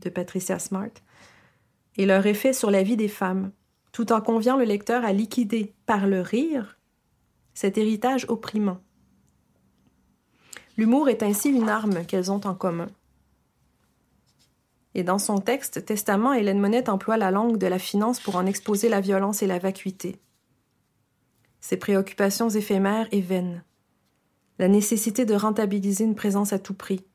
de 0.00 0.10
Patricia 0.10 0.58
Smart, 0.58 0.90
et 1.96 2.06
leur 2.06 2.26
effet 2.26 2.52
sur 2.52 2.70
la 2.70 2.82
vie 2.82 2.96
des 2.96 3.08
femmes, 3.08 3.52
tout 3.92 4.12
en 4.12 4.20
conviant 4.20 4.56
le 4.56 4.64
lecteur 4.64 5.04
à 5.04 5.12
liquider, 5.12 5.74
par 5.86 6.06
le 6.06 6.20
rire, 6.20 6.78
cet 7.54 7.78
héritage 7.78 8.26
opprimant. 8.28 8.78
L'humour 10.76 11.08
est 11.08 11.24
ainsi 11.24 11.48
une 11.48 11.68
arme 11.68 12.04
qu'elles 12.06 12.30
ont 12.30 12.40
en 12.46 12.54
commun. 12.54 12.86
Et 14.98 15.04
dans 15.04 15.20
son 15.20 15.38
texte, 15.38 15.84
Testament, 15.84 16.32
Hélène 16.32 16.58
Monette 16.58 16.88
emploie 16.88 17.16
la 17.16 17.30
langue 17.30 17.56
de 17.56 17.68
la 17.68 17.78
finance 17.78 18.18
pour 18.18 18.34
en 18.34 18.46
exposer 18.46 18.88
la 18.88 19.00
violence 19.00 19.44
et 19.44 19.46
la 19.46 19.60
vacuité. 19.60 20.20
Ses 21.60 21.76
préoccupations 21.76 22.48
éphémères 22.48 23.06
et 23.12 23.20
vaines. 23.20 23.62
La 24.58 24.66
nécessité 24.66 25.24
de 25.24 25.36
rentabiliser 25.36 26.02
une 26.02 26.16
présence 26.16 26.52
à 26.52 26.58
tout 26.58 26.74
prix. 26.74 27.06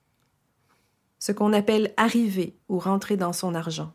Ce 1.19 1.33
qu'on 1.33 1.51
appelle 1.51 1.93
arriver 1.97 2.55
ou 2.69 2.79
rentrer 2.79 3.17
dans 3.17 3.33
son 3.33 3.53
argent. 3.53 3.91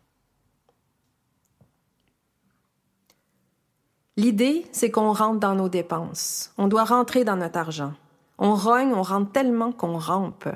L'idée, 4.18 4.66
c'est 4.70 4.91
qu'on 4.91 5.14
rentre 5.14 5.41
dans 5.41 5.55
nos 5.55 5.70
dépenses. 5.70 6.53
On 6.59 6.68
doit 6.68 6.84
rentrer 6.84 7.24
dans 7.24 7.36
notre 7.36 7.59
argent. 7.59 7.95
On 8.36 8.55
rogne, 8.55 8.93
on 8.93 9.01
rentre 9.01 9.32
tellement 9.32 9.72
qu'on 9.72 9.97
rampe. 9.97 10.47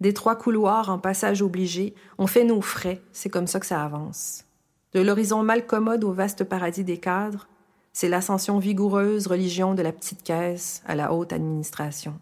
Des 0.00 0.14
trois 0.14 0.36
couloirs 0.36 0.90
en 0.90 0.98
passage 0.98 1.42
obligé, 1.42 1.94
on 2.18 2.26
fait 2.26 2.44
nos 2.44 2.60
frais, 2.60 3.02
c'est 3.12 3.30
comme 3.30 3.48
ça 3.48 3.58
que 3.58 3.66
ça 3.66 3.84
avance. 3.84 4.44
De 4.92 5.00
l'horizon 5.00 5.42
mal 5.42 5.66
commode 5.66 6.04
au 6.04 6.12
vaste 6.12 6.44
paradis 6.44 6.84
des 6.84 6.98
cadres, 6.98 7.48
c'est 7.92 8.08
l'ascension 8.08 8.58
vigoureuse 8.58 9.26
religion 9.26 9.74
de 9.74 9.82
la 9.82 9.92
petite 9.92 10.22
caisse 10.22 10.82
à 10.86 10.94
la 10.94 11.12
haute 11.12 11.32
administration. 11.32 12.20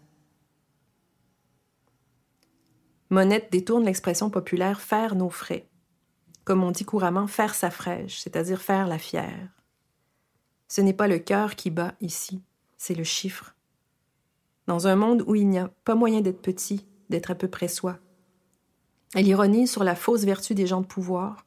Monette 3.09 3.51
détourne 3.51 3.85
l'expression 3.85 4.29
populaire 4.29 4.81
faire 4.81 5.15
nos 5.15 5.29
frais, 5.29 5.67
comme 6.43 6.63
on 6.63 6.71
dit 6.71 6.83
couramment 6.83 7.27
faire 7.27 7.53
sa 7.53 7.69
fraîche, 7.69 8.19
c'est-à-dire 8.19 8.61
faire 8.61 8.87
la 8.87 8.97
fière. 8.97 9.49
Ce 10.67 10.81
n'est 10.81 10.93
pas 10.93 11.07
le 11.07 11.19
cœur 11.19 11.55
qui 11.55 11.69
bat 11.69 11.93
ici, 12.01 12.41
c'est 12.77 12.95
le 12.95 13.05
chiffre. 13.05 13.53
Dans 14.65 14.87
un 14.87 14.95
monde 14.95 15.23
où 15.27 15.35
il 15.35 15.47
n'y 15.47 15.59
a 15.59 15.69
pas 15.85 15.95
moyen 15.95 16.21
d'être 16.21 16.41
petit, 16.41 16.85
d'être 17.09 17.31
à 17.31 17.35
peu 17.35 17.47
près 17.47 17.67
soi. 17.67 17.97
Elle 19.15 19.27
ironise 19.27 19.71
sur 19.71 19.83
la 19.83 19.95
fausse 19.95 20.23
vertu 20.23 20.53
des 20.53 20.67
gens 20.67 20.81
de 20.81 20.85
pouvoir, 20.85 21.45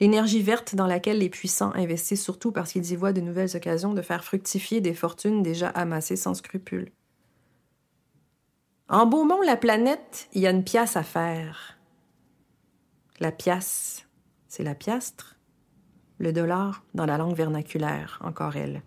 l'énergie 0.00 0.42
verte 0.42 0.74
dans 0.74 0.86
laquelle 0.86 1.18
les 1.18 1.28
puissants 1.28 1.72
investissent 1.74 2.22
surtout 2.22 2.52
parce 2.52 2.72
qu'ils 2.72 2.92
y 2.92 2.96
voient 2.96 3.12
de 3.12 3.20
nouvelles 3.20 3.56
occasions 3.56 3.94
de 3.94 4.02
faire 4.02 4.24
fructifier 4.24 4.80
des 4.80 4.94
fortunes 4.94 5.42
déjà 5.42 5.68
amassées 5.68 6.16
sans 6.16 6.34
scrupule. 6.34 6.90
En 8.88 9.06
Beaumont, 9.06 9.40
la 9.40 9.56
planète, 9.56 10.28
il 10.34 10.42
y 10.42 10.46
a 10.46 10.50
une 10.50 10.64
pièce 10.64 10.96
à 10.96 11.02
faire. 11.02 11.78
La 13.18 13.32
pièce, 13.32 14.06
c'est 14.48 14.62
la 14.62 14.74
piastre. 14.74 15.36
Le 16.18 16.32
dollar, 16.32 16.84
dans 16.94 17.06
la 17.06 17.16
langue 17.16 17.34
vernaculaire, 17.34 18.18
encore 18.22 18.56
elle. 18.56 18.82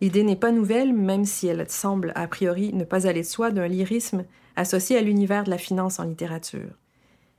L'idée 0.00 0.22
n'est 0.22 0.36
pas 0.36 0.50
nouvelle, 0.50 0.92
même 0.92 1.24
si 1.24 1.46
elle 1.46 1.68
semble 1.68 2.12
a 2.14 2.26
priori 2.26 2.72
ne 2.72 2.84
pas 2.84 3.06
aller 3.06 3.22
de 3.22 3.26
soi 3.26 3.50
d'un 3.50 3.68
lyrisme 3.68 4.24
associé 4.56 4.96
à 4.96 5.02
l'univers 5.02 5.44
de 5.44 5.50
la 5.50 5.58
finance 5.58 5.98
en 5.98 6.04
littérature. 6.04 6.78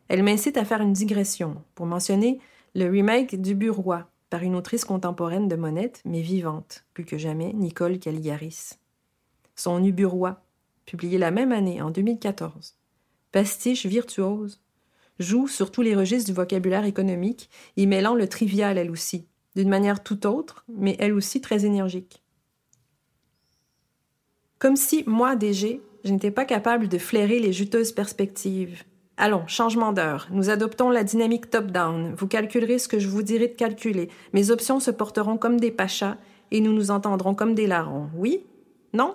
Elle 0.08 0.24
m'incite 0.24 0.58
à 0.58 0.66
faire 0.66 0.82
une 0.82 0.94
digression 0.94 1.64
pour 1.76 1.86
mentionner 1.86 2.40
le 2.76 2.90
remake 2.90 3.40
du 3.42 3.56
Bureau 3.56 3.94
par 4.30 4.44
une 4.44 4.56
autrice 4.56 4.86
contemporaine 4.86 5.48
de 5.48 5.56
Monette, 5.56 6.02
mais 6.06 6.22
vivante, 6.22 6.86
plus 6.94 7.06
que 7.06 7.18
jamais, 7.18 7.54
Nicole 7.54 8.00
Caligaris. 8.00 8.80
Son 9.56 9.84
Uburois, 9.84 10.42
publié 10.86 11.18
la 11.18 11.32
même 11.32 11.52
année, 11.52 11.82
en 11.82 11.92
2014. 11.92 12.76
Pastiche 13.32 13.86
virtuose, 13.86 14.60
joue 15.20 15.48
sur 15.48 15.72
tous 15.72 15.84
les 15.84 15.96
registres 15.96 16.30
du 16.30 16.36
vocabulaire 16.36 16.86
économique, 16.86 17.50
y 17.78 17.86
mêlant 17.86 18.16
le 18.16 18.28
trivial 18.28 18.78
elle 18.78 18.90
aussi, 18.92 19.28
d'une 19.56 19.70
manière 19.70 20.02
tout 20.02 20.26
autre, 20.26 20.66
mais 20.68 20.96
elle 21.00 21.14
aussi 21.14 21.40
très 21.40 21.66
énergique. 21.66 22.24
Comme 24.58 24.76
si, 24.76 25.04
moi, 25.06 25.36
DG, 25.36 25.82
je 26.04 26.12
n'étais 26.12 26.32
pas 26.32 26.46
capable 26.46 26.88
de 26.88 26.98
flairer 26.98 27.40
les 27.40 27.54
juteuses 27.54 27.92
perspectives, 27.92 28.84
Allons, 29.16 29.46
changement 29.46 29.94
d'heure. 29.94 30.28
Nous 30.32 30.50
adoptons 30.50 30.90
la 30.90 31.04
dynamique 31.04 31.52
top-down. 31.52 32.16
Vous 32.18 32.28
calculerez 32.28 32.80
ce 32.80 32.88
que 32.88 32.98
je 32.98 33.08
vous 33.08 33.22
dirai 33.22 33.48
de 33.48 33.54
calculer. 33.54 34.10
Mes 34.34 34.50
options 34.50 34.80
se 34.80 34.90
porteront 34.90 35.38
comme 35.38 35.60
des 35.60 35.70
pachas 35.70 36.18
et 36.50 36.62
nous 36.62 36.74
nous 36.74 36.90
entendrons 36.90 37.36
comme 37.36 37.54
des 37.54 37.68
larrons. 37.68 38.10
Oui? 38.16 38.44
Non? 38.94 39.14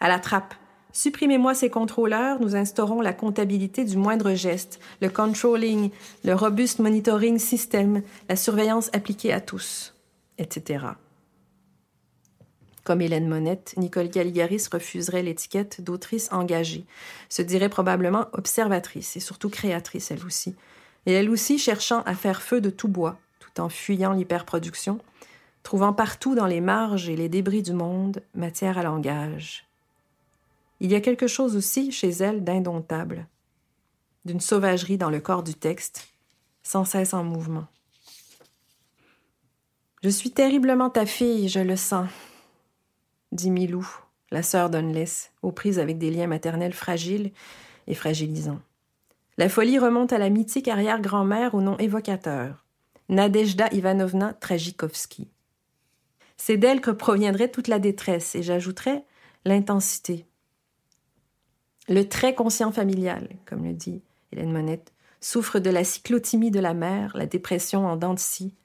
À 0.00 0.08
la 0.08 0.18
trappe. 0.18 0.54
Supprimez-moi 0.92 1.54
ces 1.54 1.68
contrôleurs, 1.68 2.40
nous 2.40 2.56
instaurons 2.56 3.02
la 3.02 3.12
comptabilité 3.12 3.84
du 3.84 3.98
moindre 3.98 4.32
geste, 4.32 4.80
le 5.02 5.10
controlling, 5.10 5.90
le 6.24 6.34
robuste 6.34 6.78
monitoring 6.78 7.38
système, 7.38 8.02
la 8.30 8.36
surveillance 8.36 8.88
appliquée 8.94 9.32
à 9.34 9.42
tous, 9.42 9.94
etc. 10.38 10.86
Comme 12.88 13.02
Hélène 13.02 13.28
Monette, 13.28 13.74
Nicole 13.76 14.08
Galigaris 14.08 14.64
refuserait 14.72 15.22
l'étiquette 15.22 15.82
d'autrice 15.82 16.32
engagée, 16.32 16.86
se 17.28 17.42
dirait 17.42 17.68
probablement 17.68 18.28
observatrice 18.32 19.14
et 19.14 19.20
surtout 19.20 19.50
créatrice 19.50 20.10
elle 20.10 20.24
aussi, 20.24 20.56
et 21.04 21.12
elle 21.12 21.28
aussi 21.28 21.58
cherchant 21.58 22.00
à 22.04 22.14
faire 22.14 22.40
feu 22.40 22.62
de 22.62 22.70
tout 22.70 22.88
bois, 22.88 23.18
tout 23.40 23.60
en 23.60 23.68
fuyant 23.68 24.14
l'hyperproduction, 24.14 25.00
trouvant 25.64 25.92
partout 25.92 26.34
dans 26.34 26.46
les 26.46 26.62
marges 26.62 27.10
et 27.10 27.16
les 27.16 27.28
débris 27.28 27.60
du 27.60 27.74
monde 27.74 28.22
matière 28.34 28.78
à 28.78 28.82
langage. 28.82 29.66
Il 30.80 30.90
y 30.90 30.94
a 30.94 31.02
quelque 31.02 31.26
chose 31.26 31.56
aussi 31.56 31.92
chez 31.92 32.08
elle 32.08 32.42
d'indomptable, 32.42 33.26
d'une 34.24 34.40
sauvagerie 34.40 34.96
dans 34.96 35.10
le 35.10 35.20
corps 35.20 35.42
du 35.42 35.52
texte, 35.52 36.08
sans 36.62 36.86
cesse 36.86 37.12
en 37.12 37.22
mouvement. 37.22 37.66
Je 40.02 40.08
suis 40.08 40.30
terriblement 40.30 40.88
ta 40.88 41.04
fille, 41.04 41.50
je 41.50 41.60
le 41.60 41.76
sens, 41.76 42.08
dit 43.38 43.50
Milou, 43.50 43.88
la 44.32 44.42
sœur 44.42 44.68
d'Unless, 44.68 45.30
aux 45.42 45.52
prises 45.52 45.78
avec 45.78 45.96
des 45.96 46.10
liens 46.10 46.26
maternels 46.26 46.72
fragiles 46.74 47.30
et 47.86 47.94
fragilisants. 47.94 48.60
La 49.38 49.48
folie 49.48 49.78
remonte 49.78 50.12
à 50.12 50.18
la 50.18 50.28
mythique 50.28 50.66
arrière-grand-mère 50.66 51.54
au 51.54 51.60
nom 51.60 51.78
évocateur, 51.78 52.66
Nadejda 53.08 53.68
Ivanovna 53.72 54.34
Trajikovski. 54.34 55.28
C'est 56.36 56.56
d'elle 56.56 56.80
que 56.80 56.90
proviendrait 56.90 57.50
toute 57.50 57.68
la 57.68 57.78
détresse, 57.78 58.34
et 58.34 58.42
j'ajouterais 58.42 59.04
l'intensité. 59.44 60.26
Le 61.88 62.08
très 62.08 62.34
conscient 62.34 62.72
familial, 62.72 63.28
comme 63.46 63.64
le 63.64 63.72
dit 63.72 64.02
Hélène 64.32 64.52
Monette, 64.52 64.92
souffre 65.20 65.60
de 65.60 65.70
la 65.70 65.84
cyclotimie 65.84 66.50
de 66.50 66.60
la 66.60 66.74
mère, 66.74 67.16
la 67.16 67.26
dépression 67.26 67.86
en 67.86 67.96
dents 67.96 68.16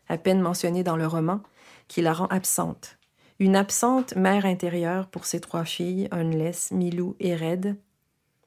à 0.09 0.17
peine 0.17 0.41
mentionnée 0.41 0.83
dans 0.83 0.97
le 0.97 1.07
roman, 1.07 1.41
qui 1.87 2.01
la 2.01 2.13
rend 2.13 2.27
absente. 2.27 2.97
Une 3.39 3.55
absente 3.55 4.15
mère 4.15 4.45
intérieure 4.45 5.07
pour 5.07 5.25
ses 5.25 5.39
trois 5.39 5.65
filles, 5.65 6.07
Unless, 6.11 6.71
Milou 6.71 7.15
et 7.19 7.35
Red, 7.35 7.77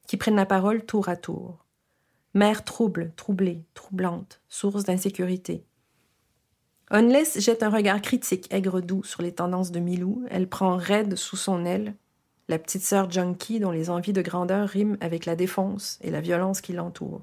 qui 0.06 0.16
prennent 0.16 0.36
la 0.36 0.46
parole 0.46 0.84
tour 0.84 1.08
à 1.08 1.16
tour. 1.16 1.64
Mère 2.34 2.64
trouble, 2.64 3.12
troublée, 3.16 3.64
troublante, 3.74 4.40
source 4.48 4.84
d'insécurité. 4.84 5.64
Unless 6.90 7.40
jette 7.40 7.64
un 7.64 7.70
regard 7.70 8.00
critique, 8.00 8.46
aigre-doux, 8.52 9.02
sur 9.02 9.22
les 9.22 9.32
tendances 9.32 9.72
de 9.72 9.80
Milou. 9.80 10.24
Elle 10.30 10.48
prend 10.48 10.76
Red 10.76 11.16
sous 11.16 11.36
son 11.36 11.64
aile, 11.64 11.94
la 12.48 12.60
petite 12.60 12.82
sœur 12.82 13.10
junkie 13.10 13.58
dont 13.58 13.72
les 13.72 13.90
envies 13.90 14.12
de 14.12 14.22
grandeur 14.22 14.68
riment 14.68 14.96
avec 15.00 15.26
la 15.26 15.34
défense 15.34 15.98
et 16.00 16.10
la 16.10 16.20
violence 16.20 16.60
qui 16.60 16.72
l'entoure. 16.72 17.22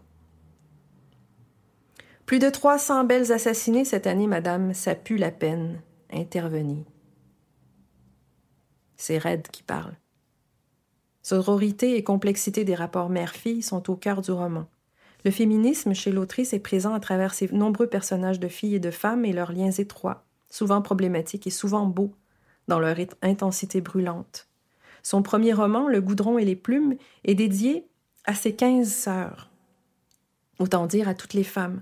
Plus 2.26 2.40
de 2.40 2.50
trois 2.50 2.78
cents 2.78 3.06
belles 3.06 3.32
assassinées 3.32 3.86
cette 3.86 4.08
année, 4.08 4.28
madame, 4.28 4.74
ça 4.74 4.96
pue 4.96 5.18
la 5.18 5.32
peine. 5.32 5.82
Intervenez. 6.12 6.86
C'est 9.06 9.18
Red 9.18 9.50
qui 9.50 9.64
parle. 9.64 9.92
Sororité 11.24 11.98
et 11.98 12.06
complexité 12.06 12.64
des 12.64 12.74
rapports 12.74 13.10
mère-fille 13.10 13.62
sont 13.62 13.90
au 13.90 13.98
cœur 13.98 14.22
du 14.22 14.32
roman. 14.32 14.66
Le 15.26 15.32
féminisme 15.32 15.94
chez 15.94 16.10
l'autrice 16.10 16.54
est 16.54 16.60
présent 16.60 16.94
à 16.94 17.02
travers 17.02 17.34
ses 17.34 17.50
nombreux 17.50 17.88
personnages 17.88 18.40
de 18.40 18.48
filles 18.48 18.76
et 18.76 18.80
de 18.80 18.92
femmes 18.92 19.26
et 19.26 19.34
leurs 19.34 19.52
liens 19.52 19.72
étroits, 19.72 20.24
souvent 20.50 20.82
problématiques 20.82 21.48
et 21.48 21.50
souvent 21.50 21.86
beaux, 21.86 22.14
dans 22.70 22.80
leur 22.80 22.96
intensité 23.22 23.82
brûlante. 23.82 24.48
Son 25.02 25.22
premier 25.22 25.52
roman, 25.52 25.90
Le 25.90 26.00
goudron 26.00 26.38
et 26.38 26.46
les 26.46 26.56
plumes, 26.56 26.96
est 27.26 27.36
dédié 27.36 27.86
à 28.24 28.34
ses 28.34 28.56
quinze 28.56 28.90
sœurs, 28.90 29.50
autant 30.60 30.88
dire 30.88 31.10
à 31.10 31.14
toutes 31.14 31.34
les 31.34 31.44
femmes. 31.44 31.82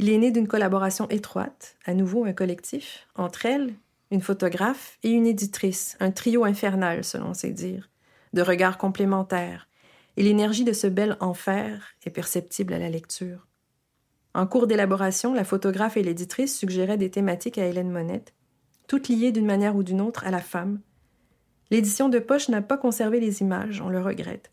Il 0.00 0.10
est 0.10 0.18
né 0.18 0.32
d'une 0.32 0.48
collaboration 0.48 1.08
étroite, 1.08 1.76
à 1.84 1.94
nouveau 1.94 2.24
un 2.24 2.32
collectif, 2.32 3.06
entre 3.14 3.46
elles, 3.46 3.76
une 4.10 4.20
photographe 4.20 4.98
et 5.02 5.10
une 5.10 5.26
éditrice, 5.26 5.96
un 6.00 6.10
trio 6.10 6.44
infernal 6.44 7.04
selon 7.04 7.34
ses 7.34 7.50
dires, 7.50 7.90
de 8.32 8.42
regards 8.42 8.78
complémentaires, 8.78 9.68
et 10.16 10.22
l'énergie 10.22 10.64
de 10.64 10.72
ce 10.72 10.86
bel 10.86 11.16
enfer 11.20 11.94
est 12.04 12.10
perceptible 12.10 12.72
à 12.72 12.78
la 12.78 12.88
lecture. 12.88 13.46
En 14.34 14.46
cours 14.46 14.66
d'élaboration, 14.66 15.34
la 15.34 15.44
photographe 15.44 15.96
et 15.96 16.02
l'éditrice 16.02 16.56
suggéraient 16.56 16.98
des 16.98 17.10
thématiques 17.10 17.58
à 17.58 17.66
Hélène 17.66 17.90
Monette, 17.90 18.34
toutes 18.86 19.08
liées 19.08 19.32
d'une 19.32 19.46
manière 19.46 19.76
ou 19.76 19.82
d'une 19.82 20.00
autre 20.00 20.24
à 20.24 20.30
la 20.30 20.40
femme. 20.40 20.80
L'édition 21.70 22.08
de 22.08 22.18
poche 22.18 22.48
n'a 22.48 22.62
pas 22.62 22.76
conservé 22.76 23.18
les 23.18 23.40
images, 23.40 23.80
on 23.80 23.88
le 23.88 24.00
regrette. 24.00 24.52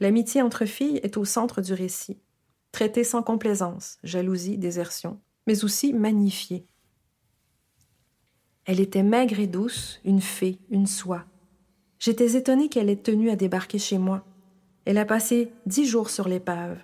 L'amitié 0.00 0.42
entre 0.42 0.64
filles 0.64 1.00
est 1.02 1.16
au 1.16 1.24
centre 1.24 1.60
du 1.60 1.72
récit, 1.72 2.20
traitée 2.70 3.04
sans 3.04 3.22
complaisance, 3.22 3.98
jalousie, 4.04 4.58
désertion, 4.58 5.20
mais 5.46 5.64
aussi 5.64 5.92
magnifiée. 5.92 6.66
Elle 8.64 8.80
était 8.80 9.02
maigre 9.02 9.40
et 9.40 9.46
douce, 9.46 10.00
une 10.04 10.20
fée, 10.20 10.58
une 10.70 10.86
soie. 10.86 11.24
J'étais 11.98 12.36
étonnée 12.36 12.68
qu'elle 12.68 12.90
ait 12.90 12.96
tenu 12.96 13.30
à 13.30 13.36
débarquer 13.36 13.78
chez 13.78 13.98
moi. 13.98 14.24
Elle 14.84 14.98
a 14.98 15.04
passé 15.04 15.50
dix 15.66 15.86
jours 15.86 16.10
sur 16.10 16.28
l'épave. 16.28 16.78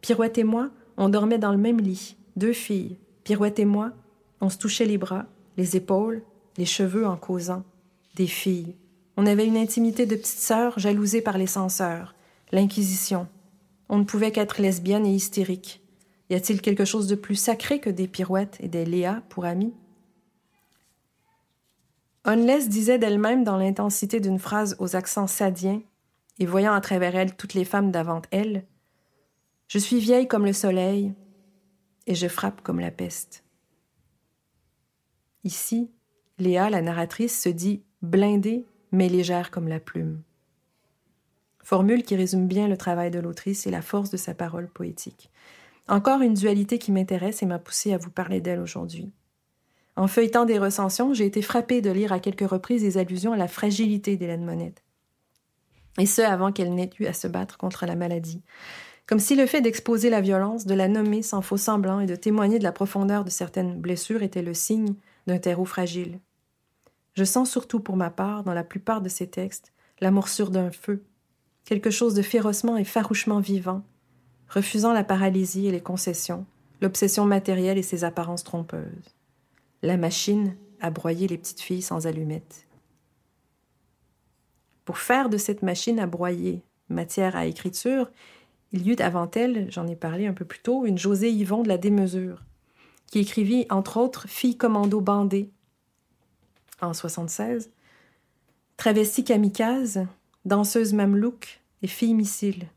Pirouette 0.00 0.38
et 0.38 0.44
moi, 0.44 0.70
on 0.96 1.08
dormait 1.08 1.38
dans 1.38 1.52
le 1.52 1.58
même 1.58 1.80
lit, 1.80 2.16
deux 2.36 2.52
filles. 2.52 2.96
Pirouette 3.24 3.58
et 3.58 3.64
moi, 3.64 3.92
on 4.40 4.48
se 4.48 4.58
touchait 4.58 4.86
les 4.86 4.98
bras, 4.98 5.26
les 5.56 5.76
épaules, 5.76 6.22
les 6.56 6.66
cheveux 6.66 7.06
en 7.06 7.16
causant. 7.16 7.62
Des 8.14 8.26
filles. 8.26 8.74
On 9.16 9.26
avait 9.26 9.46
une 9.46 9.56
intimité 9.56 10.06
de 10.06 10.16
petite 10.16 10.38
sœur 10.38 10.78
jalousée 10.78 11.20
par 11.20 11.38
les 11.38 11.46
censeurs, 11.46 12.14
l'Inquisition. 12.52 13.26
On 13.88 13.98
ne 13.98 14.04
pouvait 14.04 14.32
qu'être 14.32 14.62
lesbienne 14.62 15.06
et 15.06 15.14
hystérique. 15.14 15.82
Y 16.30 16.34
a-t-il 16.34 16.60
quelque 16.60 16.84
chose 16.84 17.06
de 17.06 17.14
plus 17.14 17.36
sacré 17.36 17.80
que 17.80 17.90
des 17.90 18.06
pirouettes 18.06 18.56
et 18.60 18.68
des 18.68 18.84
Léas 18.84 19.22
pour 19.28 19.44
amis? 19.44 19.72
Unless 22.24 22.68
disait 22.68 22.98
d'elle-même 22.98 23.44
dans 23.44 23.56
l'intensité 23.56 24.20
d'une 24.20 24.38
phrase 24.38 24.76
aux 24.78 24.96
accents 24.96 25.26
sadiens 25.26 25.82
et 26.38 26.46
voyant 26.46 26.74
à 26.74 26.80
travers 26.80 27.16
elle 27.16 27.36
toutes 27.36 27.54
les 27.54 27.64
femmes 27.64 27.90
d'avant 27.90 28.22
elle, 28.30 28.64
Je 29.66 29.78
suis 29.78 30.00
vieille 30.00 30.28
comme 30.28 30.46
le 30.46 30.54
soleil, 30.54 31.12
et 32.06 32.14
je 32.14 32.26
frappe 32.26 32.62
comme 32.62 32.80
la 32.80 32.90
peste. 32.90 33.44
Ici, 35.44 35.90
Léa, 36.38 36.70
la 36.70 36.80
narratrice, 36.80 37.38
se 37.38 37.50
dit 37.50 37.82
blindée 38.00 38.64
mais 38.92 39.08
légère 39.08 39.50
comme 39.50 39.68
la 39.68 39.80
plume. 39.80 40.22
Formule 41.62 42.02
qui 42.02 42.16
résume 42.16 42.46
bien 42.46 42.66
le 42.68 42.78
travail 42.78 43.10
de 43.10 43.18
l'autrice 43.18 43.66
et 43.66 43.70
la 43.70 43.82
force 43.82 44.08
de 44.08 44.16
sa 44.16 44.34
parole 44.34 44.68
poétique. 44.68 45.30
Encore 45.86 46.22
une 46.22 46.34
dualité 46.34 46.78
qui 46.78 46.92
m'intéresse 46.92 47.42
et 47.42 47.46
m'a 47.46 47.58
poussée 47.58 47.92
à 47.92 47.98
vous 47.98 48.10
parler 48.10 48.40
d'elle 48.40 48.60
aujourd'hui. 48.60 49.12
En 49.98 50.06
feuilletant 50.06 50.44
des 50.44 50.58
recensions, 50.58 51.12
j'ai 51.12 51.26
été 51.26 51.42
frappée 51.42 51.80
de 51.80 51.90
lire 51.90 52.12
à 52.12 52.20
quelques 52.20 52.48
reprises 52.48 52.82
des 52.82 52.98
allusions 52.98 53.32
à 53.32 53.36
la 53.36 53.48
fragilité 53.48 54.16
d'Hélène 54.16 54.44
Monette 54.44 54.84
et 55.98 56.06
ce 56.06 56.22
avant 56.22 56.52
qu'elle 56.52 56.72
n'ait 56.72 56.90
eu 57.00 57.06
à 57.06 57.12
se 57.12 57.26
battre 57.26 57.58
contre 57.58 57.84
la 57.84 57.96
maladie. 57.96 58.40
Comme 59.06 59.18
si 59.18 59.34
le 59.34 59.46
fait 59.46 59.60
d'exposer 59.60 60.08
la 60.08 60.20
violence, 60.20 60.66
de 60.66 60.74
la 60.74 60.86
nommer 60.86 61.22
sans 61.22 61.42
faux 61.42 61.56
semblant 61.56 61.98
et 61.98 62.06
de 62.06 62.14
témoigner 62.14 62.60
de 62.60 62.64
la 62.64 62.70
profondeur 62.70 63.24
de 63.24 63.30
certaines 63.30 63.80
blessures 63.80 64.22
était 64.22 64.40
le 64.40 64.54
signe 64.54 64.94
d'un 65.26 65.38
terreau 65.38 65.64
fragile. 65.64 66.20
Je 67.14 67.24
sens 67.24 67.50
surtout 67.50 67.80
pour 67.80 67.96
ma 67.96 68.10
part, 68.10 68.44
dans 68.44 68.54
la 68.54 68.62
plupart 68.62 69.00
de 69.00 69.08
ces 69.08 69.26
textes, 69.26 69.72
la 70.00 70.12
morsure 70.12 70.50
d'un 70.50 70.70
feu, 70.70 71.02
quelque 71.64 71.90
chose 71.90 72.14
de 72.14 72.22
férocement 72.22 72.76
et 72.76 72.84
farouchement 72.84 73.40
vivant, 73.40 73.82
refusant 74.48 74.92
la 74.92 75.02
paralysie 75.02 75.66
et 75.66 75.72
les 75.72 75.80
concessions, 75.80 76.46
l'obsession 76.80 77.24
matérielle 77.24 77.78
et 77.78 77.82
ses 77.82 78.04
apparences 78.04 78.44
trompeuses. 78.44 79.17
La 79.82 79.96
machine 79.96 80.56
a 80.80 80.90
broyé 80.90 81.28
les 81.28 81.38
petites 81.38 81.60
filles 81.60 81.82
sans 81.82 82.06
allumettes. 82.06 82.66
Pour 84.84 84.98
faire 84.98 85.28
de 85.28 85.36
cette 85.36 85.62
machine 85.62 86.00
à 86.00 86.06
broyer 86.06 86.62
matière 86.88 87.36
à 87.36 87.46
écriture, 87.46 88.10
il 88.72 88.86
y 88.86 88.90
eut 88.90 89.00
avant 89.00 89.30
elle, 89.32 89.70
j'en 89.70 89.86
ai 89.86 89.96
parlé 89.96 90.26
un 90.26 90.32
peu 90.32 90.44
plus 90.44 90.60
tôt, 90.60 90.84
une 90.84 90.98
José 90.98 91.30
Yvon 91.30 91.62
de 91.62 91.68
la 91.68 91.78
démesure, 91.78 92.42
qui 93.06 93.20
écrivit 93.20 93.66
entre 93.70 93.98
autres 93.98 94.28
Fille 94.28 94.56
commando 94.56 95.00
bandée 95.00 95.50
en 96.80 96.92
76, 96.92 97.70
Travestie 98.76 99.24
kamikaze, 99.24 100.06
Danseuse 100.44 100.92
mamelouk 100.92 101.60
et 101.82 101.88
Fille 101.88 102.14
missile. 102.14 102.68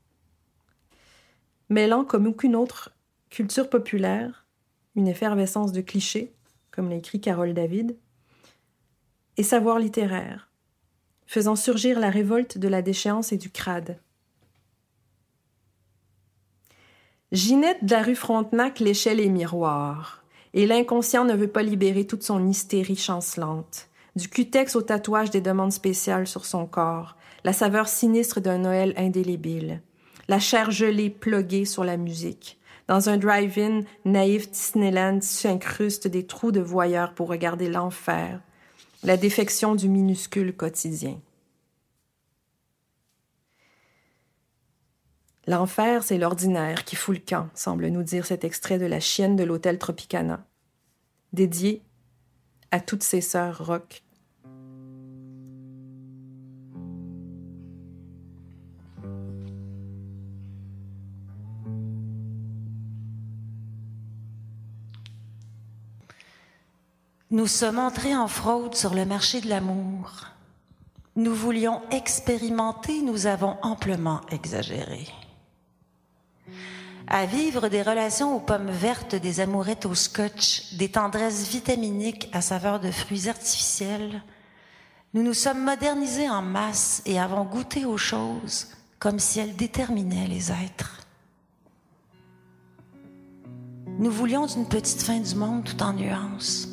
Mêlant 1.69 2.03
comme 2.03 2.27
aucune 2.27 2.55
autre 2.55 2.91
culture 3.29 3.69
populaire, 3.69 4.45
une 4.95 5.07
effervescence 5.07 5.71
de 5.71 5.81
clichés, 5.81 6.33
comme 6.71 6.89
l'a 6.89 6.95
écrit 6.95 7.21
Carole 7.21 7.53
David, 7.53 7.97
et 9.37 9.43
savoir 9.43 9.79
littéraire, 9.79 10.49
faisant 11.25 11.55
surgir 11.55 11.99
la 11.99 12.09
révolte 12.09 12.57
de 12.57 12.67
la 12.67 12.81
déchéance 12.81 13.31
et 13.31 13.37
du 13.37 13.49
crade. 13.49 13.99
Ginette 17.31 17.85
de 17.85 17.91
la 17.91 18.03
rue 18.03 18.15
Frontenac 18.15 18.79
léchait 18.79 19.15
les 19.15 19.29
miroirs, 19.29 20.23
et 20.53 20.67
l'inconscient 20.67 21.23
ne 21.23 21.33
veut 21.33 21.47
pas 21.47 21.63
libérer 21.63 22.05
toute 22.05 22.23
son 22.23 22.45
hystérie 22.47 22.97
chancelante. 22.97 23.87
du 24.17 24.27
cutex 24.27 24.75
au 24.75 24.81
tatouage 24.81 25.29
des 25.29 25.39
demandes 25.39 25.71
spéciales 25.71 26.27
sur 26.27 26.43
son 26.43 26.65
corps, 26.65 27.15
la 27.45 27.53
saveur 27.53 27.87
sinistre 27.87 28.41
d'un 28.41 28.57
Noël 28.57 28.93
indélébile, 28.97 29.81
la 30.27 30.39
chair 30.39 30.69
gelée 30.69 31.09
pluguée 31.09 31.63
sur 31.63 31.85
la 31.85 31.95
musique. 31.95 32.59
Dans 32.91 33.07
un 33.07 33.15
drive-in, 33.15 33.83
naïf 34.03 34.51
Disneyland 34.51 35.21
s'incruste 35.21 36.09
des 36.09 36.27
trous 36.27 36.51
de 36.51 36.59
voyeurs 36.59 37.13
pour 37.13 37.29
regarder 37.29 37.69
l'enfer, 37.69 38.41
la 39.03 39.15
défection 39.15 39.75
du 39.75 39.87
minuscule 39.87 40.53
quotidien. 40.53 41.17
L'enfer, 45.47 46.03
c'est 46.03 46.17
l'ordinaire 46.17 46.83
qui 46.83 46.97
fout 46.97 47.15
le 47.15 47.21
camp, 47.25 47.49
semble 47.53 47.87
nous 47.87 48.03
dire 48.03 48.25
cet 48.25 48.43
extrait 48.43 48.77
de 48.77 48.87
la 48.87 48.99
chienne 48.99 49.37
de 49.37 49.45
l'hôtel 49.45 49.79
Tropicana, 49.79 50.45
dédié 51.31 51.83
à 52.71 52.81
toutes 52.81 53.03
ses 53.03 53.21
sœurs 53.21 53.65
rock. 53.65 54.03
Nous 67.31 67.47
sommes 67.47 67.79
entrés 67.79 68.15
en 68.15 68.27
fraude 68.27 68.75
sur 68.75 68.93
le 68.93 69.05
marché 69.05 69.41
de 69.41 69.49
l'amour. 69.49 70.27
Nous 71.15 71.33
voulions 71.33 71.81
expérimenter, 71.91 73.01
nous 73.01 73.25
avons 73.25 73.57
amplement 73.61 74.21
exagéré 74.29 75.07
à 77.13 77.25
vivre 77.25 77.67
des 77.67 77.81
relations 77.81 78.37
aux 78.37 78.39
pommes 78.39 78.71
vertes, 78.71 79.15
des 79.15 79.41
amourettes 79.41 79.85
au 79.85 79.93
scotch, 79.93 80.73
des 80.75 80.87
tendresses 80.87 81.49
vitaminiques 81.49 82.29
à 82.31 82.39
saveur 82.39 82.79
de 82.79 82.89
fruits 82.89 83.27
artificiels, 83.27 84.21
nous 85.13 85.21
nous 85.21 85.33
sommes 85.33 85.61
modernisés 85.61 86.29
en 86.29 86.41
masse 86.41 87.01
et 87.05 87.19
avons 87.19 87.43
goûté 87.43 87.83
aux 87.83 87.97
choses 87.97 88.69
comme 88.97 89.19
si 89.19 89.41
elles 89.41 89.57
déterminaient 89.57 90.27
les 90.27 90.51
êtres. 90.51 91.01
Nous 93.99 94.11
voulions 94.11 94.47
une 94.47 94.69
petite 94.69 95.01
fin 95.01 95.19
du 95.19 95.35
monde 95.35 95.65
tout 95.65 95.83
en 95.83 95.91
nuances. 95.91 96.70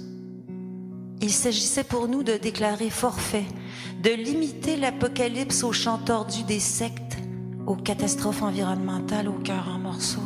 Il 1.20 1.32
s'agissait 1.32 1.84
pour 1.84 2.06
nous 2.08 2.22
de 2.22 2.36
déclarer 2.36 2.90
forfait, 2.90 3.46
de 4.02 4.10
limiter 4.10 4.76
l'apocalypse 4.76 5.64
aux 5.64 5.72
champs 5.72 5.98
tordus 5.98 6.44
des 6.44 6.60
sectes 6.60 7.18
aux 7.66 7.76
catastrophes 7.76 8.42
environnementales 8.42 9.28
au 9.28 9.32
cœur 9.32 9.68
en 9.68 9.78
morceaux. 9.78 10.20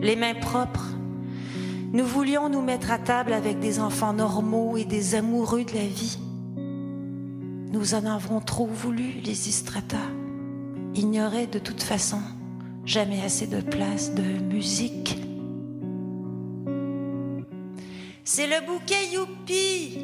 Les 0.00 0.14
mains 0.14 0.34
propres, 0.34 0.88
nous 1.92 2.04
voulions 2.04 2.48
nous 2.48 2.62
mettre 2.62 2.90
à 2.90 2.98
table 2.98 3.32
avec 3.32 3.60
des 3.60 3.80
enfants 3.80 4.12
normaux 4.12 4.76
et 4.76 4.84
des 4.84 5.14
amoureux 5.14 5.64
de 5.64 5.74
la 5.74 5.86
vie. 5.86 6.18
Nous 7.72 7.94
en 7.94 8.04
avons 8.04 8.40
trop 8.40 8.66
voulu, 8.66 9.20
les 9.24 9.48
Istrata. 9.48 9.96
Aurait 11.14 11.46
de 11.46 11.58
toute 11.58 11.82
façon 11.82 12.18
jamais 12.84 13.22
assez 13.22 13.46
de 13.46 13.60
place 13.60 14.14
de 14.14 14.22
musique. 14.22 15.21
C'est 18.24 18.46
le 18.46 18.64
bouquet 18.64 19.08
youpi 19.12 19.98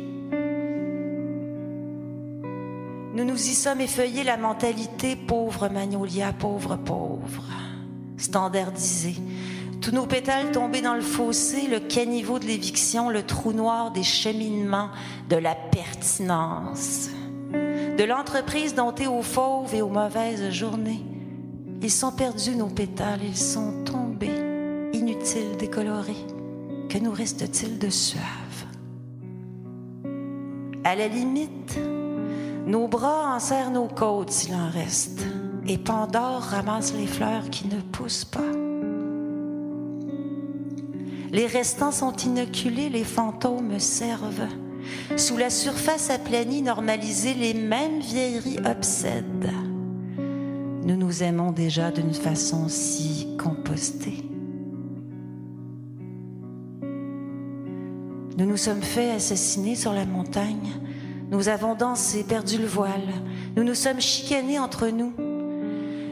Nous 3.14 3.24
nous 3.24 3.36
y 3.36 3.54
sommes 3.54 3.80
effeuillés 3.80 4.24
la 4.24 4.36
mentalité 4.36 5.14
pauvre 5.14 5.68
magnolia, 5.68 6.32
pauvre, 6.32 6.76
pauvre, 6.76 7.44
standardisée. 8.16 9.14
Tous 9.80 9.92
nos 9.92 10.06
pétales 10.06 10.50
tombés 10.50 10.82
dans 10.82 10.94
le 10.94 11.00
fossé, 11.00 11.68
le 11.68 11.78
caniveau 11.78 12.40
de 12.40 12.46
l'éviction, 12.46 13.08
le 13.08 13.22
trou 13.22 13.52
noir 13.52 13.92
des 13.92 14.02
cheminements, 14.02 14.90
de 15.28 15.36
la 15.36 15.54
pertinence, 15.54 17.10
de 17.52 18.04
l'entreprise 18.04 18.74
domptée 18.74 19.06
aux 19.06 19.22
fauves 19.22 19.74
et 19.74 19.82
aux 19.82 19.88
mauvaises 19.88 20.50
journées. 20.50 21.04
Ils 21.82 21.90
sont 21.90 22.10
perdus, 22.10 22.56
nos 22.56 22.66
pétales, 22.66 23.22
ils 23.22 23.36
sont 23.36 23.84
tombés, 23.84 24.90
inutiles, 24.92 25.56
décolorés. 25.56 26.37
Que 26.88 26.96
nous 26.96 27.12
reste-t-il 27.12 27.78
de 27.78 27.90
suave? 27.90 28.24
À 30.84 30.96
la 30.96 31.06
limite, 31.06 31.78
nos 32.66 32.88
bras 32.88 33.34
enserrent 33.36 33.70
nos 33.70 33.88
côtes 33.88 34.30
s'il 34.30 34.54
en 34.54 34.70
reste, 34.70 35.20
et 35.66 35.76
Pandore 35.76 36.40
ramasse 36.40 36.94
les 36.94 37.06
fleurs 37.06 37.50
qui 37.50 37.68
ne 37.68 37.80
poussent 37.80 38.24
pas. 38.24 38.40
Les 41.30 41.46
restants 41.46 41.92
sont 41.92 42.16
inoculés, 42.16 42.88
les 42.88 43.04
fantômes 43.04 43.78
servent. 43.78 44.48
Sous 45.16 45.36
la 45.36 45.50
surface 45.50 46.08
aplanie, 46.08 46.62
normalisée, 46.62 47.34
les 47.34 47.52
mêmes 47.52 48.00
vieilleries 48.00 48.60
obsèdent. 48.64 49.52
Nous 50.84 50.96
nous 50.96 51.22
aimons 51.22 51.52
déjà 51.52 51.90
d'une 51.90 52.14
façon 52.14 52.68
si 52.68 53.36
compostée. 53.36 54.24
Nous 58.38 58.46
nous 58.46 58.56
sommes 58.56 58.82
fait 58.82 59.10
assassiner 59.10 59.74
sur 59.74 59.92
la 59.92 60.06
montagne 60.06 60.72
nous 61.30 61.50
avons 61.50 61.74
dansé, 61.74 62.24
perdu 62.24 62.56
le 62.56 62.66
voile. 62.66 63.12
Nous 63.54 63.62
nous 63.62 63.74
sommes 63.74 64.00
chicanés 64.00 64.58
entre 64.58 64.88
nous. 64.88 65.12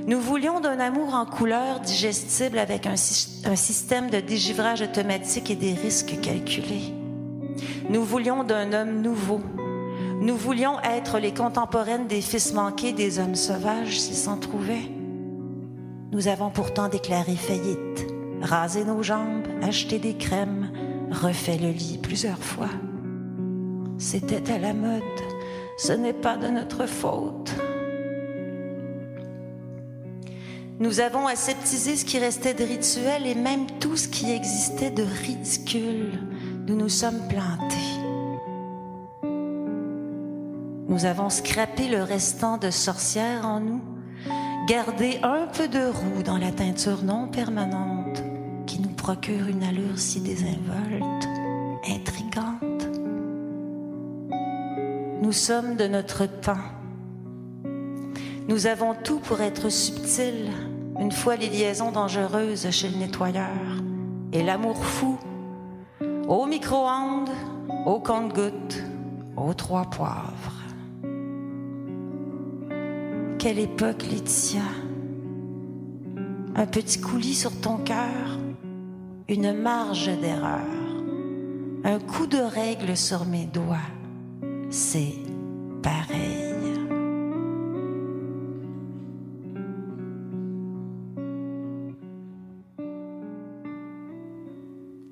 Nous 0.07 0.21
voulions 0.21 0.61
d'un 0.61 0.79
amour 0.79 1.15
en 1.15 1.25
couleur 1.25 1.81
digestible 1.81 2.59
avec 2.59 2.87
un, 2.87 2.97
système 2.97 4.11
de 4.11 4.21
dégivrage 4.21 4.83
automatique 4.83 5.51
et 5.51 5.57
des 5.57 5.73
risques 5.73 6.21
calculés. 6.21 6.93
Nous 7.89 8.05
voulions 8.05 8.45
d'un 8.45 8.73
homme 8.75 9.01
nouveau. 9.01 9.41
Nous 10.21 10.37
voulions 10.37 10.79
être 10.81 11.19
les 11.19 11.33
contemporaines 11.33 12.09
des 12.09 12.21
fils 12.21 12.53
manqués 12.53 12.93
des 12.93 13.19
hommes 13.19 13.37
sauvages 13.37 13.99
s'ils 13.99 14.17
s'en 14.17 14.37
trouvaient. 14.37 14.91
Nous 16.13 16.29
avons 16.29 16.51
pourtant 16.51 16.89
déclaré 16.89 17.37
faillite, 17.37 18.07
rasé 18.43 18.85
nos 18.85 19.03
jambes, 19.03 19.47
acheté 19.63 19.99
des 19.99 20.15
crèmes, 20.15 20.71
refait 21.11 21.59
le 21.59 21.71
lit 21.71 21.99
plusieurs 22.03 22.39
fois. 22.39 22.71
C'était 23.99 24.51
à 24.51 24.59
la 24.59 24.75
mode. 24.75 25.03
Ce 25.79 25.93
n'est 25.93 26.13
pas 26.13 26.37
de 26.37 26.49
notre 26.49 26.87
faute. 26.87 27.55
Nous 30.79 31.01
avons 31.01 31.27
aseptisé 31.27 31.97
ce 31.97 32.05
qui 32.05 32.19
restait 32.19 32.53
de 32.53 32.65
rituel 32.65 33.27
et 33.27 33.35
même 33.35 33.67
tout 33.81 33.97
ce 33.97 34.09
qui 34.09 34.31
existait 34.31 34.91
de 34.91 35.03
ridicule. 35.03 36.21
Nous 36.67 36.77
nous 36.77 36.91
sommes 36.91 37.27
plantés. 37.29 37.77
Nous 40.89 41.05
avons 41.05 41.31
scrapé 41.31 41.89
le 41.89 42.03
restant 42.03 42.59
de 42.59 42.71
sorcière 42.71 43.47
en 43.47 43.61
nous, 43.61 43.83
gardé 44.69 45.19
un 45.23 45.47
peu 45.47 45.69
de 45.69 45.87
roux 45.87 46.23
dans 46.23 46.39
la 46.39 46.53
teinture 46.53 47.03
non 47.03 47.29
permanente 47.29 48.06
procure 49.07 49.47
une 49.47 49.63
allure 49.63 49.97
si 49.97 50.21
désinvolte, 50.21 51.29
intrigante. 51.89 52.89
Nous 55.23 55.31
sommes 55.31 55.77
de 55.77 55.87
notre 55.87 56.27
temps. 56.27 56.67
Nous 58.49 58.67
avons 58.67 58.97
tout 59.05 59.21
pour 59.21 59.41
être 59.43 59.69
subtils, 59.69 60.51
une 60.99 61.13
fois 61.13 61.37
les 61.37 61.49
liaisons 61.49 61.93
dangereuses 61.93 62.69
chez 62.73 62.89
le 62.89 62.97
nettoyeur 62.97 63.47
et 64.33 64.43
l'amour 64.43 64.85
fou 64.85 65.17
au 66.27 66.45
micro-ondes, 66.47 67.31
au 67.87 68.01
compte-gouttes, 68.01 68.83
aux 69.37 69.55
trois 69.55 69.85
poivres. 69.85 70.65
Quelle 73.39 73.61
époque, 73.61 74.03
Laetitia! 74.11 74.63
Un 76.57 76.67
petit 76.67 77.01
coulis 77.01 77.35
sur 77.35 77.53
ton 77.61 77.77
cœur, 77.77 78.41
une 79.29 79.53
marge 79.53 80.11
d'erreur, 80.21 80.61
un 81.85 81.99
coup 81.99 82.27
de 82.27 82.39
règle 82.39 82.97
sur 82.97 83.25
mes 83.25 83.47
doigts 83.47 83.79
c'est 84.71 85.15
pareil. 85.83 86.43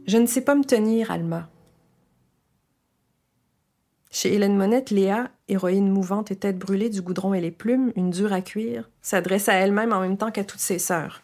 Je 0.06 0.18
ne 0.18 0.26
sais 0.26 0.42
pas 0.42 0.54
me 0.54 0.64
tenir, 0.64 1.10
Alma. 1.10 1.48
Chez 4.10 4.34
Hélène 4.34 4.56
Monette, 4.56 4.90
Léa, 4.90 5.30
héroïne 5.48 5.90
mouvante 5.90 6.30
et 6.30 6.36
tête 6.36 6.58
brûlée 6.58 6.88
du 6.88 7.02
goudron 7.02 7.34
et 7.34 7.40
les 7.40 7.50
plumes, 7.50 7.90
une 7.96 8.10
dure 8.10 8.32
à 8.32 8.42
cuire, 8.42 8.88
s'adresse 9.02 9.48
à 9.48 9.54
elle-même 9.54 9.92
en 9.92 10.00
même 10.00 10.16
temps 10.16 10.30
qu'à 10.30 10.44
toutes 10.44 10.60
ses 10.60 10.78
sœurs. 10.78 11.22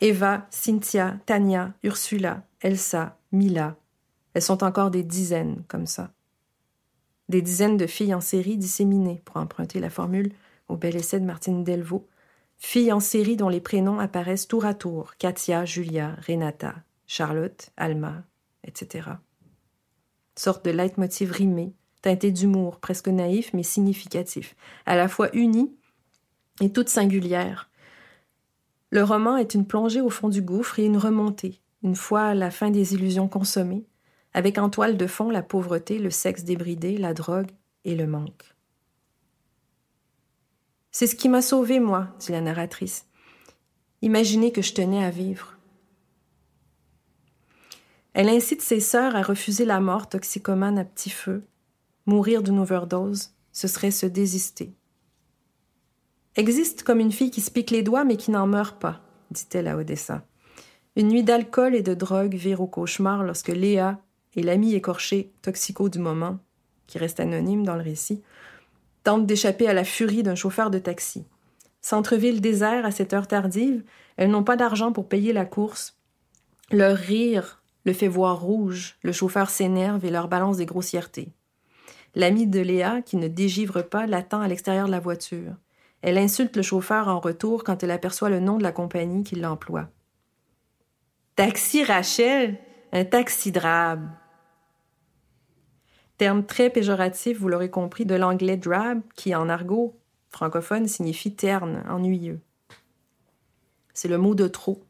Eva, 0.00 0.46
Cynthia, 0.50 1.18
Tania, 1.26 1.74
Ursula, 1.82 2.42
Elsa, 2.60 3.18
Mila. 3.32 3.76
Elles 4.34 4.42
sont 4.42 4.64
encore 4.64 4.90
des 4.90 5.02
dizaines 5.02 5.62
comme 5.68 5.86
ça 5.86 6.10
des 7.30 7.42
dizaines 7.42 7.76
de 7.76 7.86
filles 7.86 8.12
en 8.12 8.20
série 8.20 8.58
disséminées, 8.58 9.22
pour 9.24 9.36
emprunter 9.36 9.78
la 9.78 9.88
formule 9.88 10.32
au 10.68 10.76
bel 10.76 10.96
essai 10.96 11.20
de 11.20 11.24
Martine 11.24 11.64
Delvaux, 11.64 12.08
filles 12.58 12.92
en 12.92 13.00
série 13.00 13.36
dont 13.36 13.48
les 13.48 13.60
prénoms 13.60 14.00
apparaissent 14.00 14.48
tour 14.48 14.66
à 14.66 14.74
tour 14.74 15.16
Katia, 15.16 15.64
Julia, 15.64 16.16
Renata, 16.26 16.74
Charlotte, 17.06 17.70
Alma, 17.76 18.24
etc. 18.64 19.10
Sorte 20.36 20.64
de 20.64 20.70
leitmotiv 20.70 21.30
rimé 21.30 21.72
teinté 22.02 22.32
d'humour, 22.32 22.80
presque 22.80 23.08
naïf 23.08 23.52
mais 23.52 23.62
significatif, 23.62 24.56
à 24.86 24.96
la 24.96 25.06
fois 25.06 25.34
unie 25.34 25.76
et 26.60 26.72
toute 26.72 26.88
singulière. 26.88 27.69
Le 28.90 29.04
roman 29.04 29.36
est 29.36 29.54
une 29.54 29.66
plongée 29.66 30.00
au 30.00 30.10
fond 30.10 30.28
du 30.28 30.42
gouffre 30.42 30.80
et 30.80 30.84
une 30.84 30.96
remontée, 30.96 31.60
une 31.82 31.94
fois 31.94 32.34
la 32.34 32.50
fin 32.50 32.70
des 32.70 32.94
illusions 32.94 33.28
consommées, 33.28 33.86
avec 34.34 34.58
en 34.58 34.68
toile 34.68 34.96
de 34.96 35.06
fond 35.06 35.30
la 35.30 35.42
pauvreté, 35.42 35.98
le 35.98 36.10
sexe 36.10 36.42
débridé, 36.42 36.96
la 36.96 37.14
drogue 37.14 37.50
et 37.84 37.94
le 37.94 38.06
manque. 38.06 38.54
C'est 40.90 41.06
ce 41.06 41.14
qui 41.14 41.28
m'a 41.28 41.40
sauvée, 41.40 41.78
moi, 41.78 42.08
dit 42.18 42.32
la 42.32 42.40
narratrice. 42.40 43.06
Imaginez 44.02 44.50
que 44.50 44.62
je 44.62 44.74
tenais 44.74 45.04
à 45.04 45.10
vivre. 45.10 45.56
Elle 48.12 48.28
incite 48.28 48.60
ses 48.60 48.80
sœurs 48.80 49.14
à 49.14 49.22
refuser 49.22 49.64
la 49.64 49.78
mort 49.78 50.08
toxicomane 50.08 50.78
à 50.78 50.84
petit 50.84 51.10
feu. 51.10 51.44
Mourir 52.06 52.42
d'une 52.42 52.58
overdose, 52.58 53.30
ce 53.52 53.68
serait 53.68 53.92
se 53.92 54.06
désister. 54.06 54.74
Existe 56.40 56.84
comme 56.84 57.00
une 57.00 57.12
fille 57.12 57.30
qui 57.30 57.42
se 57.42 57.50
pique 57.50 57.70
les 57.70 57.82
doigts 57.82 58.04
mais 58.04 58.16
qui 58.16 58.30
n'en 58.30 58.46
meurt 58.46 58.80
pas, 58.80 59.02
dit-elle 59.30 59.68
à 59.68 59.76
Odessa. 59.76 60.24
Une 60.96 61.08
nuit 61.08 61.22
d'alcool 61.22 61.74
et 61.74 61.82
de 61.82 61.92
drogue 61.92 62.34
vire 62.34 62.62
au 62.62 62.66
cauchemar 62.66 63.24
lorsque 63.24 63.48
Léa 63.48 64.00
et 64.34 64.42
l'ami 64.42 64.72
écorché 64.72 65.34
toxico 65.42 65.90
du 65.90 65.98
moment, 65.98 66.38
qui 66.86 66.96
reste 66.96 67.20
anonyme 67.20 67.66
dans 67.66 67.76
le 67.76 67.82
récit, 67.82 68.22
tentent 69.04 69.26
d'échapper 69.26 69.68
à 69.68 69.74
la 69.74 69.84
furie 69.84 70.22
d'un 70.22 70.34
chauffeur 70.34 70.70
de 70.70 70.78
taxi. 70.78 71.26
Centre-ville 71.82 72.40
désert 72.40 72.86
à 72.86 72.90
cette 72.90 73.12
heure 73.12 73.26
tardive, 73.26 73.84
elles 74.16 74.30
n'ont 74.30 74.42
pas 74.42 74.56
d'argent 74.56 74.92
pour 74.92 75.10
payer 75.10 75.34
la 75.34 75.44
course. 75.44 75.98
Leur 76.72 76.96
rire 76.96 77.62
le 77.84 77.92
fait 77.92 78.08
voir 78.08 78.40
rouge, 78.40 78.96
le 79.02 79.12
chauffeur 79.12 79.50
s'énerve 79.50 80.06
et 80.06 80.10
leur 80.10 80.26
balance 80.26 80.56
des 80.56 80.64
grossièretés. 80.64 81.34
L'ami 82.14 82.46
de 82.46 82.60
Léa, 82.60 83.02
qui 83.02 83.18
ne 83.18 83.28
dégivre 83.28 83.82
pas, 83.82 84.06
l'attend 84.06 84.40
à 84.40 84.48
l'extérieur 84.48 84.86
de 84.86 84.92
la 84.92 85.00
voiture. 85.00 85.52
Elle 86.02 86.18
insulte 86.18 86.56
le 86.56 86.62
chauffeur 86.62 87.08
en 87.08 87.20
retour 87.20 87.64
quand 87.64 87.82
elle 87.82 87.90
aperçoit 87.90 88.30
le 88.30 88.40
nom 88.40 88.56
de 88.58 88.62
la 88.62 88.72
compagnie 88.72 89.22
qui 89.22 89.36
l'emploie. 89.36 89.88
Taxi 91.36 91.84
Rachel, 91.84 92.58
un 92.92 93.04
taxi 93.04 93.52
drabe. 93.52 94.08
Terme 96.16 96.44
très 96.44 96.70
péjoratif, 96.70 97.38
vous 97.38 97.48
l'aurez 97.48 97.70
compris, 97.70 98.04
de 98.04 98.14
l'anglais 98.14 98.56
drab, 98.56 99.00
qui 99.14 99.34
en 99.34 99.48
argot 99.48 100.00
francophone 100.30 100.86
signifie 100.86 101.34
terne, 101.34 101.84
ennuyeux. 101.88 102.40
C'est 103.92 104.08
le 104.08 104.18
mot 104.18 104.34
de 104.34 104.46
trop. 104.46 104.84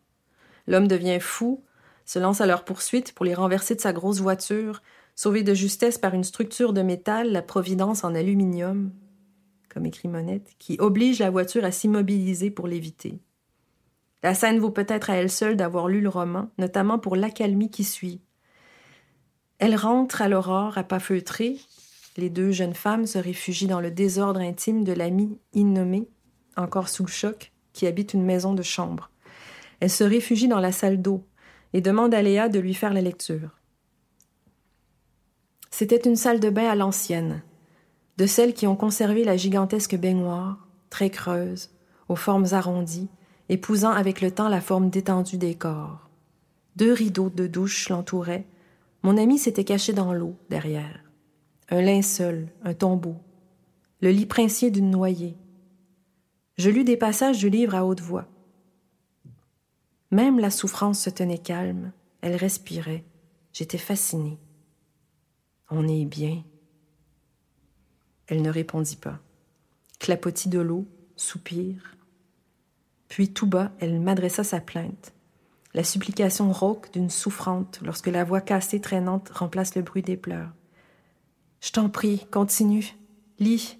L'homme 0.67 0.87
devient 0.87 1.19
fou, 1.21 1.65
se 2.05 2.19
lance 2.19 2.41
à 2.41 2.47
leur 2.47 2.65
poursuite 2.65 3.15
pour 3.15 3.25
les 3.25 3.35
renverser 3.35 3.75
de 3.75 3.81
sa 3.81 3.93
grosse 3.93 4.21
voiture, 4.21 4.83
sauver 5.17 5.43
de 5.43 5.55
justesse 5.55 5.99
par 5.99 6.15
une 6.15 6.25
structure 6.25 6.73
de 6.73 6.83
métal 6.83 7.33
la 7.33 7.43
providence 7.43 8.05
en 8.05 8.15
aluminium, 8.15 8.93
comme 9.73 9.87
écrit 9.87 10.09
Monette, 10.09 10.51
qui 10.59 10.77
oblige 10.79 11.21
la 11.21 11.31
voiture 11.31 11.65
à 11.65 11.71
s'immobiliser 11.71 12.51
pour 12.51 12.67
l'éviter. 12.67 13.21
La 14.23 14.35
scène 14.35 14.59
vaut 14.59 14.71
peut-être 14.71 15.09
à 15.09 15.15
elle 15.15 15.31
seule 15.31 15.57
d'avoir 15.57 15.89
lu 15.89 16.01
le 16.01 16.09
roman, 16.09 16.51
notamment 16.59 16.99
pour 16.99 17.17
l'accalmie 17.17 17.71
qui 17.71 17.85
suit. 17.85 18.21
Elle 19.59 19.77
rentre 19.77 20.21
à 20.21 20.29
l'aurore 20.29 20.77
à 20.77 20.85
pas 20.85 21.01
feutrés. 21.01 21.57
Les 22.17 22.29
deux 22.29 22.51
jeunes 22.51 22.75
femmes 22.75 23.07
se 23.07 23.19
réfugient 23.19 23.67
dans 23.67 23.81
le 23.81 23.91
désordre 23.91 24.41
intime 24.41 24.85
de 24.85 24.93
l'ami 24.93 25.39
innommé, 25.55 26.09
encore 26.57 26.89
sous 26.89 27.05
le 27.05 27.11
choc, 27.11 27.53
qui 27.73 27.87
habite 27.87 28.13
une 28.13 28.25
maison 28.25 28.53
de 28.53 28.63
chambre. 28.63 29.11
Elle 29.79 29.91
se 29.91 30.05
réfugie 30.05 30.49
dans 30.49 30.61
la 30.61 30.73
salle 30.73 31.01
d'eau 31.01 31.25
et 31.73 31.81
demande 31.81 32.13
à 32.13 32.21
Léa 32.21 32.49
de 32.49 32.59
lui 32.59 32.75
faire 32.75 32.93
la 32.93 33.01
lecture. 33.01 33.57
C'était 35.71 36.09
une 36.09 36.17
salle 36.17 36.41
de 36.41 36.51
bain 36.51 36.69
à 36.69 36.75
l'ancienne, 36.75 37.43
de 38.21 38.27
celles 38.27 38.53
qui 38.53 38.67
ont 38.67 38.77
conservé 38.77 39.25
la 39.25 39.39
gigantesque 39.39 39.97
baignoire, 39.97 40.69
très 40.91 41.09
creuse, 41.09 41.71
aux 42.11 42.17
formes 42.17 42.49
arrondies, 42.53 43.09
épousant 43.49 43.93
avec 43.93 44.21
le 44.21 44.31
temps 44.31 44.51
la 44.51 44.61
forme 44.61 44.91
détendue 44.91 45.39
des 45.39 45.55
corps. 45.55 46.11
Deux 46.77 46.93
rideaux 46.93 47.31
de 47.31 47.47
douche 47.47 47.89
l'entouraient. 47.89 48.47
Mon 49.03 49.17
ami 49.17 49.39
s'était 49.39 49.65
caché 49.65 49.95
dans 49.95 50.13
l'eau, 50.13 50.37
derrière. 50.51 51.03
Un 51.71 51.81
linceul, 51.81 52.49
un 52.63 52.75
tombeau, 52.75 53.17
le 54.03 54.11
lit 54.11 54.27
princier 54.27 54.71
d'une 54.71 54.91
noyée. 54.91 55.39
Je 56.59 56.69
lus 56.69 56.85
des 56.85 56.99
passages 56.99 57.39
du 57.39 57.49
livre 57.49 57.75
à 57.75 57.87
haute 57.87 58.03
voix. 58.03 58.27
Même 60.11 60.39
la 60.39 60.51
souffrance 60.51 61.01
se 61.01 61.09
tenait 61.09 61.39
calme, 61.39 61.93
elle 62.21 62.37
respirait. 62.37 63.03
J'étais 63.55 63.79
fascinée. 63.79 64.39
On 65.71 65.89
est 65.89 66.05
bien. 66.05 66.43
Elle 68.31 68.43
ne 68.43 68.51
répondit 68.51 68.97
pas. 68.97 69.19
Clapotis 69.99 70.49
de 70.49 70.61
l'eau, 70.61 70.87
soupir, 71.17 71.97
puis 73.09 73.33
tout 73.33 73.47
bas, 73.47 73.73
elle 73.81 74.01
m'adressa 74.01 74.45
sa 74.45 74.61
plainte. 74.61 75.13
La 75.75 75.85
supplication 75.85 76.53
rauque 76.53 76.93
d'une 76.93 77.11
souffrante 77.11 77.81
lorsque 77.85 78.07
la 78.07 78.25
voix 78.25 78.41
cassée 78.41 78.81
traînante 78.81 79.29
remplace 79.31 79.75
le 79.75 79.83
bruit 79.83 80.03
des 80.03 80.17
pleurs. 80.17 80.51
Je 81.61 81.73
t'en 81.73 81.91
prie, 81.91 82.25
continue. 82.31 82.95
Lis. 83.41 83.79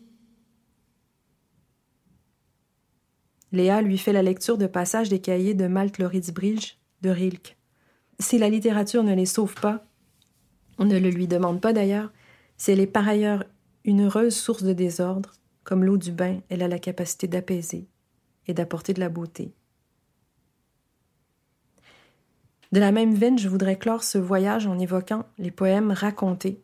Léa 3.53 3.83
lui 3.83 3.99
fait 3.99 4.13
la 4.13 4.23
lecture 4.23 4.59
de 4.59 4.67
passages 4.67 5.09
des 5.09 5.21
cahiers 5.21 5.55
de 5.55 5.69
Malte 5.69 6.01
Bridge 6.33 6.77
de 7.03 7.11
Rilke. 7.11 7.57
Si 8.19 8.37
la 8.37 8.49
littérature 8.49 9.05
ne 9.05 9.15
les 9.15 9.27
sauve 9.27 9.55
pas, 9.55 9.85
on 10.79 10.85
ne 10.85 10.99
le 10.99 11.09
lui 11.09 11.29
demande 11.29 11.61
pas 11.61 11.73
d'ailleurs, 11.73 12.13
si 12.57 12.73
elle 12.73 12.81
est 12.81 12.87
par 12.87 13.09
ailleurs 13.09 13.45
une 13.85 14.03
heureuse 14.03 14.37
source 14.37 14.63
de 14.63 14.73
désordre, 14.73 15.33
comme 15.65 15.85
l'eau 15.85 15.97
du 15.97 16.13
bain, 16.13 16.41
elle 16.49 16.63
a 16.63 16.69
la 16.69 16.79
capacité 16.79 17.29
d'apaiser, 17.29 17.87
et 18.47 18.55
d'apporter 18.55 18.93
de 18.93 19.01
la 19.01 19.09
beauté. 19.09 19.53
De 22.73 22.81
la 22.81 22.93
même 22.93 23.15
veine, 23.15 23.39
je 23.39 23.49
voudrais 23.49 23.79
clore 23.79 24.05
ce 24.05 24.19
voyage 24.19 24.67
en 24.67 24.79
évoquant 24.79 25.27
les 25.39 25.51
poèmes 25.51 25.91
racontés 25.91 26.63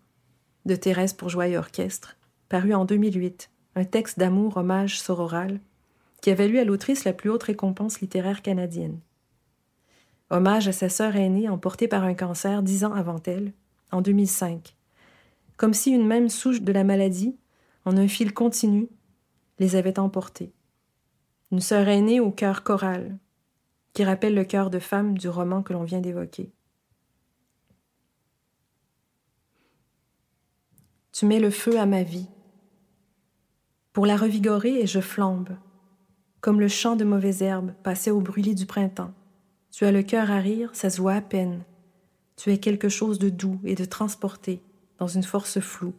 de 0.64 0.76
Thérèse 0.76 1.12
pour 1.12 1.42
et 1.42 1.56
orchestre, 1.56 2.16
paru 2.48 2.74
en 2.74 2.84
2008, 2.84 3.50
un 3.74 3.84
texte 3.84 4.18
d'amour 4.18 4.56
hommage 4.56 5.00
sororal 5.00 5.60
qui 6.20 6.30
avait 6.30 6.46
valu 6.46 6.58
à 6.58 6.64
l'autrice 6.64 7.04
la 7.04 7.12
plus 7.12 7.30
haute 7.30 7.44
récompense 7.44 8.00
littéraire 8.00 8.42
canadienne. 8.42 8.98
Hommage 10.30 10.66
à 10.66 10.72
sa 10.72 10.88
sœur 10.88 11.14
aînée 11.14 11.48
emportée 11.48 11.86
par 11.86 12.02
un 12.02 12.14
cancer 12.14 12.62
dix 12.62 12.84
ans 12.84 12.94
avant 12.94 13.20
elle, 13.26 13.52
en 13.92 14.00
2005, 14.00 14.75
comme 15.56 15.74
si 15.74 15.90
une 15.90 16.06
même 16.06 16.28
souche 16.28 16.62
de 16.62 16.72
la 16.72 16.84
maladie, 16.84 17.36
en 17.84 17.96
un 17.96 18.08
fil 18.08 18.34
continu, 18.34 18.88
les 19.58 19.76
avait 19.76 19.98
emportés 19.98 20.52
une 21.52 21.60
sœur 21.60 21.88
aînée 21.88 22.20
au 22.20 22.30
cœur 22.30 22.64
choral, 22.64 23.18
qui 23.92 24.04
rappelle 24.04 24.34
le 24.34 24.44
cœur 24.44 24.70
de 24.70 24.78
femme 24.78 25.16
du 25.16 25.28
roman 25.28 25.62
que 25.62 25.72
l'on 25.72 25.84
vient 25.84 26.00
d'évoquer. 26.00 26.52
Tu 31.12 31.24
mets 31.24 31.40
le 31.40 31.50
feu 31.50 31.78
à 31.78 31.86
ma 31.86 32.02
vie. 32.02 32.28
Pour 33.92 34.04
la 34.06 34.16
revigorer, 34.16 34.80
et 34.80 34.86
je 34.86 35.00
flambe, 35.00 35.56
comme 36.40 36.60
le 36.60 36.68
chant 36.68 36.96
de 36.96 37.04
mauvaises 37.04 37.42
herbes 37.42 37.72
passé 37.82 38.10
au 38.10 38.20
brûlis 38.20 38.54
du 38.54 38.66
printemps. 38.66 39.14
Tu 39.70 39.84
as 39.84 39.92
le 39.92 40.02
cœur 40.02 40.30
à 40.30 40.38
rire, 40.38 40.74
ça 40.74 40.90
se 40.90 41.00
voit 41.00 41.14
à 41.14 41.22
peine. 41.22 41.64
Tu 42.36 42.52
es 42.52 42.58
quelque 42.58 42.90
chose 42.90 43.18
de 43.18 43.30
doux 43.30 43.60
et 43.64 43.74
de 43.74 43.84
transporté 43.86 44.62
dans 44.98 45.06
une 45.06 45.22
force 45.22 45.60
floue. 45.60 45.94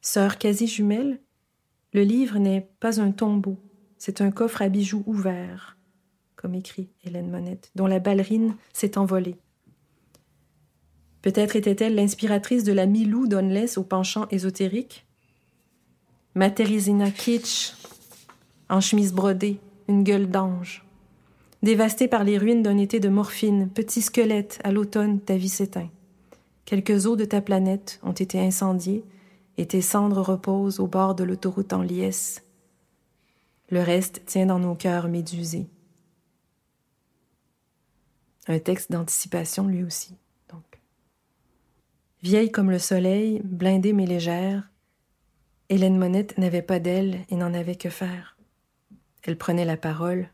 Sœur 0.00 0.38
quasi 0.38 0.66
jumelle, 0.66 1.20
le 1.92 2.02
livre 2.02 2.38
n'est 2.38 2.70
pas 2.80 3.00
un 3.00 3.10
tombeau, 3.10 3.58
c'est 3.98 4.20
un 4.20 4.30
coffre 4.30 4.62
à 4.62 4.68
bijoux 4.68 5.02
ouvert, 5.06 5.76
comme 6.36 6.54
écrit 6.54 6.90
Hélène 7.04 7.30
Monette, 7.30 7.70
dont 7.74 7.86
la 7.86 7.98
ballerine 7.98 8.56
s'est 8.72 8.96
envolée. 8.96 9.36
Peut-être 11.20 11.56
était-elle 11.56 11.94
l'inspiratrice 11.94 12.64
de 12.64 12.72
la 12.72 12.86
Milou 12.86 13.26
d'Onless 13.26 13.76
au 13.76 13.82
penchant 13.82 14.26
ésotérique 14.30 15.06
Matérisina 16.34 17.10
Kitsch, 17.10 17.74
en 18.70 18.80
chemise 18.80 19.12
brodée, 19.12 19.58
une 19.88 20.04
gueule 20.04 20.30
d'ange. 20.30 20.87
Dévastée 21.62 22.06
par 22.06 22.24
les 22.24 22.38
ruines 22.38 22.62
d'un 22.62 22.78
été 22.78 23.00
de 23.00 23.08
morphine, 23.08 23.68
petit 23.68 24.00
squelette, 24.00 24.60
à 24.62 24.70
l'automne, 24.70 25.20
ta 25.20 25.36
vie 25.36 25.48
s'éteint. 25.48 25.90
Quelques 26.64 27.06
eaux 27.06 27.16
de 27.16 27.24
ta 27.24 27.40
planète 27.40 27.98
ont 28.02 28.12
été 28.12 28.40
incendiées, 28.40 29.04
et 29.56 29.66
tes 29.66 29.82
cendres 29.82 30.22
reposent 30.22 30.78
au 30.78 30.86
bord 30.86 31.14
de 31.14 31.24
l'autoroute 31.24 31.72
en 31.72 31.82
liesse. 31.82 32.44
Le 33.70 33.80
reste 33.80 34.24
tient 34.24 34.46
dans 34.46 34.60
nos 34.60 34.76
cœurs 34.76 35.08
médusés. 35.08 35.68
Un 38.46 38.60
texte 38.60 38.92
d'anticipation 38.92 39.66
lui 39.66 39.82
aussi, 39.82 40.14
donc. 40.48 40.80
Vieille 42.22 42.52
comme 42.52 42.70
le 42.70 42.78
soleil, 42.78 43.42
blindée 43.44 43.92
mais 43.92 44.06
légère, 44.06 44.70
Hélène 45.70 45.98
Monette 45.98 46.38
n'avait 46.38 46.62
pas 46.62 46.78
d'aile 46.78 47.26
et 47.28 47.36
n'en 47.36 47.52
avait 47.52 47.76
que 47.76 47.90
faire. 47.90 48.38
Elle 49.22 49.36
prenait 49.36 49.66
la 49.66 49.76
parole, 49.76 50.30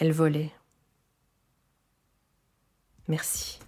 elle 0.00 0.12
volait. 0.12 0.50
Merci. 3.06 3.58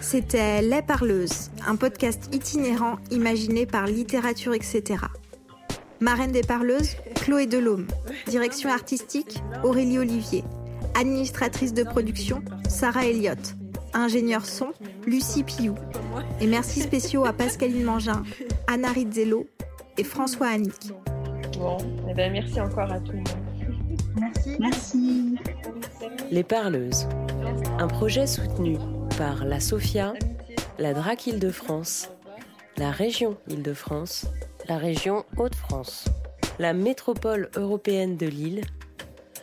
C'était 0.00 0.62
Les 0.62 0.82
Parleuses, 0.82 1.50
un 1.66 1.74
podcast 1.74 2.32
itinérant 2.32 2.98
imaginé 3.10 3.66
par 3.66 3.86
Littérature, 3.86 4.54
etc. 4.54 5.02
Marraine 5.98 6.30
des 6.30 6.42
Parleuses, 6.42 6.94
Chloé 7.16 7.46
Delhomme. 7.46 7.88
Direction 8.28 8.70
artistique, 8.70 9.42
Aurélie 9.64 9.98
Olivier. 9.98 10.44
Administratrice 10.94 11.74
de 11.74 11.82
production, 11.82 12.44
Sarah 12.68 13.06
Elliott. 13.06 13.56
Ingénieur 13.94 14.46
son, 14.46 14.72
Lucie 15.06 15.42
Piou. 15.42 15.74
Et 16.40 16.46
merci 16.46 16.82
spéciaux 16.82 17.24
à 17.24 17.32
Pascaline 17.32 17.82
Mangin, 17.82 18.22
Anna 18.68 18.92
Rizzello 18.92 19.48
et 19.98 20.04
François 20.04 20.46
Annick. 20.46 20.92
Bon, 21.58 21.78
eh 22.08 22.14
ben 22.14 22.32
merci 22.32 22.60
encore 22.60 22.90
à 22.90 22.98
tout 23.00 23.12
le 23.12 23.18
monde. 23.18 23.28
Merci. 24.18 24.56
Merci. 24.58 25.36
Les 26.30 26.42
Parleuses, 26.42 27.08
un 27.78 27.86
projet 27.86 28.26
soutenu 28.26 28.78
par 29.16 29.44
la 29.44 29.60
SOFIA, 29.60 30.14
la 30.78 30.94
DRAC 30.94 31.26
Île-de-France, 31.28 32.10
la 32.76 32.90
région 32.90 33.36
Île-de-France, 33.48 34.26
la 34.68 34.78
région 34.78 35.24
Hauts-de-France, 35.36 36.06
la 36.58 36.72
métropole 36.72 37.50
européenne 37.56 38.16
de 38.16 38.26
Lille, 38.26 38.62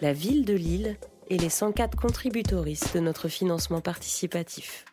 la 0.02 0.14
ville 0.14 0.46
de 0.46 0.54
Lille 0.54 0.98
et 1.30 1.38
les 1.38 1.50
104 1.50 1.96
contributoristes 1.96 2.94
de 2.94 3.00
notre 3.00 3.30
financement 3.30 3.82
participatif. 3.82 4.86